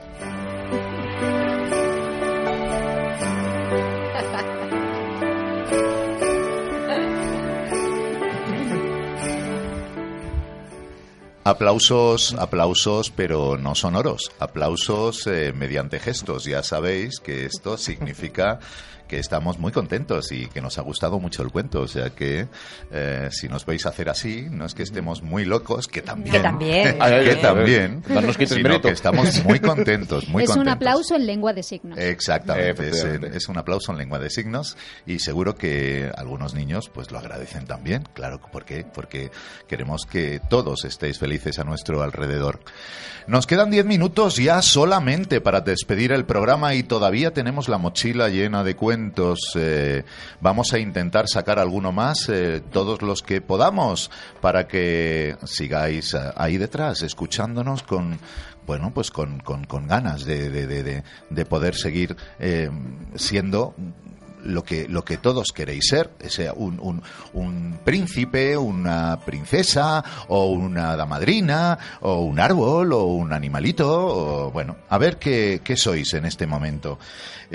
Aplausos, 11.46 12.34
aplausos, 12.38 13.10
pero 13.10 13.58
no 13.58 13.74
sonoros. 13.74 14.32
Aplausos 14.38 15.26
eh, 15.26 15.52
mediante 15.52 16.00
gestos. 16.00 16.44
Ya 16.44 16.62
sabéis 16.62 17.20
que 17.20 17.44
esto 17.44 17.76
significa 17.76 18.60
que 19.08 19.18
estamos 19.18 19.58
muy 19.58 19.72
contentos 19.72 20.32
y 20.32 20.46
que 20.46 20.60
nos 20.60 20.78
ha 20.78 20.82
gustado 20.82 21.18
mucho 21.18 21.42
el 21.42 21.50
cuento. 21.50 21.80
O 21.80 21.88
sea 21.88 22.10
que 22.10 22.48
eh, 22.90 23.28
si 23.30 23.48
nos 23.48 23.66
veis 23.66 23.86
hacer 23.86 24.08
así, 24.08 24.46
no 24.50 24.64
es 24.64 24.74
que 24.74 24.82
estemos 24.82 25.22
muy 25.22 25.44
locos, 25.44 25.88
que 25.88 26.02
también. 26.02 26.36
Que 26.36 26.40
también. 26.40 26.98
que 27.24 27.36
también. 27.36 28.02
Sino 28.46 28.80
que 28.80 28.90
estamos 28.90 29.44
muy 29.44 29.60
contentos, 29.60 30.28
muy 30.28 30.44
es 30.44 30.50
un 30.50 30.68
aplauso 30.68 31.16
en 31.16 31.26
lengua 31.26 31.52
de 31.52 31.62
signos. 31.62 31.98
Exactamente, 31.98 32.90
es 33.36 33.48
un 33.48 33.58
aplauso 33.58 33.92
en 33.92 33.98
lengua 33.98 34.18
de 34.18 34.30
signos 34.30 34.76
y 35.06 35.18
seguro 35.18 35.54
que 35.54 36.10
algunos 36.16 36.54
niños 36.54 36.90
pues 36.92 37.10
lo 37.10 37.18
agradecen 37.18 37.66
también, 37.66 38.04
claro, 38.14 38.40
¿por 38.40 38.64
qué? 38.64 38.84
Porque 38.84 39.30
queremos 39.68 40.06
que 40.06 40.40
todos 40.48 40.84
estéis 40.84 41.18
felices 41.18 41.58
a 41.58 41.64
nuestro 41.64 42.02
alrededor. 42.02 42.60
Nos 43.26 43.46
quedan 43.46 43.70
10 43.70 43.86
minutos 43.86 44.36
ya 44.36 44.60
solamente 44.60 45.40
para 45.40 45.62
despedir 45.62 46.12
el 46.12 46.26
programa 46.26 46.74
y 46.74 46.82
todavía 46.82 47.32
tenemos 47.32 47.68
la 47.68 47.78
mochila 47.78 48.28
llena 48.28 48.64
de 48.64 48.76
cuentos. 48.76 48.93
Eh, 49.56 50.04
vamos 50.40 50.72
a 50.72 50.78
intentar 50.78 51.26
sacar 51.28 51.58
alguno 51.58 51.92
más, 51.92 52.28
eh, 52.28 52.62
todos 52.72 53.02
los 53.02 53.22
que 53.22 53.40
podamos, 53.40 54.10
para 54.40 54.66
que 54.68 55.36
sigáis 55.44 56.14
eh, 56.14 56.18
ahí 56.36 56.56
detrás, 56.58 57.02
escuchándonos 57.02 57.82
con, 57.82 58.18
bueno, 58.66 58.92
pues 58.94 59.10
con, 59.10 59.40
con, 59.40 59.64
con 59.64 59.86
ganas 59.86 60.24
de, 60.24 60.48
de, 60.50 60.66
de, 60.66 60.82
de- 60.82 61.02
de 61.30 61.44
poder 61.46 61.74
seguir 61.74 62.16
siendo 63.16 63.74
lo 64.42 64.62
que, 64.62 64.86
lo 64.88 65.04
que 65.06 65.16
todos 65.16 65.52
queréis 65.54 65.86
ser, 65.88 66.10
sea, 66.28 66.52
un, 66.52 66.78
un, 67.32 67.78
príncipe, 67.82 68.58
una 68.58 69.18
princesa, 69.24 70.04
o 70.28 70.46
una 70.48 70.96
damadrina, 70.96 71.78
o 72.02 72.20
un 72.20 72.38
árbol, 72.38 72.92
o 72.92 73.04
un 73.04 73.32
animalito, 73.32 74.50
bueno, 74.52 74.76
a 74.90 74.98
ver 74.98 75.16
qué, 75.18 75.62
qué 75.64 75.78
sois 75.78 76.12
en 76.12 76.26
este 76.26 76.46
momento. 76.46 76.98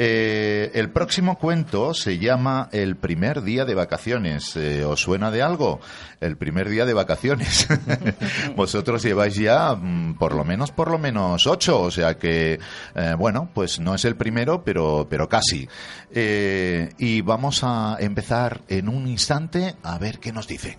Eh, 0.02 0.72
el 0.76 0.92
próximo 0.92 1.38
cuento 1.38 1.94
se 1.94 2.20
llama 2.20 2.70
El 2.72 2.96
primer 2.96 3.42
día 3.42 3.66
de 3.66 3.76
vacaciones. 3.76 4.56
Eh, 4.56 4.86
¿Os 4.86 5.02
suena 5.02 5.30
de 5.30 5.42
algo? 5.42 5.82
El 6.22 6.38
primer 6.38 6.70
día 6.70 6.86
de 6.86 6.94
vacaciones. 6.94 7.68
Vosotros 8.56 9.04
lleváis 9.04 9.36
ya 9.36 9.76
mm, 9.76 10.16
por 10.18 10.36
lo 10.36 10.46
menos, 10.46 10.72
por 10.72 10.90
lo 10.90 11.00
menos 11.00 11.46
ocho, 11.48 11.82
o 11.82 11.92
sea 11.92 12.18
que, 12.18 12.62
eh, 12.96 13.16
bueno, 13.18 13.50
pues 13.54 13.82
no 13.82 13.94
es 13.94 14.06
el 14.06 14.16
primero, 14.16 14.64
pero, 14.64 15.06
pero 15.10 15.28
casi. 15.28 15.68
Eh, 16.12 16.94
y 16.98 17.20
vamos 17.20 17.66
a 17.66 17.98
empezar 18.00 18.62
en 18.70 18.88
un 18.88 19.06
instante 19.06 19.76
a 19.84 19.98
ver 19.98 20.20
qué 20.20 20.32
nos 20.32 20.48
dice. 20.48 20.78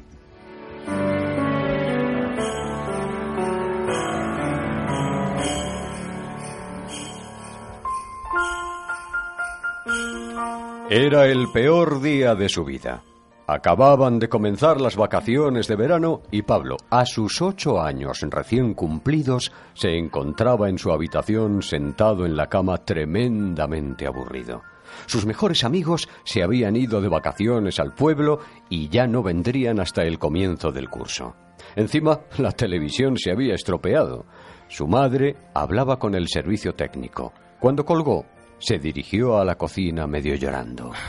Era 10.93 11.27
el 11.27 11.47
peor 11.53 12.03
día 12.03 12.35
de 12.35 12.49
su 12.49 12.65
vida. 12.65 13.05
Acababan 13.47 14.19
de 14.19 14.29
comenzar 14.29 14.81
las 14.81 14.97
vacaciones 14.97 15.69
de 15.69 15.77
verano 15.77 16.23
y 16.33 16.43
Pablo, 16.43 16.79
a 16.91 17.07
sus 17.07 17.41
ocho 17.41 17.81
años 17.81 18.19
recién 18.23 18.75
cumplidos, 18.75 19.53
se 19.73 19.97
encontraba 19.97 20.69
en 20.69 20.79
su 20.79 20.91
habitación 20.91 21.63
sentado 21.63 22.27
en 22.27 22.37
la 22.37 22.49
cama 22.49 22.79
tremendamente 22.79 24.05
aburrido. 24.05 24.63
Sus 25.07 25.27
mejores 25.27 25.63
amigos 25.63 26.09
se 26.25 26.43
habían 26.43 26.75
ido 26.75 27.01
de 27.01 27.07
vacaciones 27.07 27.79
al 27.79 27.95
pueblo 27.95 28.41
y 28.69 28.89
ya 28.89 29.07
no 29.07 29.23
vendrían 29.23 29.79
hasta 29.79 30.03
el 30.03 30.19
comienzo 30.19 30.73
del 30.73 30.91
curso. 30.91 31.37
Encima, 31.77 32.23
la 32.39 32.51
televisión 32.51 33.17
se 33.17 33.31
había 33.31 33.55
estropeado. 33.55 34.27
Su 34.67 34.89
madre 34.89 35.37
hablaba 35.55 36.01
con 36.01 36.17
el 36.17 36.27
servicio 36.27 36.75
técnico. 36.75 37.33
Cuando 37.61 37.85
colgó, 37.85 38.27
se 38.61 38.79
dirigió 38.79 39.39
a 39.39 39.45
la 39.45 39.57
cocina 39.57 40.07
medio 40.07 40.37
llorando. 40.37 40.93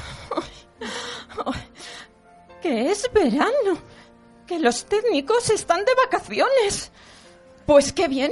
Que 2.61 2.91
es 2.91 3.09
verano. 3.11 3.75
Que 4.45 4.59
los 4.59 4.85
técnicos 4.85 5.49
están 5.49 5.79
de 5.83 5.91
vacaciones. 6.05 6.91
Pues 7.65 7.91
qué 7.91 8.07
bien. 8.07 8.31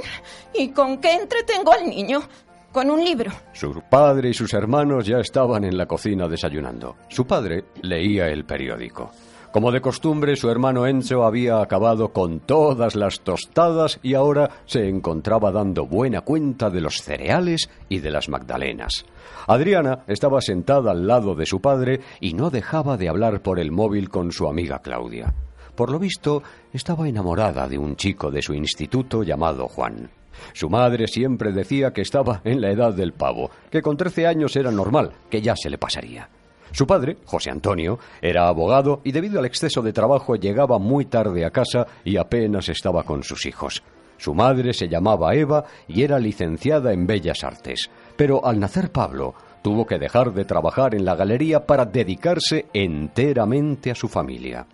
¿Y 0.54 0.70
con 0.70 1.00
qué 1.00 1.14
entretengo 1.14 1.72
al 1.72 1.88
niño? 1.88 2.22
Con 2.70 2.90
un 2.90 3.04
libro. 3.04 3.32
Su 3.52 3.82
padre 3.90 4.28
y 4.28 4.34
sus 4.34 4.54
hermanos 4.54 5.04
ya 5.04 5.18
estaban 5.18 5.64
en 5.64 5.76
la 5.76 5.86
cocina 5.86 6.28
desayunando. 6.28 6.96
Su 7.08 7.26
padre 7.26 7.64
leía 7.82 8.28
el 8.28 8.44
periódico. 8.44 9.10
Como 9.52 9.72
de 9.72 9.80
costumbre, 9.80 10.36
su 10.36 10.48
hermano 10.48 10.86
Enzo 10.86 11.24
había 11.24 11.60
acabado 11.60 12.12
con 12.12 12.38
todas 12.38 12.94
las 12.94 13.20
tostadas 13.20 13.98
y 14.00 14.14
ahora 14.14 14.48
se 14.64 14.88
encontraba 14.88 15.50
dando 15.50 15.86
buena 15.86 16.20
cuenta 16.20 16.70
de 16.70 16.80
los 16.80 17.02
cereales 17.02 17.68
y 17.88 17.98
de 17.98 18.12
las 18.12 18.28
magdalenas. 18.28 19.04
Adriana 19.48 20.04
estaba 20.06 20.40
sentada 20.40 20.92
al 20.92 21.08
lado 21.08 21.34
de 21.34 21.46
su 21.46 21.60
padre 21.60 22.00
y 22.20 22.34
no 22.34 22.50
dejaba 22.50 22.96
de 22.96 23.08
hablar 23.08 23.42
por 23.42 23.58
el 23.58 23.72
móvil 23.72 24.08
con 24.08 24.30
su 24.30 24.46
amiga 24.46 24.78
Claudia. 24.78 25.34
Por 25.74 25.90
lo 25.90 25.98
visto, 25.98 26.44
estaba 26.72 27.08
enamorada 27.08 27.66
de 27.66 27.76
un 27.76 27.96
chico 27.96 28.30
de 28.30 28.42
su 28.42 28.54
instituto 28.54 29.24
llamado 29.24 29.66
Juan. 29.66 30.10
Su 30.52 30.70
madre 30.70 31.08
siempre 31.08 31.50
decía 31.50 31.92
que 31.92 32.02
estaba 32.02 32.40
en 32.44 32.60
la 32.60 32.70
edad 32.70 32.94
del 32.94 33.14
pavo, 33.14 33.50
que 33.68 33.82
con 33.82 33.96
trece 33.96 34.28
años 34.28 34.54
era 34.54 34.70
normal, 34.70 35.10
que 35.28 35.42
ya 35.42 35.56
se 35.56 35.70
le 35.70 35.78
pasaría. 35.78 36.28
Su 36.72 36.86
padre, 36.86 37.18
José 37.24 37.50
Antonio, 37.50 37.98
era 38.22 38.48
abogado 38.48 39.00
y 39.04 39.12
debido 39.12 39.38
al 39.38 39.46
exceso 39.46 39.82
de 39.82 39.92
trabajo 39.92 40.36
llegaba 40.36 40.78
muy 40.78 41.06
tarde 41.06 41.44
a 41.44 41.50
casa 41.50 41.86
y 42.04 42.16
apenas 42.16 42.68
estaba 42.68 43.02
con 43.02 43.22
sus 43.22 43.46
hijos. 43.46 43.82
Su 44.16 44.34
madre 44.34 44.74
se 44.74 44.88
llamaba 44.88 45.34
Eva 45.34 45.64
y 45.88 46.02
era 46.02 46.18
licenciada 46.18 46.92
en 46.92 47.06
Bellas 47.06 47.42
Artes. 47.42 47.90
Pero 48.16 48.44
al 48.44 48.60
nacer 48.60 48.92
Pablo, 48.92 49.34
tuvo 49.62 49.86
que 49.86 49.98
dejar 49.98 50.34
de 50.34 50.44
trabajar 50.44 50.94
en 50.94 51.06
la 51.06 51.16
galería 51.16 51.64
para 51.64 51.86
dedicarse 51.86 52.66
enteramente 52.74 53.90
a 53.90 53.94
su 53.94 54.08
familia. 54.08 54.66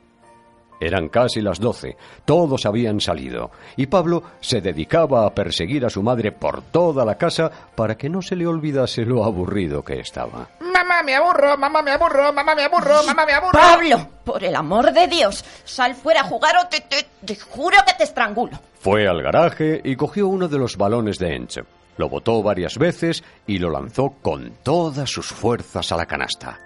Eran 0.81 1.09
casi 1.09 1.41
las 1.41 1.59
doce, 1.59 1.97
todos 2.25 2.67
habían 2.67 3.01
salido, 3.01 3.51
y 3.77 3.87
Pablo 3.87 4.23
se 4.41 4.61
dedicaba 4.61 5.27
a 5.27 5.35
perseguir 5.35 5.85
a 5.87 5.91
su 5.91 6.03
madre 6.03 6.33
por 6.33 6.63
toda 6.63 7.05
la 7.05 7.17
casa 7.17 7.51
para 7.75 7.97
que 7.97 8.09
no 8.09 8.21
se 8.21 8.37
le 8.37 8.47
olvidase 8.47 9.05
lo 9.05 9.25
aburrido 9.25 9.83
que 9.83 10.01
estaba. 10.01 10.49
Mamá, 10.61 11.03
me 11.03 11.15
aburro, 11.15 11.57
mamá, 11.57 11.83
me 11.83 11.93
aburro, 11.93 12.33
mamá, 12.33 12.55
me 12.55 12.65
aburro, 12.65 13.03
mamá, 13.05 13.25
me 13.25 13.33
aburro. 13.33 13.53
Pablo, 13.53 14.09
por 14.25 14.45
el 14.45 14.55
amor 14.55 14.93
de 14.93 15.07
Dios, 15.07 15.45
sal 15.65 15.95
fuera 15.95 16.21
a 16.21 16.25
jugar 16.25 16.57
o 16.59 16.69
te, 16.69 16.83
te, 16.83 17.07
te 17.25 17.37
juro 17.37 17.79
que 17.87 17.95
te 17.95 18.05
estrangulo. 18.05 18.59
Fue 18.79 19.09
al 19.09 19.23
garaje 19.23 19.81
y 19.83 19.97
cogió 19.97 20.29
uno 20.29 20.49
de 20.49 20.59
los 20.59 20.77
balones 20.77 21.19
de 21.19 21.35
Enche. 21.35 21.63
Lo 21.97 22.09
botó 22.11 22.43
varias 22.43 22.77
veces 22.77 23.25
y 23.47 23.59
lo 23.59 23.71
lanzó 23.71 24.17
con 24.21 24.53
todas 24.63 25.09
sus 25.09 25.29
fuerzas 25.29 25.91
a 25.93 25.97
la 25.97 26.05
canasta. 26.05 26.59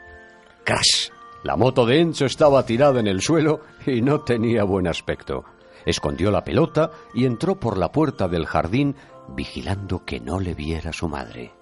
¡Crash! 0.65 1.11
La 1.43 1.57
moto 1.57 1.87
de 1.87 2.01
Enzo 2.01 2.27
estaba 2.27 2.67
tirada 2.67 3.01
en 3.01 3.07
el 3.07 3.23
suelo 3.23 3.61
y 3.87 4.03
no 4.03 4.21
tenía 4.21 4.65
buen 4.65 4.87
aspecto. 4.87 5.45
Escondió 5.87 6.31
la 6.31 6.45
pelota 6.45 6.91
y 7.15 7.25
entró 7.25 7.59
por 7.59 7.79
la 7.79 7.91
puerta 7.91 8.29
del 8.29 8.45
jardín 8.45 8.95
vigilando 9.29 10.05
que 10.05 10.21
no 10.21 10.39
le 10.39 10.55
viera 10.55 10.93
su 10.93 11.09
madre. 11.09 11.53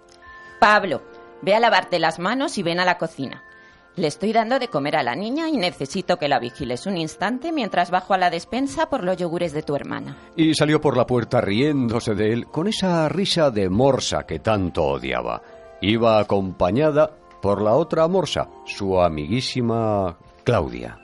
Pablo, 0.59 1.03
ve 1.43 1.55
a 1.55 1.61
lavarte 1.61 2.01
las 2.01 2.19
manos 2.19 2.59
y 2.59 2.65
ven 2.65 2.81
a 2.81 2.85
la 2.85 2.99
cocina. 2.99 3.45
Le 3.95 4.09
estoy 4.09 4.33
dando 4.33 4.59
de 4.59 4.69
comer 4.69 4.97
a 4.97 5.03
la 5.03 5.15
niña 5.15 5.49
y 5.49 5.57
necesito 5.57 6.19
que 6.19 6.29
la 6.29 6.39
vigiles 6.39 6.87
un 6.87 6.97
instante 6.97 7.53
mientras 7.53 7.91
bajo 7.91 8.15
a 8.15 8.19
la 8.19 8.31
despensa 8.31 8.89
por 8.89 9.03
los 9.03 9.17
yogures 9.17 9.53
de 9.53 9.63
tu 9.63 9.75
hermana. 9.75 10.17
Y 10.37 10.55
salió 10.55 10.81
por 10.81 10.97
la 10.97 11.07
puerta 11.07 11.41
riéndose 11.41 12.15
de 12.15 12.33
él 12.33 12.47
con 12.47 12.69
esa 12.69 13.09
risa 13.09 13.51
de 13.51 13.69
morsa 13.69 14.25
que 14.25 14.39
tanto 14.39 14.85
odiaba. 14.85 15.43
Iba 15.81 16.21
acompañada 16.21 17.11
por 17.41 17.63
la 17.63 17.75
otra 17.75 18.07
morsa, 18.09 18.49
su 18.65 19.01
amiguísima 19.01 20.17
Claudia. 20.45 20.99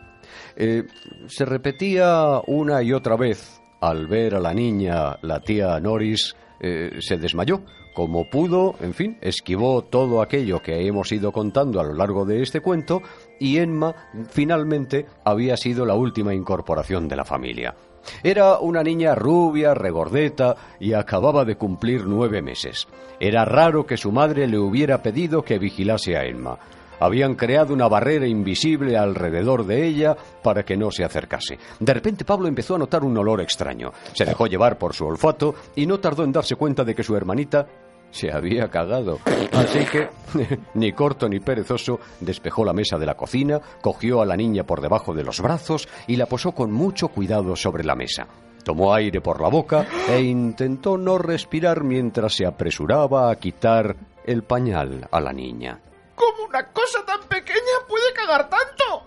Eh, 0.57 0.85
se 1.27 1.45
repetía 1.45 2.41
una 2.47 2.83
y 2.83 2.93
otra 2.93 3.17
vez. 3.17 3.61
Al 3.81 4.07
ver 4.07 4.35
a 4.35 4.41
la 4.41 4.55
niña, 4.55 5.19
la 5.23 5.41
tía 5.41 5.79
Norris 5.79 6.35
eh, 6.61 6.99
se 7.01 7.19
desmayó. 7.19 7.61
Como 7.95 8.29
pudo, 8.29 8.75
en 8.81 8.93
fin, 8.93 9.19
esquivó 9.21 9.83
todo 9.85 10.21
aquello 10.21 10.61
que 10.61 10.87
hemos 10.87 11.13
ido 11.13 11.31
contando 11.31 11.81
a 11.81 11.85
lo 11.85 11.95
largo 11.95 12.25
de 12.25 12.43
este 12.43 12.61
cuento 12.61 13.03
y 13.39 13.59
Emma 13.59 13.95
finalmente 14.31 15.07
había 15.25 15.57
sido 15.57 15.87
la 15.87 15.95
última 15.95 16.35
incorporación 16.35 17.07
de 17.07 17.17
la 17.17 17.25
familia. 17.25 17.77
Era 18.23 18.59
una 18.59 18.83
niña 18.83 19.15
rubia, 19.15 19.75
regordeta 19.75 20.55
y 20.81 20.93
acababa 20.93 21.45
de 21.45 21.57
cumplir 21.57 22.07
nueve 22.07 22.43
meses. 22.43 22.87
Era 23.21 23.45
raro 23.45 23.87
que 23.87 23.97
su 23.97 24.13
madre 24.13 24.47
le 24.47 24.59
hubiera 24.59 25.03
pedido 25.03 25.43
que 25.43 25.59
vigilase 25.59 26.17
a 26.17 26.25
Emma. 26.25 26.59
Habían 27.01 27.35
creado 27.35 27.75
una 27.75 27.89
barrera 27.89 28.27
invisible 28.27 28.97
alrededor 28.97 29.67
de 29.67 29.85
ella 29.87 30.17
para 30.43 30.65
que 30.65 30.77
no 30.77 30.91
se 30.91 31.05
acercase. 31.05 31.59
De 31.81 31.93
repente 31.93 32.25
Pablo 32.25 32.49
empezó 32.49 32.77
a 32.77 32.79
notar 32.79 33.05
un 33.05 33.17
olor 33.19 33.41
extraño. 33.41 33.93
Se 34.13 34.25
dejó 34.25 34.47
llevar 34.47 34.79
por 34.79 34.95
su 34.95 35.05
olfato 35.05 35.55
y 35.75 35.87
no 35.87 35.99
tardó 36.01 36.25
en 36.25 36.33
darse 36.33 36.57
cuenta 36.57 36.85
de 36.85 36.95
que 36.95 37.03
su 37.03 37.17
hermanita 37.17 37.67
se 38.15 38.33
había 38.33 38.69
cagado. 38.69 39.19
Así 39.53 39.85
que, 39.85 40.09
ni 40.75 40.93
corto 40.93 41.29
ni 41.29 41.41
perezoso, 41.41 41.99
despejó 42.21 42.65
la 42.65 42.73
mesa 42.73 42.97
de 42.97 43.07
la 43.07 43.17
cocina, 43.17 43.61
cogió 43.83 44.23
a 44.23 44.27
la 44.27 44.37
niña 44.37 44.65
por 44.65 44.81
debajo 44.81 45.13
de 45.13 45.25
los 45.25 45.41
brazos 45.41 45.89
y 46.07 46.17
la 46.17 46.27
posó 46.27 46.53
con 46.53 46.73
mucho 46.73 47.09
cuidado 47.09 47.57
sobre 47.57 47.85
la 47.85 47.97
mesa. 47.97 48.27
Tomó 48.63 48.95
aire 48.95 49.21
por 49.21 49.43
la 49.43 49.49
boca 49.49 49.87
e 50.09 50.23
intentó 50.23 50.97
no 50.97 51.19
respirar 51.19 51.83
mientras 51.83 52.35
se 52.35 52.47
apresuraba 52.47 53.31
a 53.31 53.37
quitar 53.37 53.97
el 54.25 54.43
pañal 54.45 55.07
a 55.11 55.21
la 55.21 55.33
niña. 55.33 55.81
¿Cómo 56.15 56.49
una 56.49 56.67
cosa 56.69 57.05
tan 57.05 57.21
pequeña 57.29 57.85
puede 57.89 58.13
cagar 58.15 58.49
tanto? 58.49 59.05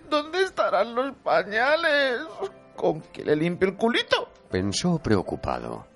¿Dónde 0.10 0.42
estarán 0.42 0.94
los 0.94 1.14
pañales? 1.22 2.22
¿Con 2.76 3.00
que 3.00 3.24
le 3.24 3.36
limpie 3.36 3.68
el 3.68 3.76
culito? 3.76 4.28
Pensó 4.50 4.98
preocupado. 4.98 5.86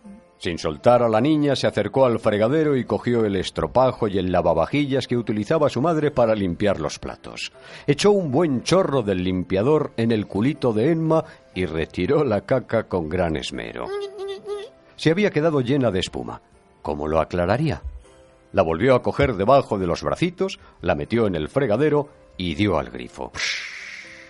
Sin 0.42 0.58
soltar 0.58 1.04
a 1.04 1.08
la 1.08 1.20
niña, 1.20 1.54
se 1.54 1.68
acercó 1.68 2.04
al 2.04 2.18
fregadero 2.18 2.76
y 2.76 2.84
cogió 2.84 3.24
el 3.24 3.36
estropajo 3.36 4.08
y 4.08 4.18
el 4.18 4.32
lavavajillas 4.32 5.06
que 5.06 5.16
utilizaba 5.16 5.68
su 5.68 5.80
madre 5.80 6.10
para 6.10 6.34
limpiar 6.34 6.80
los 6.80 6.98
platos. 6.98 7.52
Echó 7.86 8.10
un 8.10 8.32
buen 8.32 8.64
chorro 8.64 9.02
del 9.02 9.22
limpiador 9.22 9.92
en 9.96 10.10
el 10.10 10.26
culito 10.26 10.72
de 10.72 10.90
Emma 10.90 11.24
y 11.54 11.64
retiró 11.66 12.24
la 12.24 12.40
caca 12.40 12.88
con 12.88 13.08
gran 13.08 13.36
esmero. 13.36 13.86
Se 14.96 15.12
había 15.12 15.30
quedado 15.30 15.60
llena 15.60 15.92
de 15.92 16.00
espuma. 16.00 16.42
¿Cómo 16.82 17.06
lo 17.06 17.20
aclararía? 17.20 17.80
La 18.50 18.62
volvió 18.62 18.96
a 18.96 19.02
coger 19.02 19.36
debajo 19.36 19.78
de 19.78 19.86
los 19.86 20.02
bracitos, 20.02 20.58
la 20.80 20.96
metió 20.96 21.28
en 21.28 21.36
el 21.36 21.50
fregadero 21.50 22.08
y 22.36 22.56
dio 22.56 22.80
al 22.80 22.90
grifo. 22.90 23.30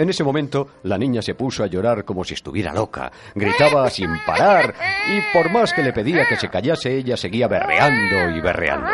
En 0.03 0.11
ese 0.11 0.25
momento, 0.25 0.67
la 0.83 0.99
niña 0.99 1.23
se 1.23 1.37
puso 1.37 1.63
a 1.63 1.69
llorar 1.69 2.05
como 2.05 2.25
si 2.25 2.35
estuviera 2.35 2.75
loca. 2.75 3.13
Gritaba 3.37 3.89
sin 3.89 4.11
parar 4.27 4.75
y 5.09 5.21
por 5.33 5.49
más 5.49 5.73
que 5.73 5.81
le 5.81 5.93
pedía 5.93 6.27
que 6.27 6.37
se 6.37 6.49
callase, 6.49 6.97
ella 6.97 7.17
seguía 7.17 7.47
berreando 7.47 8.37
y 8.37 8.41
berreando. 8.41 8.91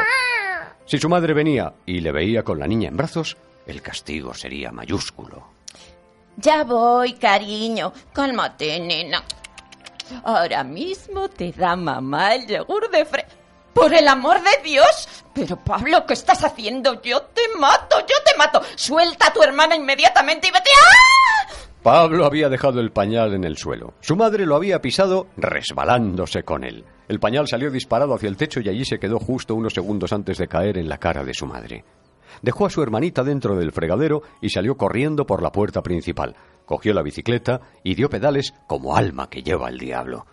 Si 0.85 0.99
su 0.99 1.09
madre 1.09 1.33
venía 1.33 1.73
y 1.87 2.01
le 2.01 2.13
veía 2.13 2.43
con 2.43 2.59
la 2.59 2.67
niña 2.67 2.91
en 2.91 2.99
brazos, 2.99 3.39
el 3.67 3.81
castigo 3.81 4.35
sería 4.35 4.71
mayúsculo. 4.71 5.49
Ya 6.37 6.63
voy, 6.63 7.15
cariño. 7.15 7.91
Cálmate, 8.13 8.79
nena. 8.79 9.23
Ahora 10.25 10.63
mismo 10.63 11.31
te 11.31 11.53
da 11.53 11.75
mamá 11.75 12.35
el 12.35 12.47
yogur 12.47 12.91
de 12.91 13.07
fre... 13.07 13.25
¡Por 13.79 13.95
el 13.95 14.09
amor 14.09 14.39
de 14.43 14.69
Dios! 14.69 15.09
Pero 15.33 15.57
Pablo, 15.57 16.05
¿qué 16.05 16.15
estás 16.15 16.43
haciendo? 16.43 17.01
Yo 17.01 17.23
te 17.23 17.43
mato, 17.61 18.01
yo 18.01 18.17
te 18.25 18.37
mato. 18.37 18.61
Suelta 18.75 19.29
a 19.29 19.33
tu 19.33 19.41
hermana 19.41 19.77
inmediatamente 19.77 20.49
y 20.49 20.51
vete. 20.51 20.71
¡Ah! 20.85 21.53
Pablo 21.81 22.27
había 22.27 22.49
dejado 22.49 22.81
el 22.81 22.91
pañal 22.91 23.35
en 23.35 23.45
el 23.45 23.57
suelo. 23.57 23.95
Su 24.01 24.17
madre 24.17 24.47
lo 24.47 24.57
había 24.57 24.81
pisado 24.81 25.29
resbalándose 25.37 26.43
con 26.43 26.65
él. 26.65 26.85
El 27.07 27.21
pañal 27.21 27.47
salió 27.47 27.71
disparado 27.71 28.15
hacia 28.15 28.29
el 28.29 28.37
techo 28.37 28.59
y 28.61 28.69
allí 28.69 28.85
se 28.85 28.99
quedó 28.99 29.21
justo 29.21 29.55
unos 29.55 29.75
segundos 29.75 30.13
antes 30.13 30.39
de 30.39 30.49
caer 30.49 30.77
en 30.77 30.89
la 30.89 30.99
cara 30.99 31.23
de 31.23 31.35
su 31.35 31.47
madre. 31.47 31.85
Dejó 32.43 32.67
a 32.67 32.71
su 32.71 32.83
hermanita 32.83 33.23
dentro 33.23 33.55
del 33.55 33.71
fregadero 33.71 34.23
y 34.43 34.51
salió 34.51 34.77
corriendo 34.77 35.25
por 35.25 35.41
la 35.41 35.53
puerta 35.53 35.83
principal. 35.83 36.35
Cogió 36.67 36.93
la 36.93 37.03
bicicleta 37.03 37.61
y 37.85 37.95
dio 37.95 38.11
pedales 38.11 38.55
como 38.67 38.97
alma 38.97 39.31
que 39.31 39.45
lleva 39.45 39.69
el 39.69 39.79
diablo. 39.79 40.27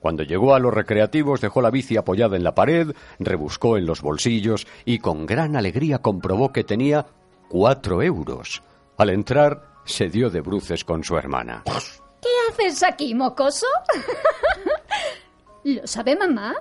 Cuando 0.00 0.22
llegó 0.22 0.54
a 0.54 0.58
los 0.58 0.72
recreativos 0.72 1.40
dejó 1.40 1.60
la 1.60 1.70
bici 1.70 1.96
apoyada 1.96 2.36
en 2.36 2.44
la 2.44 2.54
pared, 2.54 2.94
rebuscó 3.18 3.76
en 3.76 3.86
los 3.86 4.00
bolsillos 4.00 4.66
y 4.84 4.98
con 4.98 5.26
gran 5.26 5.56
alegría 5.56 5.98
comprobó 5.98 6.52
que 6.52 6.64
tenía 6.64 7.06
cuatro 7.48 8.02
euros. 8.02 8.62
Al 8.96 9.10
entrar 9.10 9.62
se 9.84 10.08
dio 10.08 10.30
de 10.30 10.40
bruces 10.40 10.84
con 10.84 11.02
su 11.02 11.16
hermana. 11.16 11.62
¿Qué 12.20 12.28
haces 12.50 12.82
aquí, 12.82 13.14
mocoso? 13.14 13.66
¿Lo 15.64 15.86
sabe 15.86 16.16
mamá? 16.16 16.54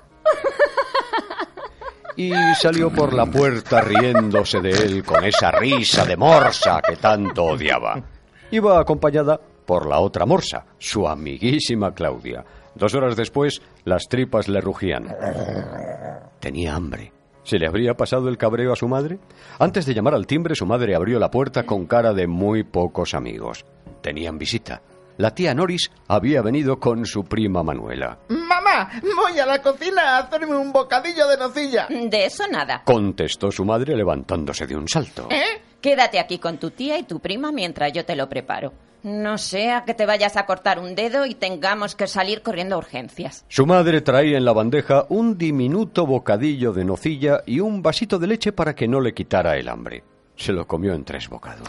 Y 2.16 2.32
salió 2.60 2.92
por 2.92 3.14
la 3.14 3.28
puerta 3.28 3.80
riéndose 3.82 4.60
de 4.60 4.72
él 4.72 5.04
con 5.04 5.24
esa 5.24 5.52
risa 5.52 6.04
de 6.04 6.18
morsa 6.18 6.82
que 6.82 6.96
tanto 6.96 7.44
odiaba. 7.44 8.02
Iba 8.50 8.80
acompañada 8.80 9.40
por 9.66 9.86
la 9.86 10.00
otra 10.00 10.26
morsa, 10.26 10.66
su 10.80 11.08
amiguísima 11.08 11.94
Claudia. 11.94 12.44
Dos 12.78 12.94
horas 12.96 13.16
después, 13.16 13.62
las 13.84 14.08
tripas 14.08 14.48
le 14.48 14.62
rugían. 14.62 15.16
Tenía 16.40 16.76
hambre. 16.76 17.12
¿Se 17.44 17.58
le 17.58 17.68
habría 17.68 17.94
pasado 17.96 18.28
el 18.28 18.38
cabreo 18.38 18.74
a 18.74 18.76
su 18.76 18.88
madre? 18.88 19.20
Antes 19.58 19.86
de 19.86 19.94
llamar 19.94 20.14
al 20.14 20.28
timbre, 20.28 20.54
su 20.54 20.66
madre 20.66 20.96
abrió 20.96 21.18
la 21.18 21.32
puerta 21.32 21.64
con 21.64 21.86
cara 21.88 22.14
de 22.14 22.28
muy 22.28 22.64
pocos 22.64 23.14
amigos. 23.14 23.66
Tenían 24.02 24.38
visita. 24.38 24.82
La 25.18 25.34
tía 25.34 25.56
Noris 25.56 25.90
había 26.08 26.42
venido 26.44 26.80
con 26.80 27.06
su 27.06 27.24
prima 27.24 27.64
Manuela. 27.64 28.20
Mamá, 28.28 28.92
voy 29.02 29.40
a 29.40 29.46
la 29.46 29.62
cocina 29.62 30.18
a 30.18 30.20
hacerme 30.20 30.56
un 30.56 30.72
bocadillo 30.72 31.28
de 31.28 31.38
nocilla. 31.38 31.88
De 31.90 32.26
eso 32.26 32.44
nada. 32.52 32.84
Contestó 32.86 33.50
su 33.52 33.66
madre 33.66 33.96
levantándose 33.96 34.68
de 34.68 34.76
un 34.76 34.88
salto. 34.88 35.28
¿Eh? 35.32 35.62
Quédate 35.82 36.20
aquí 36.20 36.40
con 36.40 36.58
tu 36.58 36.72
tía 36.72 36.98
y 36.98 37.04
tu 37.04 37.20
prima 37.20 37.52
mientras 37.52 37.94
yo 37.94 38.06
te 38.06 38.16
lo 38.16 38.28
preparo. 38.30 38.74
No 39.04 39.38
sea 39.38 39.84
que 39.86 39.94
te 39.94 40.06
vayas 40.06 40.36
a 40.38 40.46
cortar 40.46 40.80
un 40.80 40.96
dedo 40.96 41.26
y 41.26 41.36
tengamos 41.36 41.96
que 41.96 42.08
salir 42.08 42.42
corriendo 42.42 42.76
a 42.76 42.80
urgencias. 42.80 43.46
Su 43.48 43.66
madre 43.66 44.02
traía 44.02 44.38
en 44.38 44.46
la 44.46 44.54
bandeja 44.54 45.06
un 45.10 45.38
diminuto 45.38 46.06
bocadillo 46.06 46.74
de 46.74 46.84
nocilla 46.84 47.42
y 47.46 47.60
un 47.60 47.82
vasito 47.82 48.18
de 48.18 48.28
leche 48.28 48.52
para 48.52 48.74
que 48.74 48.88
no 48.88 49.00
le 49.00 49.14
quitara 49.14 49.56
el 49.56 49.70
hambre. 49.70 50.04
Se 50.36 50.52
lo 50.52 50.68
comió 50.68 50.94
en 50.94 51.04
tres 51.04 51.30
bocados. 51.30 51.68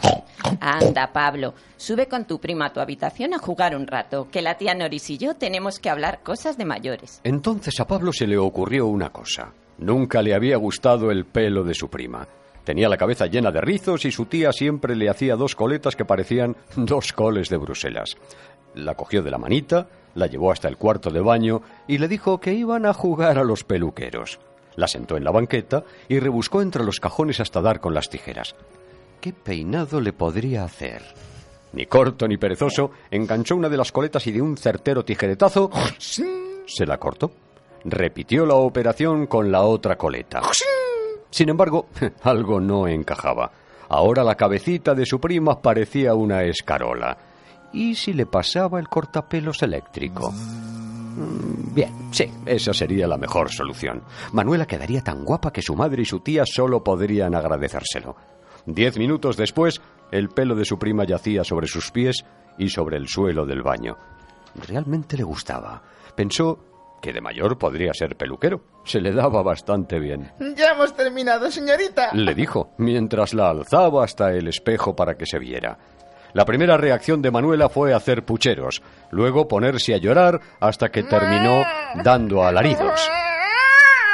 Anda, 0.59 1.11
Pablo, 1.11 1.53
sube 1.77 2.07
con 2.07 2.25
tu 2.25 2.39
prima 2.39 2.67
a 2.67 2.73
tu 2.73 2.79
habitación 2.79 3.33
a 3.33 3.39
jugar 3.39 3.75
un 3.75 3.87
rato, 3.87 4.27
que 4.31 4.41
la 4.41 4.57
tía 4.57 4.75
Noris 4.75 5.09
y 5.09 5.17
yo 5.17 5.35
tenemos 5.35 5.79
que 5.79 5.89
hablar 5.89 6.21
cosas 6.23 6.57
de 6.57 6.65
mayores. 6.65 7.21
Entonces 7.23 7.79
a 7.79 7.87
Pablo 7.87 8.11
se 8.11 8.27
le 8.27 8.37
ocurrió 8.37 8.87
una 8.87 9.11
cosa. 9.11 9.53
Nunca 9.79 10.21
le 10.21 10.35
había 10.35 10.57
gustado 10.57 11.09
el 11.09 11.25
pelo 11.25 11.63
de 11.63 11.73
su 11.73 11.89
prima. 11.89 12.27
Tenía 12.63 12.89
la 12.89 12.97
cabeza 12.97 13.25
llena 13.25 13.51
de 13.51 13.61
rizos 13.61 14.05
y 14.05 14.11
su 14.11 14.25
tía 14.25 14.51
siempre 14.51 14.95
le 14.95 15.09
hacía 15.09 15.35
dos 15.35 15.55
coletas 15.55 15.95
que 15.95 16.05
parecían 16.05 16.55
dos 16.75 17.13
coles 17.13 17.49
de 17.49 17.57
Bruselas. 17.57 18.15
La 18.75 18.95
cogió 18.95 19.23
de 19.23 19.31
la 19.31 19.37
manita, 19.37 19.87
la 20.15 20.27
llevó 20.27 20.51
hasta 20.51 20.67
el 20.67 20.77
cuarto 20.77 21.09
de 21.09 21.21
baño 21.21 21.61
y 21.87 21.97
le 21.97 22.07
dijo 22.07 22.39
que 22.39 22.53
iban 22.53 22.85
a 22.85 22.93
jugar 22.93 23.37
a 23.37 23.43
los 23.43 23.63
peluqueros. 23.63 24.39
La 24.75 24.87
sentó 24.87 25.17
en 25.17 25.23
la 25.23 25.31
banqueta 25.31 25.83
y 26.07 26.19
rebuscó 26.19 26.61
entre 26.61 26.83
los 26.83 26.99
cajones 26.99 27.39
hasta 27.39 27.61
dar 27.61 27.79
con 27.79 27.93
las 27.93 28.09
tijeras. 28.09 28.55
¿Qué 29.19 29.33
peinado 29.33 29.99
le 29.99 30.13
podría 30.13 30.63
hacer? 30.63 31.01
Ni 31.73 31.85
corto 31.85 32.27
ni 32.27 32.37
perezoso, 32.37 32.91
enganchó 33.11 33.55
una 33.55 33.69
de 33.69 33.77
las 33.77 33.91
coletas 33.91 34.25
y 34.27 34.31
de 34.31 34.41
un 34.41 34.57
certero 34.57 35.03
tijeretazo 35.03 35.69
se 35.97 36.85
la 36.85 36.97
cortó. 36.97 37.31
Repitió 37.83 38.45
la 38.45 38.55
operación 38.55 39.27
con 39.27 39.51
la 39.51 39.63
otra 39.63 39.97
coleta. 39.97 40.41
Sin 41.29 41.49
embargo, 41.49 41.87
algo 42.23 42.59
no 42.59 42.87
encajaba. 42.87 43.51
Ahora 43.89 44.23
la 44.23 44.35
cabecita 44.35 44.93
de 44.93 45.05
su 45.05 45.19
prima 45.19 45.61
parecía 45.61 46.13
una 46.13 46.43
escarola. 46.43 47.17
¿Y 47.73 47.95
si 47.95 48.13
le 48.13 48.25
pasaba 48.25 48.79
el 48.79 48.87
cortapelos 48.87 49.61
eléctrico? 49.63 50.31
Mm, 50.31 51.73
Bien, 51.73 51.93
sí, 52.11 52.25
esa 52.45 52.73
sería 52.73 53.07
la 53.07 53.17
mejor 53.17 53.51
solución. 53.51 54.01
Manuela 54.33 54.65
quedaría 54.65 55.01
tan 55.03 55.23
guapa 55.23 55.51
que 55.53 55.61
su 55.61 55.75
madre 55.75 56.01
y 56.01 56.05
su 56.05 56.19
tía 56.19 56.43
solo 56.45 56.83
podrían 56.83 57.35
agradecérselo. 57.35 58.15
Diez 58.65 58.97
minutos 58.97 59.37
después, 59.37 59.81
el 60.11 60.29
pelo 60.29 60.55
de 60.55 60.65
su 60.65 60.77
prima 60.79 61.03
yacía 61.05 61.43
sobre 61.43 61.67
sus 61.67 61.91
pies 61.91 62.25
y 62.57 62.69
sobre 62.69 62.97
el 62.97 63.07
suelo 63.07 63.45
del 63.45 63.61
baño. 63.61 63.97
Realmente 64.67 65.15
le 65.15 65.23
gustaba. 65.23 65.81
Pensó 66.15 66.59
que 67.01 67.13
de 67.13 67.21
mayor 67.21 67.57
podría 67.57 67.93
ser 67.93 68.15
peluquero. 68.15 68.61
Se 68.85 68.99
le 69.01 69.11
daba 69.11 69.41
bastante 69.43 69.99
bien. 69.99 70.31
Ya 70.55 70.71
hemos 70.71 70.95
terminado, 70.95 71.49
señorita. 71.51 72.11
Le 72.13 72.33
dijo, 72.35 72.71
mientras 72.77 73.33
la 73.33 73.49
alzaba 73.49 74.03
hasta 74.03 74.31
el 74.33 74.47
espejo 74.47 74.95
para 74.95 75.15
que 75.15 75.25
se 75.25 75.39
viera. 75.39 75.77
La 76.33 76.45
primera 76.45 76.77
reacción 76.77 77.21
de 77.21 77.31
Manuela 77.31 77.69
fue 77.69 77.93
hacer 77.93 78.23
pucheros, 78.23 78.83
luego 79.09 79.47
ponerse 79.47 79.95
a 79.95 79.97
llorar 79.97 80.39
hasta 80.59 80.89
que 80.89 81.03
terminó 81.03 81.63
dando 82.03 82.43
alaridos. 82.43 83.09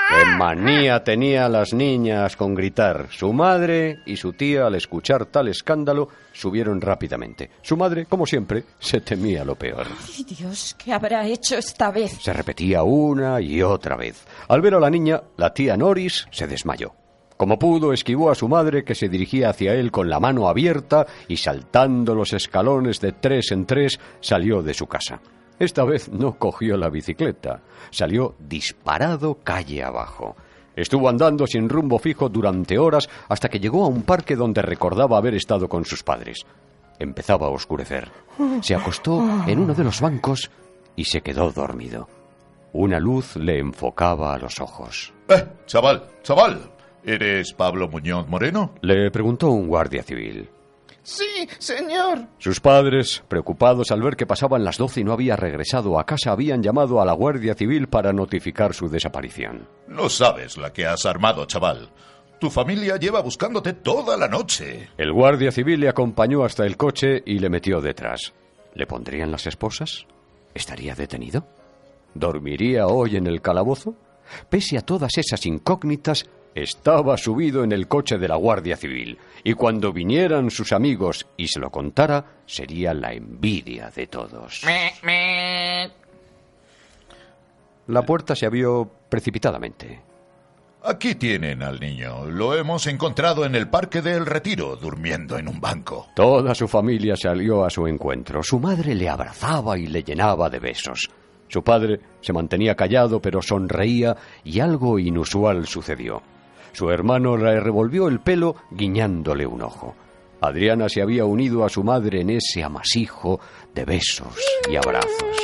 ¡Qué 0.07 0.25
manía 0.37 1.03
tenía 1.03 1.49
las 1.49 1.73
niñas 1.73 2.35
con 2.35 2.53
gritar! 2.53 3.07
Su 3.09 3.33
madre 3.33 4.01
y 4.05 4.17
su 4.17 4.33
tía, 4.33 4.67
al 4.67 4.75
escuchar 4.75 5.25
tal 5.25 5.47
escándalo, 5.47 6.09
subieron 6.31 6.79
rápidamente. 6.79 7.49
Su 7.61 7.75
madre, 7.75 8.05
como 8.05 8.25
siempre, 8.25 8.63
se 8.77 9.01
temía 9.01 9.43
lo 9.43 9.55
peor. 9.55 9.87
Ay, 10.15 10.23
Dios, 10.23 10.75
¿qué 10.77 10.93
habrá 10.93 11.25
hecho 11.25 11.57
esta 11.57 11.91
vez? 11.91 12.19
Se 12.21 12.33
repetía 12.33 12.83
una 12.83 13.41
y 13.41 13.63
otra 13.63 13.95
vez. 13.95 14.25
Al 14.47 14.61
ver 14.61 14.75
a 14.75 14.79
la 14.79 14.89
niña, 14.89 15.23
la 15.37 15.53
tía 15.53 15.75
Norris 15.75 16.27
se 16.31 16.45
desmayó. 16.45 16.93
Como 17.37 17.59
pudo, 17.59 17.91
esquivó 17.91 18.29
a 18.31 18.35
su 18.35 18.47
madre 18.47 18.85
que 18.85 18.95
se 18.95 19.09
dirigía 19.09 19.49
hacia 19.49 19.73
él 19.73 19.91
con 19.91 20.09
la 20.09 20.19
mano 20.19 20.47
abierta 20.47 21.05
y 21.27 21.37
saltando 21.37 22.15
los 22.15 22.31
escalones 22.31 23.01
de 23.01 23.11
tres 23.11 23.51
en 23.51 23.65
tres 23.65 23.99
salió 24.21 24.61
de 24.61 24.73
su 24.73 24.87
casa. 24.87 25.19
Esta 25.59 25.85
vez 25.85 26.09
no 26.09 26.37
cogió 26.37 26.75
la 26.77 26.89
bicicleta, 26.89 27.61
salió 27.89 28.35
disparado 28.39 29.39
calle 29.43 29.83
abajo. 29.83 30.35
Estuvo 30.75 31.07
andando 31.07 31.47
sin 31.47 31.69
rumbo 31.69 31.97
fijo 31.99 32.27
durante 32.27 32.77
horas 32.77 33.07
hasta 33.29 33.47
que 33.47 33.59
llegó 33.59 33.85
a 33.85 33.87
un 33.87 34.03
parque 34.03 34.35
donde 34.35 34.61
recordaba 34.61 35.17
haber 35.17 35.35
estado 35.35 35.69
con 35.69 35.85
sus 35.85 36.03
padres. 36.03 36.45
Empezaba 36.99 37.47
a 37.47 37.51
oscurecer. 37.51 38.11
Se 38.61 38.75
acostó 38.75 39.23
en 39.47 39.59
uno 39.59 39.73
de 39.73 39.85
los 39.85 40.01
bancos 40.01 40.51
y 40.97 41.05
se 41.05 41.21
quedó 41.21 41.51
dormido. 41.51 42.09
Una 42.73 42.99
luz 42.99 43.37
le 43.37 43.59
enfocaba 43.59 44.33
a 44.33 44.37
los 44.37 44.59
ojos. 44.59 45.13
Eh, 45.29 45.45
chaval, 45.65 46.03
chaval, 46.23 46.69
¿eres 47.05 47.53
Pablo 47.53 47.87
Muñoz 47.87 48.27
Moreno? 48.27 48.73
Le 48.81 49.09
preguntó 49.11 49.49
un 49.51 49.67
guardia 49.67 50.03
civil. 50.03 50.49
Sí, 51.05 51.47
señor. 51.59 52.25
Sus 52.39 52.59
padres, 52.59 53.23
preocupados 53.27 53.91
al 53.91 54.01
ver 54.01 54.15
que 54.15 54.25
pasaban 54.25 54.63
las 54.63 54.79
doce 54.79 55.01
y 55.01 55.03
no 55.03 55.13
había 55.13 55.35
regresado 55.35 55.99
a 55.99 56.05
casa, 56.07 56.31
habían 56.31 56.63
llamado 56.63 56.99
a 56.99 57.05
la 57.05 57.13
Guardia 57.13 57.53
Civil 57.53 57.87
para 57.87 58.11
notificar 58.11 58.73
su 58.73 58.89
desaparición. 58.89 59.69
No 59.87 60.09
sabes 60.09 60.57
la 60.57 60.73
que 60.73 60.87
has 60.87 61.05
armado, 61.05 61.45
chaval. 61.45 61.91
Tu 62.39 62.49
familia 62.49 62.97
lleva 62.97 63.21
buscándote 63.21 63.73
toda 63.73 64.17
la 64.17 64.27
noche. 64.27 64.89
El 64.97 65.13
guardia 65.13 65.51
civil 65.51 65.79
le 65.79 65.89
acompañó 65.89 66.43
hasta 66.43 66.65
el 66.65 66.75
coche 66.75 67.21
y 67.25 67.39
le 67.39 67.49
metió 67.49 67.81
detrás. 67.81 68.33
¿Le 68.73 68.87
pondrían 68.87 69.31
las 69.31 69.47
esposas? 69.47 70.05
¿Estaría 70.53 70.95
detenido? 70.95 71.47
¿Dormiría 72.13 72.87
hoy 72.87 73.15
en 73.15 73.27
el 73.27 73.41
calabozo? 73.41 73.95
Pese 74.49 74.77
a 74.77 74.81
todas 74.81 75.17
esas 75.17 75.45
incógnitas, 75.45 76.25
estaba 76.55 77.17
subido 77.17 77.63
en 77.63 77.73
el 77.73 77.87
coche 77.87 78.17
de 78.17 78.29
la 78.29 78.37
Guardia 78.37 78.77
Civil, 78.77 79.19
y 79.43 79.53
cuando 79.53 79.91
vinieran 79.93 80.49
sus 80.49 80.71
amigos 80.71 81.27
y 81.37 81.49
se 81.49 81.59
lo 81.59 81.69
contara, 81.69 82.25
sería 82.45 82.93
la 82.93 83.13
envidia 83.13 83.91
de 83.91 84.07
todos. 84.07 84.63
Me, 84.65 84.93
me. 85.03 85.91
La 87.87 88.01
puerta 88.03 88.35
se 88.35 88.45
abrió 88.45 88.89
precipitadamente. 89.09 90.01
Aquí 90.83 91.15
tienen 91.15 91.63
al 91.63 91.79
niño. 91.79 92.25
Lo 92.25 92.55
hemos 92.55 92.85
encontrado 92.87 93.43
en 93.43 93.55
el 93.55 93.67
Parque 93.67 94.01
del 94.01 94.25
Retiro, 94.25 94.75
durmiendo 94.75 95.37
en 95.37 95.47
un 95.47 95.59
banco. 95.59 96.07
Toda 96.15 96.53
su 96.53 96.67
familia 96.67 97.15
salió 97.15 97.65
a 97.65 97.71
su 97.71 97.87
encuentro. 97.87 98.43
Su 98.43 98.59
madre 98.59 98.93
le 98.93 99.09
abrazaba 99.09 99.77
y 99.79 99.87
le 99.87 100.03
llenaba 100.03 100.49
de 100.49 100.59
besos. 100.59 101.09
Su 101.47 101.63
padre 101.63 101.99
se 102.21 102.33
mantenía 102.33 102.75
callado 102.75 103.19
pero 103.19 103.41
sonreía 103.41 104.15
y 104.43 104.59
algo 104.59 104.99
inusual 104.99 105.65
sucedió. 105.65 106.21
Su 106.75 106.89
hermano 106.89 107.37
le 107.37 107.57
revolvió 107.61 108.09
el 108.09 108.19
pelo 108.19 108.57
guiñándole 108.69 109.47
un 109.47 109.61
ojo. 109.61 109.95
Adriana 110.41 110.89
se 110.89 111.01
había 111.01 111.23
unido 111.23 111.63
a 111.63 111.69
su 111.69 111.85
madre 111.85 112.19
en 112.19 112.31
ese 112.31 112.65
amasijo 112.65 113.39
de 113.73 113.85
besos 113.85 114.35
y 114.69 114.75
abrazos. 114.75 115.37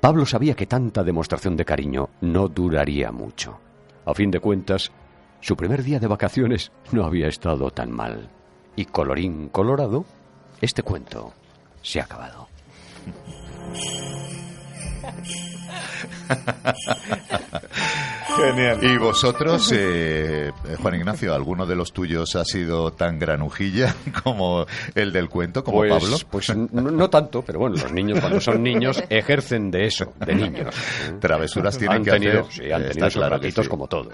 Pablo 0.00 0.24
sabía 0.26 0.54
que 0.54 0.66
tanta 0.66 1.02
demostración 1.02 1.56
de 1.56 1.64
cariño 1.64 2.10
no 2.20 2.46
duraría 2.46 3.10
mucho. 3.10 3.58
A 4.06 4.14
fin 4.14 4.30
de 4.30 4.38
cuentas, 4.38 4.92
su 5.40 5.56
primer 5.56 5.82
día 5.82 5.98
de 5.98 6.06
vacaciones 6.06 6.70
no 6.92 7.04
había 7.04 7.26
estado 7.26 7.72
tan 7.72 7.90
mal. 7.90 8.30
Y 8.76 8.84
colorín 8.84 9.48
colorado, 9.48 10.04
este 10.60 10.84
cuento 10.84 11.32
se 11.82 11.98
ha 11.98 12.04
acabado. 12.04 12.46
Genial. 18.36 18.78
¿Y 18.82 18.96
vosotros, 18.96 19.70
eh, 19.74 20.52
Juan 20.80 20.94
Ignacio, 20.94 21.34
alguno 21.34 21.66
de 21.66 21.74
los 21.74 21.92
tuyos 21.92 22.36
ha 22.36 22.44
sido 22.44 22.92
tan 22.92 23.18
granujilla 23.18 23.94
como 24.24 24.66
el 24.94 25.12
del 25.12 25.28
cuento, 25.28 25.64
como 25.64 25.78
pues, 25.78 25.92
Pablo? 25.92 26.16
Pues 26.30 26.56
no, 26.56 26.90
no 26.90 27.10
tanto, 27.10 27.42
pero 27.42 27.58
bueno, 27.58 27.76
los 27.76 27.92
niños 27.92 28.20
cuando 28.20 28.40
son 28.40 28.62
niños 28.62 29.02
ejercen 29.10 29.70
de 29.70 29.86
eso, 29.86 30.12
de 30.24 30.34
niños. 30.34 30.74
Travesuras 31.20 31.76
tienen 31.76 31.98
han 31.98 32.04
que 32.04 32.10
tenido, 32.12 32.40
hacer. 32.40 32.52
Sí, 32.52 32.72
han 32.72 32.82
Está 32.82 32.92
tenido 32.92 33.10
sus 33.10 33.14
claro 33.14 33.40
que 33.40 33.46
ratitos 33.46 33.64
sí. 33.64 33.70
como 33.70 33.88
todos. 33.88 34.12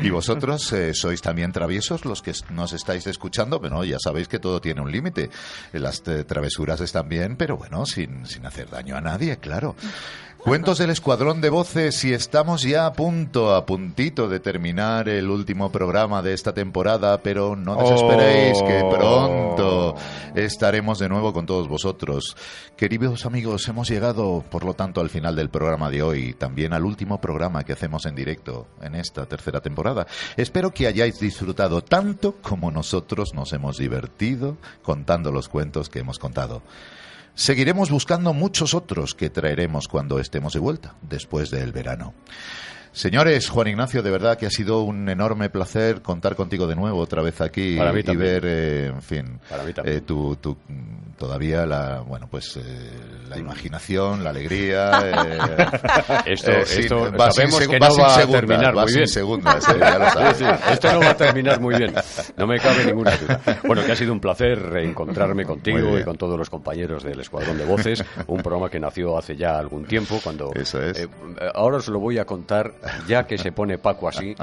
¿Y 0.00 0.10
vosotros 0.10 0.72
eh, 0.72 0.94
sois 0.94 1.20
también 1.20 1.52
traviesos 1.52 2.04
los 2.04 2.22
que 2.22 2.32
nos 2.50 2.72
estáis 2.72 3.06
escuchando? 3.06 3.58
Bueno, 3.58 3.84
ya 3.84 3.98
sabéis 3.98 4.28
que 4.28 4.38
todo 4.38 4.60
tiene 4.60 4.80
un 4.80 4.90
límite. 4.90 5.30
Las 5.72 6.02
eh, 6.06 6.24
travesuras 6.24 6.80
están 6.80 7.08
bien, 7.08 7.36
pero 7.36 7.56
bueno, 7.56 7.84
sin, 7.86 8.24
sin 8.26 8.46
hacer 8.46 8.70
daño 8.70 8.96
a 8.96 9.00
nadie, 9.00 9.36
claro. 9.38 9.74
Cuentos 10.44 10.78
del 10.78 10.90
Escuadrón 10.90 11.40
de 11.40 11.50
Voces 11.50 12.04
y 12.04 12.12
estamos 12.12 12.62
ya 12.62 12.86
a 12.86 12.92
punto, 12.92 13.54
a 13.54 13.64
puntito 13.64 14.28
de 14.28 14.40
terminar 14.40 15.08
el 15.08 15.30
último 15.30 15.70
programa 15.70 16.20
de 16.20 16.34
esta 16.34 16.52
temporada, 16.52 17.22
pero 17.22 17.54
no 17.54 17.76
desesperéis 17.76 18.58
Oh. 18.60 18.66
que 18.66 18.96
pronto 18.96 19.94
estaremos 20.34 20.98
de 20.98 21.08
nuevo 21.08 21.32
con 21.32 21.46
todos 21.46 21.68
vosotros. 21.68 22.36
Queridos 22.76 23.24
amigos, 23.24 23.68
hemos 23.68 23.88
llegado, 23.88 24.44
por 24.50 24.64
lo 24.64 24.74
tanto, 24.74 25.00
al 25.00 25.10
final 25.10 25.36
del 25.36 25.48
programa 25.48 25.90
de 25.90 26.02
hoy, 26.02 26.34
también 26.34 26.72
al 26.72 26.84
último 26.84 27.20
programa 27.20 27.62
que 27.62 27.74
hacemos 27.74 28.04
en 28.06 28.16
directo 28.16 28.66
en 28.82 28.96
esta 28.96 29.26
tercera 29.26 29.60
temporada. 29.60 30.08
Espero 30.36 30.72
que 30.72 30.88
hayáis 30.88 31.20
disfrutado 31.20 31.82
tanto 31.84 32.34
como 32.42 32.72
nosotros 32.72 33.32
nos 33.32 33.52
hemos 33.52 33.78
divertido 33.78 34.56
contando 34.82 35.30
los 35.30 35.48
cuentos 35.48 35.88
que 35.88 36.00
hemos 36.00 36.18
contado. 36.18 36.62
Seguiremos 37.34 37.90
buscando 37.90 38.34
muchos 38.34 38.74
otros 38.74 39.14
que 39.14 39.30
traeremos 39.30 39.88
cuando 39.88 40.18
estemos 40.18 40.52
de 40.52 40.60
vuelta, 40.60 40.94
después 41.00 41.50
del 41.50 41.72
verano. 41.72 42.12
Señores, 42.92 43.48
Juan 43.48 43.68
Ignacio, 43.68 44.02
de 44.02 44.10
verdad 44.10 44.36
que 44.36 44.44
ha 44.46 44.50
sido 44.50 44.82
un 44.82 45.08
enorme 45.08 45.48
placer 45.48 46.02
contar 46.02 46.36
contigo 46.36 46.66
de 46.66 46.76
nuevo 46.76 46.98
otra 46.98 47.22
vez 47.22 47.40
aquí 47.40 47.76
Para 47.76 47.92
mí 47.92 48.00
y 48.00 48.02
también. 48.02 48.30
ver, 48.32 48.42
eh, 48.46 48.86
en 48.88 49.00
fin, 49.02 49.40
Para 49.48 49.62
mí 49.64 49.72
eh, 49.84 50.02
tu, 50.06 50.36
tu, 50.36 50.58
mm, 50.68 51.14
todavía 51.16 51.64
la, 51.64 52.00
bueno, 52.00 52.28
pues 52.30 52.58
eh, 52.58 52.90
la 53.30 53.38
imaginación, 53.38 54.22
la 54.22 54.28
alegría. 54.30 54.90
eh, 56.26 56.32
Esto- 56.34 56.52
sin- 56.66 56.80
esto 56.82 57.06
sin 57.06 57.18
sabemos 57.32 57.66
que 57.66 57.78
vas 57.78 57.96
no 57.96 58.02
va 58.04 58.14
a 58.18 58.26
terminar 58.26 58.74
muy 58.74 58.92
bien. 58.92 59.08
segundas, 59.08 59.66
ya 59.66 59.98
lo 59.98 60.10
sabes. 60.10 60.36
Sí, 60.36 60.44
sí, 60.44 60.50
esto 60.72 60.92
no 60.92 61.00
va 61.00 61.10
a 61.10 61.16
terminar 61.16 61.60
muy 61.60 61.74
bien. 61.76 61.94
No 62.36 62.46
me 62.46 62.58
cabe 62.58 62.84
ninguna 62.84 63.16
duda. 63.16 63.40
Bueno, 63.66 63.84
que 63.86 63.92
ha 63.92 63.96
sido 63.96 64.12
un 64.12 64.20
placer 64.20 64.60
reencontrarme 64.60 65.44
contigo 65.46 65.98
y 65.98 66.04
con 66.04 66.16
todos 66.18 66.38
los 66.38 66.50
compañeros 66.50 67.02
del 67.04 67.20
Escuadrón 67.20 67.56
de 67.56 67.64
Voces, 67.64 68.04
un 68.26 68.42
programa 68.42 68.68
que 68.68 68.78
nació 68.80 69.16
hace 69.16 69.34
ya 69.34 69.58
algún 69.58 69.84
tiempo, 69.86 70.20
cuando... 70.22 70.50
Eso 70.54 70.82
es. 70.82 71.08
ahora 71.54 71.78
os 71.78 71.88
lo 71.88 71.98
voy 71.98 72.18
a 72.18 72.24
contar, 72.26 72.72
ya 73.06 73.24
que 73.24 73.38
se 73.38 73.52
pone 73.52 73.78
Paco 73.78 74.08
así, 74.08 74.34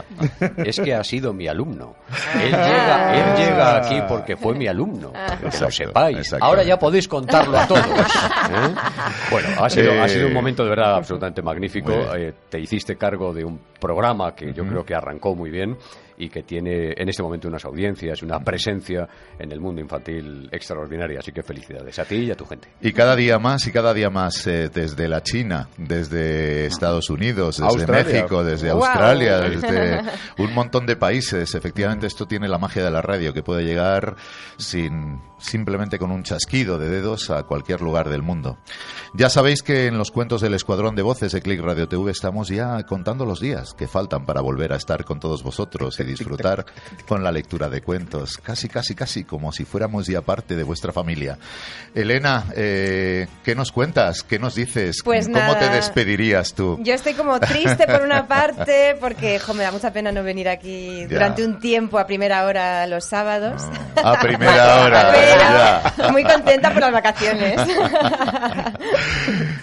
es 0.58 0.80
que 0.80 0.94
ha 0.94 1.04
sido 1.04 1.34
mi 1.34 1.48
alumno. 1.48 1.96
Él 2.36 2.52
llega, 2.52 3.14
él 3.16 3.38
llega 3.38 3.78
aquí 3.78 4.00
porque 4.08 4.38
fue 4.38 4.56
mi 4.56 4.68
alumno, 4.68 5.12
que 5.52 5.60
lo 5.60 5.72
sepáis. 5.72 6.34
Ahora 6.40 6.64
ya 6.64 6.78
podéis 6.80 7.08
contarlo 7.08 7.58
a 7.58 7.68
todos. 7.68 7.86
¿eh? 7.86 8.76
Bueno, 9.32 9.48
ha 9.64 9.70
sido, 9.70 10.02
ha 10.02 10.08
sido 10.08 10.26
un 10.26 10.32
Eh, 10.32 10.36
momento 10.36 10.64
de 10.64 10.70
verdad 10.70 10.96
absolutamente 10.96 11.42
magnífico. 11.42 11.92
Eh, 12.16 12.34
te 12.50 12.60
hiciste 12.60 12.96
cargo 12.96 13.34
de 13.34 13.44
un 13.46 13.60
programa 13.80 14.34
que 14.36 14.54
yo 14.54 14.66
creo 14.66 14.86
que 14.86 14.96
arrancó 14.96 15.36
muy 15.36 15.50
bien 15.50 15.78
y 16.20 16.30
que 16.30 16.44
tiene 16.44 16.94
en 16.98 17.08
este 17.10 17.24
momento 17.24 17.48
unas 17.48 17.64
audiencias, 17.64 18.22
una 18.22 18.40
presencia 18.42 19.08
en 19.40 19.52
el 19.52 19.60
mundo 19.62 19.82
infantil 19.82 20.50
extraordinaria. 20.52 21.20
Así 21.20 21.32
que 21.32 21.42
felicidades 21.42 21.98
a 21.98 22.06
ti 22.06 22.16
y 22.18 22.32
a 22.32 22.36
tu 22.36 22.46
gente. 22.46 22.68
Y 22.82 22.92
cada 22.92 23.16
día 23.16 23.40
más 23.40 23.66
y 23.66 23.72
cada 23.72 23.94
día 23.94 24.10
más 24.10 24.46
eh, 24.46 24.70
desde 24.70 25.08
la 25.08 25.24
China, 25.24 25.70
desde 25.78 26.66
Estados 26.66 27.10
Unidos, 27.10 27.58
desde 27.58 27.70
Australia. 27.70 28.14
México, 28.14 28.44
desde. 28.44 28.70
Australia, 28.70 29.40
desde 29.50 30.02
un 30.38 30.54
montón 30.54 30.86
de 30.86 30.98
países. 30.98 31.56
Efectivamente, 31.56 32.06
esto 32.06 32.28
tiene 32.28 32.50
la 32.50 32.58
magia 32.58 32.84
de 32.84 32.92
la 32.92 33.02
radio 33.02 33.34
que 33.34 33.42
puede 33.42 33.64
llegar 33.64 34.18
sin 34.58 35.22
simplemente 35.40 35.98
con 35.98 36.12
un 36.12 36.24
chasquido 36.24 36.78
de 36.78 36.90
dedos 36.90 37.30
a 37.30 37.44
cualquier 37.44 37.82
lugar 37.82 38.10
del 38.10 38.22
mundo. 38.22 38.58
Ya 39.14 39.30
sabéis 39.30 39.64
que 39.64 39.88
en 39.88 39.98
los 39.98 40.12
cuentos 40.12 40.42
del 40.42 40.54
Escuadrón 40.54 40.96
de 40.96 41.02
Voces 41.02 41.32
de 41.32 41.42
Click 41.42 41.62
Radio 41.62 41.88
TV 41.88 42.12
estamos 42.12 42.50
ya 42.50 42.84
contando 42.84 43.26
los 43.26 43.40
días 43.40 43.74
que 43.74 43.88
faltan 43.88 44.26
para 44.26 44.42
volver 44.42 44.74
a 44.74 44.76
estar 44.76 45.06
con 45.06 45.20
todos 45.20 45.42
vosotros 45.42 46.00
y 46.00 46.04
disfrutar 46.10 46.66
con 47.08 47.24
la 47.24 47.32
lectura 47.32 47.70
de 47.70 47.82
cuentos, 47.82 48.38
casi, 48.38 48.68
casi, 48.68 48.96
casi 48.96 49.24
como 49.24 49.52
si 49.52 49.66
fuéramos 49.66 50.08
ya 50.08 50.22
parte 50.22 50.56
de 50.56 50.64
vuestra 50.64 50.92
familia. 50.92 51.38
Elena, 51.96 52.46
eh, 52.56 53.28
¿qué 53.44 53.56
nos 53.56 53.72
cuentas? 53.72 54.24
¿Qué 54.24 54.40
nos 54.40 54.56
dices? 54.56 54.98
Pues 55.04 55.28
¿Cómo 55.28 55.40
nada. 55.40 55.60
te 55.60 55.70
despedirías 55.70 56.54
tú? 56.54 56.80
Yo 56.84 56.94
estoy 56.94 57.14
como 57.14 57.40
triste 57.40 57.86
por 57.88 58.02
una 58.02 58.28
parte 58.28 58.96
porque 59.00 59.40
jo, 59.40 59.54
me 59.54 59.64
da 59.64 59.72
mucha 59.72 59.92
pena 59.94 60.12
no 60.12 60.24
venir 60.24 60.50
aquí 60.50 61.02
Ya. 61.02 61.08
durante 61.08 61.46
un 61.46 61.60
tiempo 61.60 62.00
a 62.00 62.06
primera 62.08 62.46
hora 62.46 62.86
los 62.88 63.06
sábados. 63.06 63.64
A 64.04 64.20
primera 64.20 64.82
hora, 64.84 65.14
ya. 65.98 66.10
muy 66.12 66.24
contenta 66.24 66.72
por 66.72 66.82
las 66.82 66.92
vacaciones. 66.92 67.60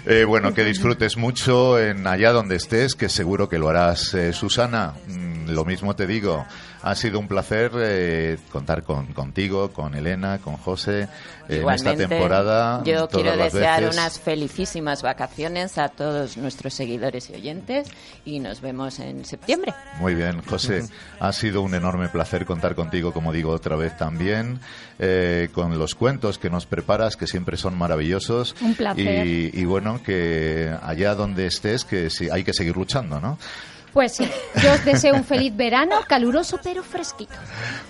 Eh, 0.09 0.25
bueno, 0.25 0.55
que 0.55 0.63
disfrutes 0.65 1.17
mucho 1.17 1.81
en 1.81 2.07
allá 2.07 2.31
donde 2.31 2.55
estés, 2.57 2.95
que 2.95 3.09
seguro 3.09 3.49
que 3.49 3.59
lo 3.59 3.69
harás. 3.69 4.15
Eh, 4.15 4.33
Susana, 4.33 4.93
mm, 5.09 5.51
lo 5.51 5.65
mismo 5.65 5.97
te 5.97 6.07
digo. 6.07 6.36
Ha 6.83 6.95
sido 6.95 7.19
un 7.19 7.27
placer 7.27 7.73
eh, 7.77 8.39
contar 8.53 8.85
con, 8.85 9.13
contigo, 9.13 9.73
con 9.73 9.95
Elena, 9.95 10.39
con 10.39 10.57
José 10.57 11.03
eh, 11.03 11.09
en 11.49 11.55
esta 11.55 11.57
Igualmente, 11.57 12.07
temporada. 12.07 12.83
Yo 12.85 13.09
quiero 13.09 13.37
desear 13.37 13.81
veces. 13.81 13.97
unas 13.97 14.21
felicísimas 14.21 15.03
vacaciones 15.03 15.79
a 15.79 15.89
todos 15.89 16.37
nuestros 16.37 16.75
seguidores 16.75 17.29
y 17.31 17.35
oyentes 17.35 17.89
y 18.25 18.39
nos 18.39 18.61
vemos 18.61 19.01
en 19.01 19.25
septiembre. 19.25 19.75
Muy 19.99 20.15
bien, 20.15 20.43
José. 20.43 20.85
Ha 21.19 21.33
sido 21.33 21.63
un 21.63 21.75
enorme 21.75 22.09
placer 22.09 22.45
contar 22.47 22.75
contigo, 22.75 23.13
como 23.13 23.33
digo 23.33 23.51
otra 23.51 23.75
vez 23.75 23.97
también, 23.97 24.61
eh, 24.99 25.49
con 25.53 25.77
los 25.79 25.95
cuentos 25.95 26.39
que 26.39 26.51
nos 26.51 26.67
preparas, 26.67 27.17
que 27.17 27.27
siempre 27.27 27.57
son 27.57 27.77
maravillosos. 27.77 28.55
Un 28.61 28.75
placer. 28.75 29.27
Y, 29.27 29.51
y 29.53 29.65
bueno, 29.65 30.03
que 30.05 30.73
allá 30.83 31.15
donde 31.15 31.47
estés, 31.47 31.85
que 31.85 32.11
sí, 32.11 32.29
hay 32.31 32.45
que 32.45 32.53
seguir 32.53 32.77
luchando, 32.77 33.21
¿no? 33.21 33.39
Pues 33.97 34.13
sí, 34.13 34.29
yo 34.63 34.75
os 34.75 34.85
deseo 34.85 35.15
un 35.15 35.25
feliz 35.25 35.57
verano, 35.57 35.97
caluroso 36.07 36.59
pero 36.63 36.83
fresquito. 36.83 37.33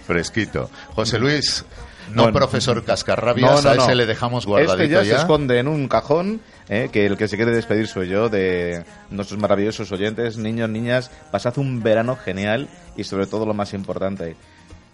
Fresquito. 0.07 0.71
José 0.95 1.19
Luis, 1.19 1.65
no 2.13 2.23
Bueno. 2.23 2.39
profesor 2.39 2.85
Cascarrabias, 2.85 3.51
No, 3.51 3.61
no, 3.61 3.71
a 3.71 3.75
ese 3.75 3.89
no. 3.89 3.95
le 3.97 4.07
dejamos 4.07 4.47
guardadito 4.47 4.85
Este 4.85 4.95
ya, 4.95 5.03
ya. 5.03 5.17
se 5.17 5.21
esconde 5.23 5.59
en 5.59 5.67
un 5.67 5.89
cajón, 5.89 6.41
eh, 6.69 6.91
que 6.93 7.07
el 7.07 7.17
que 7.17 7.27
se 7.27 7.35
quiere 7.35 7.51
despedir 7.51 7.89
soy 7.89 8.07
yo 8.09 8.29
de 8.29 8.85
nuestros 9.11 9.41
maravillosos 9.41 9.91
oyentes, 9.91 10.37
niños, 10.39 10.71
niñas. 10.71 11.11
Pasad 11.33 11.59
un 11.59 11.83
verano 11.83 12.15
genial 12.15 12.69
y 12.97 13.03
sobre 13.03 13.27
todo 13.27 13.45
lo 13.45 13.53
más 13.55 13.75
importante, 13.75 14.37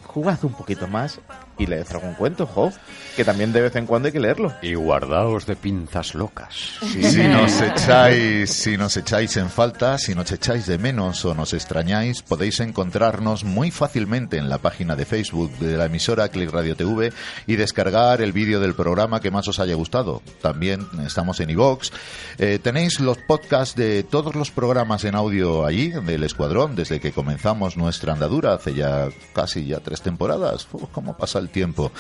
jugad 0.07 0.39
un 0.45 0.55
poquito 0.55 0.87
más 0.89 1.21
y 1.59 1.67
leed 1.67 1.87
algún 1.91 2.15
cuento, 2.15 2.47
jo, 2.47 2.73
que 3.17 3.25
también 3.25 3.53
de 3.53 3.61
vez 3.61 3.77
en 3.77 3.87
cuando 3.87 4.07
hay 4.07 4.13
que 4.13 4.21
leerlo. 4.21 4.53
Y 4.63 4.75
guardaos 4.75 5.47
de 5.47 5.57
pinzas 5.57 6.15
locas. 6.15 6.79
Si 6.81 7.23
nos 7.23 7.61
echáis, 7.61 8.51
si 8.51 8.77
nos 8.77 8.97
echáis 8.97 9.37
en 9.37 9.51
falta, 9.51 9.99
si 9.99 10.15
nos 10.15 10.31
echáis 10.33 10.67
de 10.67 10.79
menos 10.79 11.25
o 11.25 11.35
nos 11.35 11.53
extrañáis, 11.53 12.23
podéis 12.23 12.61
encontrarnos 12.61 13.45
muy 13.45 13.71
fácilmente 13.71 14.39
en 14.39 14.49
la 14.49 14.59
página 14.59 14.97
de 14.97 15.05
Facebook 15.05 15.53
de 15.59 15.77
la 15.77 15.87
emisora 15.87 16.29
Click 16.29 16.51
Radio 16.51 16.77
TV 16.77 17.13
y 17.47 17.57
descargar 17.57 18.23
el 18.23 18.33
vídeo 18.33 18.61
del 18.61 18.75
programa 18.75 19.21
que 19.21 19.31
más 19.31 19.47
os 19.49 19.61
haya 19.61 19.75
gustado. 19.75 20.23
También 20.41 20.87
estamos 21.05 21.41
en 21.41 21.51
iVoox. 21.51 21.91
Eh, 22.39 22.59
tenéis 22.63 23.01
los 23.01 23.19
podcasts 23.19 23.77
de 23.77 24.03
todos 24.03 24.35
los 24.35 24.51
programas 24.51 25.05
en 25.05 25.15
audio 25.15 25.65
allí 25.67 25.89
del 25.91 26.25
Escuadrón 26.25 26.75
desde 26.77 27.01
que 27.01 27.13
comenzamos 27.13 27.77
nuestra 27.77 28.13
andadura 28.15 28.55
hace 28.55 28.75
ya 28.75 29.09
casi 29.35 29.67
ya 29.67 29.81
tres 29.81 30.03
temporadas. 30.03 30.67
Uf, 30.73 30.85
¿Cómo 30.93 31.17
pasa 31.17 31.42
el 31.43 31.51
tiempo? 31.51 31.93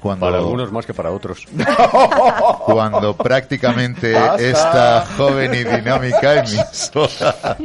Cuando 0.00 0.26
Para 0.26 0.38
algunos 0.38 0.72
más 0.72 0.86
que 0.86 0.94
para 0.94 1.10
otros. 1.10 1.46
cuando 2.66 3.16
prácticamente 3.16 4.12
Basta. 4.12 4.42
esta 4.42 5.06
joven 5.16 5.54
y 5.54 5.64
dinámica 5.64 6.38
emisora 6.40 7.56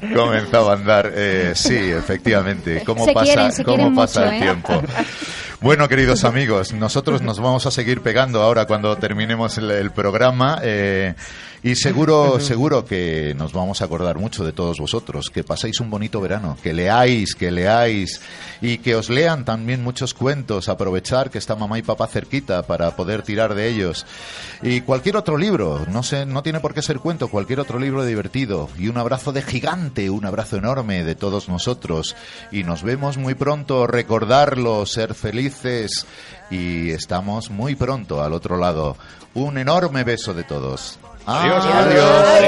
comenzaba 0.14 0.72
a 0.72 0.76
andar. 0.76 1.12
Eh, 1.14 1.52
sí, 1.54 1.76
efectivamente. 1.76 2.82
¿Cómo 2.84 3.04
Se 3.04 3.12
pasa, 3.12 3.24
quieren, 3.32 3.52
se 3.52 3.64
cómo 3.64 3.94
pasa 3.94 4.20
mucho, 4.20 4.30
el 4.32 4.36
¿eh? 4.36 4.40
tiempo? 4.44 4.82
Bueno, 5.60 5.88
queridos 5.88 6.22
amigos, 6.24 6.72
nosotros 6.72 7.20
nos 7.20 7.40
vamos 7.40 7.66
a 7.66 7.72
seguir 7.72 8.00
pegando 8.00 8.42
ahora 8.42 8.66
cuando 8.66 8.96
terminemos 8.96 9.58
el, 9.58 9.70
el 9.72 9.90
programa. 9.90 10.60
eh, 10.62 11.14
y 11.62 11.74
seguro, 11.74 12.40
seguro 12.40 12.84
que 12.84 13.34
nos 13.36 13.52
vamos 13.52 13.82
a 13.82 13.86
acordar 13.86 14.18
mucho 14.18 14.44
de 14.44 14.52
todos 14.52 14.78
vosotros, 14.78 15.30
que 15.30 15.44
paséis 15.44 15.80
un 15.80 15.90
bonito 15.90 16.20
verano, 16.20 16.56
que 16.62 16.72
leáis, 16.72 17.34
que 17.34 17.50
leáis 17.50 18.20
y 18.60 18.78
que 18.78 18.94
os 18.94 19.10
lean 19.10 19.44
también 19.44 19.82
muchos 19.82 20.14
cuentos, 20.14 20.68
aprovechar 20.68 21.30
que 21.30 21.38
está 21.38 21.56
mamá 21.56 21.78
y 21.78 21.82
papá 21.82 22.06
cerquita 22.06 22.62
para 22.62 22.94
poder 22.96 23.22
tirar 23.22 23.54
de 23.54 23.68
ellos. 23.68 24.06
Y 24.62 24.80
cualquier 24.82 25.16
otro 25.16 25.36
libro, 25.36 25.84
no 25.88 26.02
sé, 26.02 26.26
no 26.26 26.42
tiene 26.42 26.60
por 26.60 26.74
qué 26.74 26.82
ser 26.82 26.98
cuento, 26.98 27.28
cualquier 27.28 27.60
otro 27.60 27.78
libro 27.78 28.04
divertido. 28.04 28.68
Y 28.78 28.88
un 28.88 28.98
abrazo 28.98 29.32
de 29.32 29.42
gigante, 29.42 30.10
un 30.10 30.24
abrazo 30.24 30.56
enorme 30.56 31.04
de 31.04 31.14
todos 31.14 31.48
nosotros. 31.48 32.16
Y 32.50 32.64
nos 32.64 32.82
vemos 32.82 33.18
muy 33.18 33.34
pronto, 33.34 33.86
recordarlo, 33.86 34.86
ser 34.86 35.14
felices. 35.14 36.06
Y 36.50 36.90
estamos 36.90 37.50
muy 37.50 37.74
pronto 37.74 38.22
al 38.22 38.32
otro 38.32 38.56
lado. 38.56 38.96
Un 39.34 39.58
enorme 39.58 40.04
beso 40.04 40.34
de 40.34 40.44
todos 40.44 40.98
adiós. 41.28 41.64
adiós. 41.66 42.38